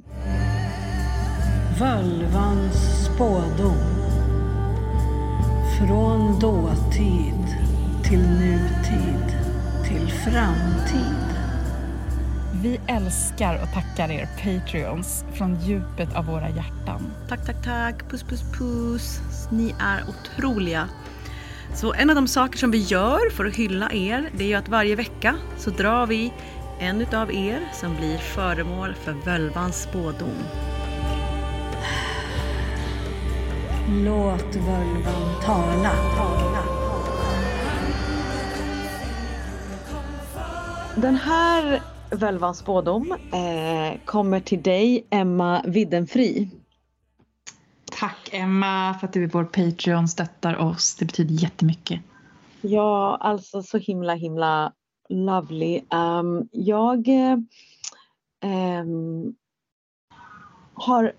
[1.80, 3.76] Völvans spådom.
[5.78, 7.47] Från dåtid
[8.05, 9.36] till nutid
[9.89, 11.22] till framtid.
[12.62, 17.12] Vi älskar och tackar er Patreons från djupet av våra hjärtan.
[17.28, 18.10] Tack, tack, tack.
[18.10, 19.20] Puss, puss, puss.
[19.51, 20.89] Ni är otroliga.
[21.74, 24.55] Så en av de saker som vi gör för att hylla er, det är ju
[24.55, 26.32] att varje vecka så drar vi
[26.82, 30.34] en utav er som blir föremål för völvans spådom.
[33.88, 35.92] Låt völvan tala.
[36.16, 36.62] tala.
[40.96, 46.50] Den här völvans spådom eh, kommer till dig, Emma Widdenfri.
[47.98, 50.96] Tack Emma för att du är vår Patreon stöttar oss.
[50.98, 52.00] Det betyder jättemycket.
[52.60, 54.72] Ja, alltså så himla himla
[55.12, 55.84] Lovely.
[55.90, 57.09] Um, jag
[58.44, 59.34] um,
[60.74, 61.12] har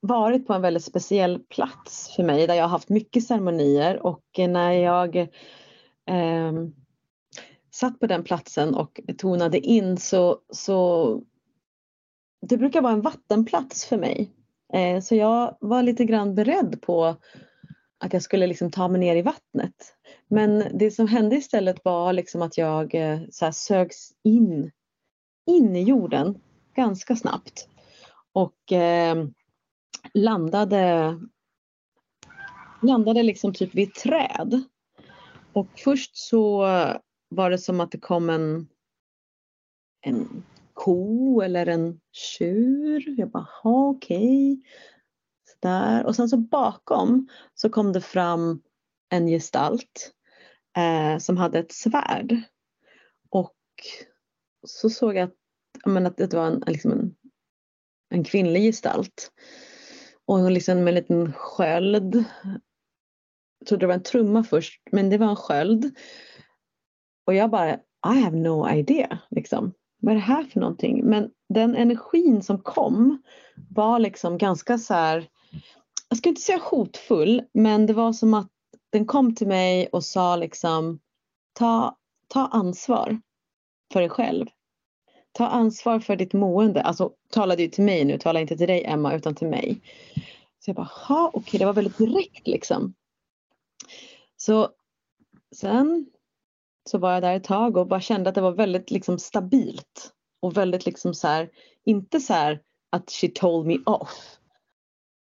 [0.00, 4.24] varit på en väldigt speciell plats för mig där jag har haft mycket ceremonier och
[4.38, 5.16] när jag
[6.10, 6.74] um,
[7.70, 11.20] satt på den platsen och tonade in så, så
[12.40, 14.30] det brukar vara en vattenplats för mig.
[14.72, 17.16] Eh, så jag var lite grann beredd på
[17.98, 19.93] att jag skulle liksom ta mig ner i vattnet.
[20.28, 24.70] Men det som hände istället var liksom att jag eh, så här, sögs in,
[25.46, 26.40] in i jorden
[26.74, 27.68] ganska snabbt
[28.32, 29.26] och eh,
[30.14, 31.18] landade,
[32.82, 34.62] landade liksom typ vid ett träd.
[35.52, 36.58] Och först så
[37.28, 38.68] var det som att det kom en,
[40.00, 40.44] en
[40.74, 43.14] ko eller en tjur.
[43.18, 44.52] Jag bara, okej.
[44.52, 44.62] Okay.
[45.60, 46.06] Där.
[46.06, 48.62] Och sen så bakom så kom det fram
[49.14, 50.12] en gestalt
[50.76, 52.36] eh, som hade ett svärd.
[53.30, 53.56] Och
[54.66, 55.36] så såg jag att,
[55.84, 57.14] men, att det var en, liksom en,
[58.10, 59.32] en kvinnlig gestalt.
[60.26, 62.24] Och hon liksom med en liten sköld.
[63.58, 65.96] Jag trodde det var en trumma först men det var en sköld.
[67.26, 67.74] Och jag bara,
[68.14, 69.18] I have no idea.
[69.30, 69.72] Liksom.
[70.00, 71.04] vad är det här för någonting?
[71.04, 73.22] Men den energin som kom
[73.70, 75.28] var liksom ganska så här,
[76.08, 78.53] jag ska inte säga hotfull, men det var som att
[78.94, 81.00] den kom till mig och sa liksom
[81.52, 81.96] ta,
[82.28, 83.20] ta ansvar
[83.92, 84.46] för dig själv.
[85.32, 86.82] Ta ansvar för ditt mående.
[86.82, 89.80] Alltså talade ju till mig nu, Tala inte till dig Emma utan till mig.
[90.58, 92.94] Så jag bara, okej okay, det var väldigt direkt liksom.
[94.36, 94.68] Så
[95.56, 96.06] sen
[96.90, 100.12] så var jag där ett tag och bara kände att det var väldigt liksom stabilt.
[100.40, 101.50] Och väldigt liksom så här,
[101.84, 102.60] inte så här
[102.90, 104.38] att she told me off.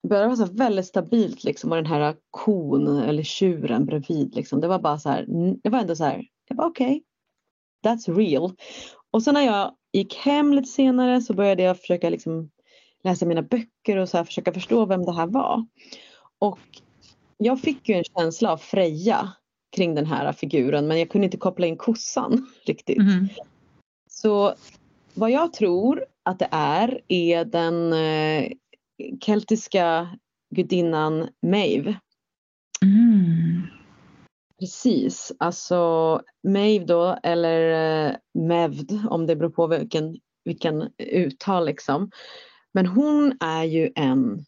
[0.10, 4.62] Började vara så väldigt stabilt liksom och den här kon eller tjuren bredvid liksom.
[4.62, 5.26] Det var bara så här,
[5.64, 7.04] det var ändå så här, jag bara okej.
[7.82, 8.52] Okay, that's real.
[9.12, 12.50] Och sen när jag gick hem lite senare så började jag försöka liksom
[13.04, 15.66] läsa mina böcker och så här, försöka förstå vem det här var.
[16.40, 16.60] Och
[17.38, 19.34] jag fick ju en känsla av Freja
[19.76, 22.98] kring den här figuren men jag kunde inte koppla in kossan riktigt.
[22.98, 23.28] Mm.
[24.10, 24.54] Så
[25.14, 28.52] vad jag tror att det är är den eh,
[29.22, 30.18] keltiska
[30.56, 32.00] gudinnan Maeve.
[32.82, 33.62] Mm.
[34.60, 42.12] Precis, alltså Maeve då eller eh, Mevd om det beror på vilken, vilken uttal liksom.
[42.74, 44.46] Men hon är ju en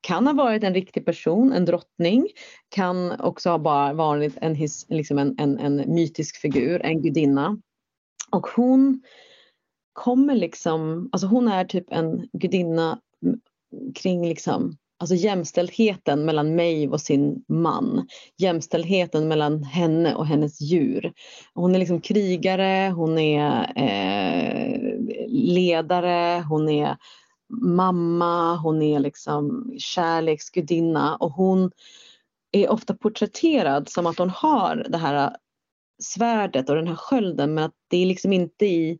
[0.00, 2.28] kan ha varit en riktig person, en drottning,
[2.68, 7.58] kan också ha bara varit en, his, liksom en, en, en mytisk figur, en gudinna.
[8.30, 9.02] Och hon
[9.92, 13.00] kommer liksom, alltså hon är typ en gudinna
[13.94, 18.08] kring liksom Alltså jämställdheten mellan mig och sin man.
[18.36, 21.12] Jämställdheten mellan henne och hennes djur.
[21.54, 24.98] Hon är liksom krigare, hon är eh,
[25.28, 26.96] ledare, hon är
[27.62, 31.70] mamma, hon är liksom kärleksgudinna och hon
[32.52, 35.36] är ofta porträtterad som att hon har det här
[36.02, 38.98] svärdet och den här skölden men att det är liksom inte i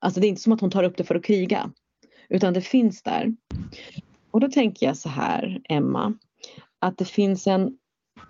[0.00, 1.70] Alltså det är inte som att hon tar upp det för att kriga
[2.32, 3.36] utan det finns där.
[4.30, 6.14] Och då tänker jag så här, Emma,
[6.78, 7.78] att det finns en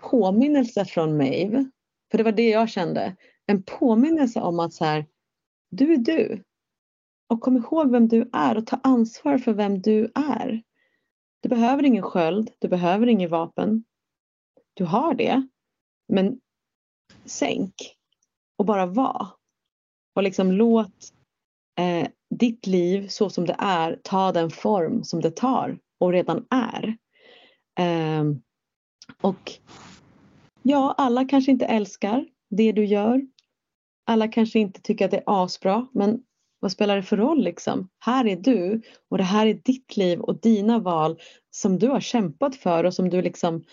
[0.01, 1.69] påminnelse från Maeve,
[2.11, 3.15] för det var det jag kände,
[3.45, 5.05] en påminnelse om att så här,
[5.69, 6.43] du är du.
[7.27, 10.63] Och kom ihåg vem du är och ta ansvar för vem du är.
[11.41, 13.83] Du behöver ingen sköld, du behöver ingen vapen.
[14.73, 15.47] Du har det,
[16.07, 16.39] men
[17.25, 17.73] sänk
[18.57, 19.27] och bara var.
[20.15, 21.13] Och liksom låt
[21.79, 22.07] eh,
[22.37, 26.97] ditt liv så som det är ta den form som det tar och redan är.
[27.79, 28.23] Eh,
[29.21, 29.51] och
[30.61, 33.21] ja, alla kanske inte älskar det du gör.
[34.05, 36.23] Alla kanske inte tycker att det är asbra men
[36.59, 37.89] vad spelar det för roll liksom?
[37.99, 41.19] Här är du och det här är ditt liv och dina val
[41.51, 43.63] som du har kämpat för och som du liksom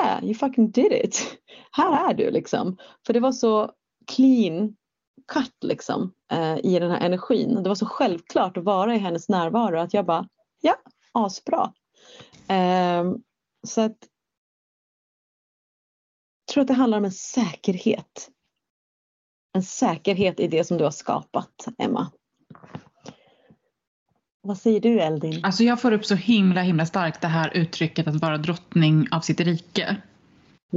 [0.00, 1.38] Yeah, you fucking did it.
[1.70, 2.76] Här är du liksom.
[3.06, 3.70] För det var så
[4.06, 4.76] clean
[5.32, 7.62] cut liksom eh, i den här energin.
[7.62, 10.28] Det var så självklart att vara i hennes närvaro att jag bara,
[10.60, 10.76] ja,
[11.12, 11.72] asbra.
[12.48, 13.12] Eh,
[13.66, 13.96] så att
[16.46, 18.30] jag tror att det handlar om en säkerhet
[19.54, 22.10] en säkerhet i det som du har skapat, Emma.
[24.42, 25.44] Vad säger du Eldin?
[25.44, 29.20] Alltså jag får upp så himla himla starkt det här uttrycket att vara drottning av
[29.20, 29.96] sitt rike.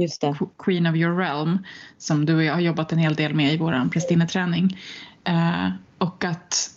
[0.02, 0.34] Just det.
[0.58, 1.58] Queen of your realm
[1.98, 4.78] som du och jag har jobbat en hel del med i vår prästinneträning.
[5.24, 5.68] Eh,
[5.98, 6.70] och att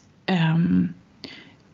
[0.55, 0.93] um,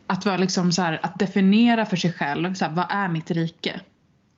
[0.08, 3.32] att vara liksom så här, att definiera för sig själv, så här, vad är mitt
[3.32, 3.80] rike?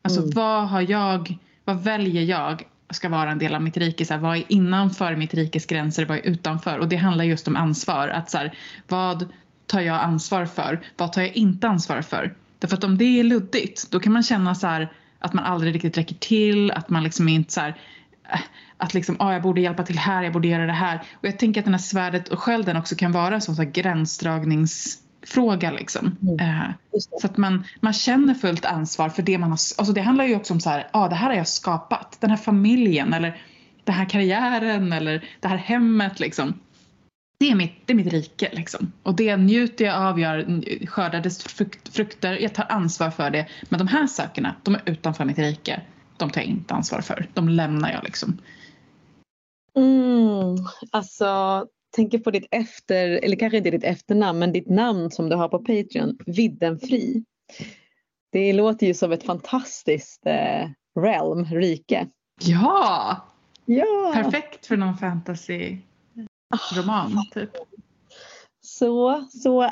[0.02, 0.31] Alltså mm.
[0.36, 4.06] vad har jag, vad väljer jag ska vara en del av mitt rike.
[4.06, 6.80] Så här, vad är innanför mitt rikes gränser, vad är utanför?
[6.80, 8.07] Och det handlar just om ansvar.
[8.07, 8.53] Att så här,
[8.88, 9.26] vad
[9.65, 10.81] tar jag ansvar för?
[10.98, 12.36] Vad tar jag inte ansvar för?
[12.60, 15.76] Därför att om det är luddigt, då kan man känna så här, att man aldrig
[15.76, 17.78] riktigt räcker till, att man liksom inte så här,
[18.34, 18.40] äh,
[18.78, 21.02] att liksom, ah, jag borde hjälpa till här, jag borde göra det här.
[21.14, 23.64] Och jag tänker att den här svärdet och skölden också kan vara en sån så
[23.64, 26.18] gränsdragnings fråga liksom.
[26.22, 26.40] Mm.
[26.40, 26.70] Eh,
[27.22, 30.36] så att man, man känner fullt ansvar för det man har, alltså det handlar ju
[30.36, 33.41] också om så här, ah, det här har jag skapat, den här familjen eller
[33.84, 36.54] den här karriären eller det här hemmet liksom.
[37.40, 38.91] Det är mitt, det är mitt rike liksom.
[39.03, 43.48] Och det njuter jag av, jag skördar dess frukt, frukter, jag tar ansvar för det.
[43.70, 45.82] Men de här sakerna, de är utanför mitt rike.
[46.18, 48.38] De tar jag inte ansvar för, de lämnar jag liksom.
[49.76, 50.57] Mm,
[50.91, 55.36] alltså tänker på ditt efter, eller kanske inte ditt efternamn, men ditt namn som du
[55.36, 57.24] har på Patreon, Viddenfri.
[58.32, 62.07] Det låter ju som ett fantastiskt eh, realm, rike.
[62.41, 63.18] Ja!
[63.66, 64.11] ja!
[64.14, 64.98] Perfekt för någon
[66.50, 67.50] fantasy-roman, typ.
[68.62, 69.70] Så, så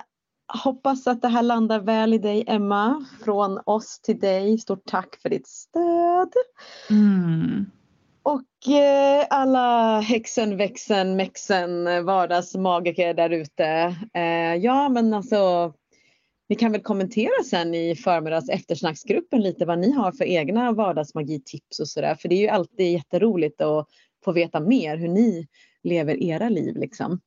[0.53, 3.05] hoppas att det här landar väl i dig, Emma.
[3.23, 6.33] Från oss till dig, stort tack för ditt stöd.
[6.89, 7.65] Mm.
[8.23, 13.95] Och eh, alla häxen, växen, mexen, vardagsmagiker där ute.
[14.13, 15.73] Eh, ja men alltså
[16.49, 21.79] ni kan väl kommentera sen i förmiddags eftersnacksgruppen lite vad ni har för egna vardagsmagitips
[21.79, 22.15] och sådär.
[22.15, 23.87] För det är ju alltid jätteroligt att
[24.25, 25.47] få veta mer hur ni
[25.83, 27.19] lever era liv liksom.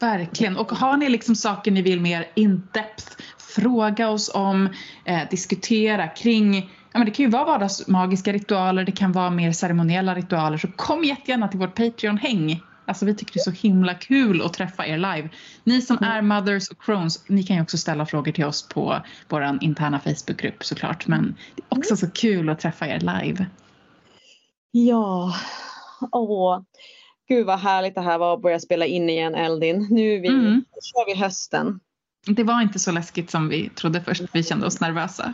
[0.00, 0.56] Verkligen.
[0.56, 3.06] Och har ni liksom saker ni vill mer in-depth,
[3.38, 4.68] fråga oss om,
[5.04, 9.52] eh, diskutera kring Ja, men det kan ju vara vardagsmagiska ritualer, det kan vara mer
[9.52, 10.58] ceremoniella ritualer.
[10.58, 12.62] Så kom jättegärna till vårt Patreon-häng.
[12.86, 15.28] Alltså vi tycker det är så himla kul att träffa er live.
[15.64, 19.02] Ni som är mothers och crones, ni kan ju också ställa frågor till oss på
[19.28, 21.06] vår interna Facebookgrupp såklart.
[21.06, 23.46] Men det är också så kul att träffa er live.
[24.70, 25.34] Ja,
[26.12, 26.60] åh.
[27.28, 29.86] Gud vad härligt det här var att börja spela in igen Eldin.
[29.90, 30.44] Nu, är vi, Mm.
[30.54, 31.80] nu kör vi hösten.
[32.26, 34.22] Det var inte så läskigt som vi trodde först.
[34.32, 35.32] Vi kände oss nervösa.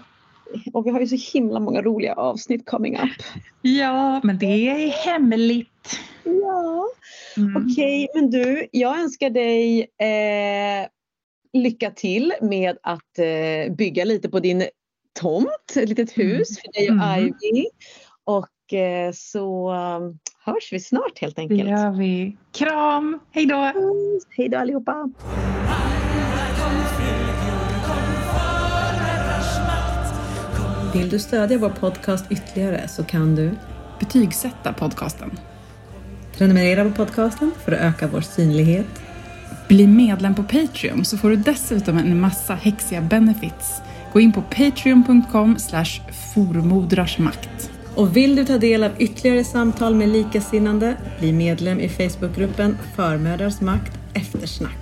[0.73, 3.11] Och vi har ju så himla många roliga avsnitt coming up.
[3.63, 6.01] Ja, men det är hemligt.
[6.25, 6.89] Ja.
[7.37, 7.57] Mm.
[7.67, 10.87] Okej, men du, jag önskar dig eh,
[11.53, 14.65] lycka till med att eh, bygga lite på din
[15.21, 17.19] tomt, ett litet hus för dig och Mm.
[17.43, 17.67] Ivy.
[18.25, 19.73] Och eh, så
[20.45, 21.69] hörs vi snart helt Det enkelt.
[21.71, 22.37] gör vi.
[22.53, 23.21] Kram!
[23.31, 23.73] Hej då!
[24.37, 25.09] Hej då allihopa!
[30.95, 33.51] Vill du stödja vår podcast ytterligare så kan du
[34.01, 35.31] Betygsätta podcasten.
[36.39, 38.87] prenumerera på podcasten för att öka vår synlighet.
[39.69, 43.81] Bli medlem på Patreon så får du dessutom en massa häxiga benefits.
[44.13, 45.57] Gå in på patreon.com
[46.35, 47.72] formodrarsmakt.
[47.97, 53.61] Och vill du ta del av ytterligare samtal med likasinnande, bli medlem i Facebookgruppen Förmödrars
[53.61, 54.82] makt eftersnack.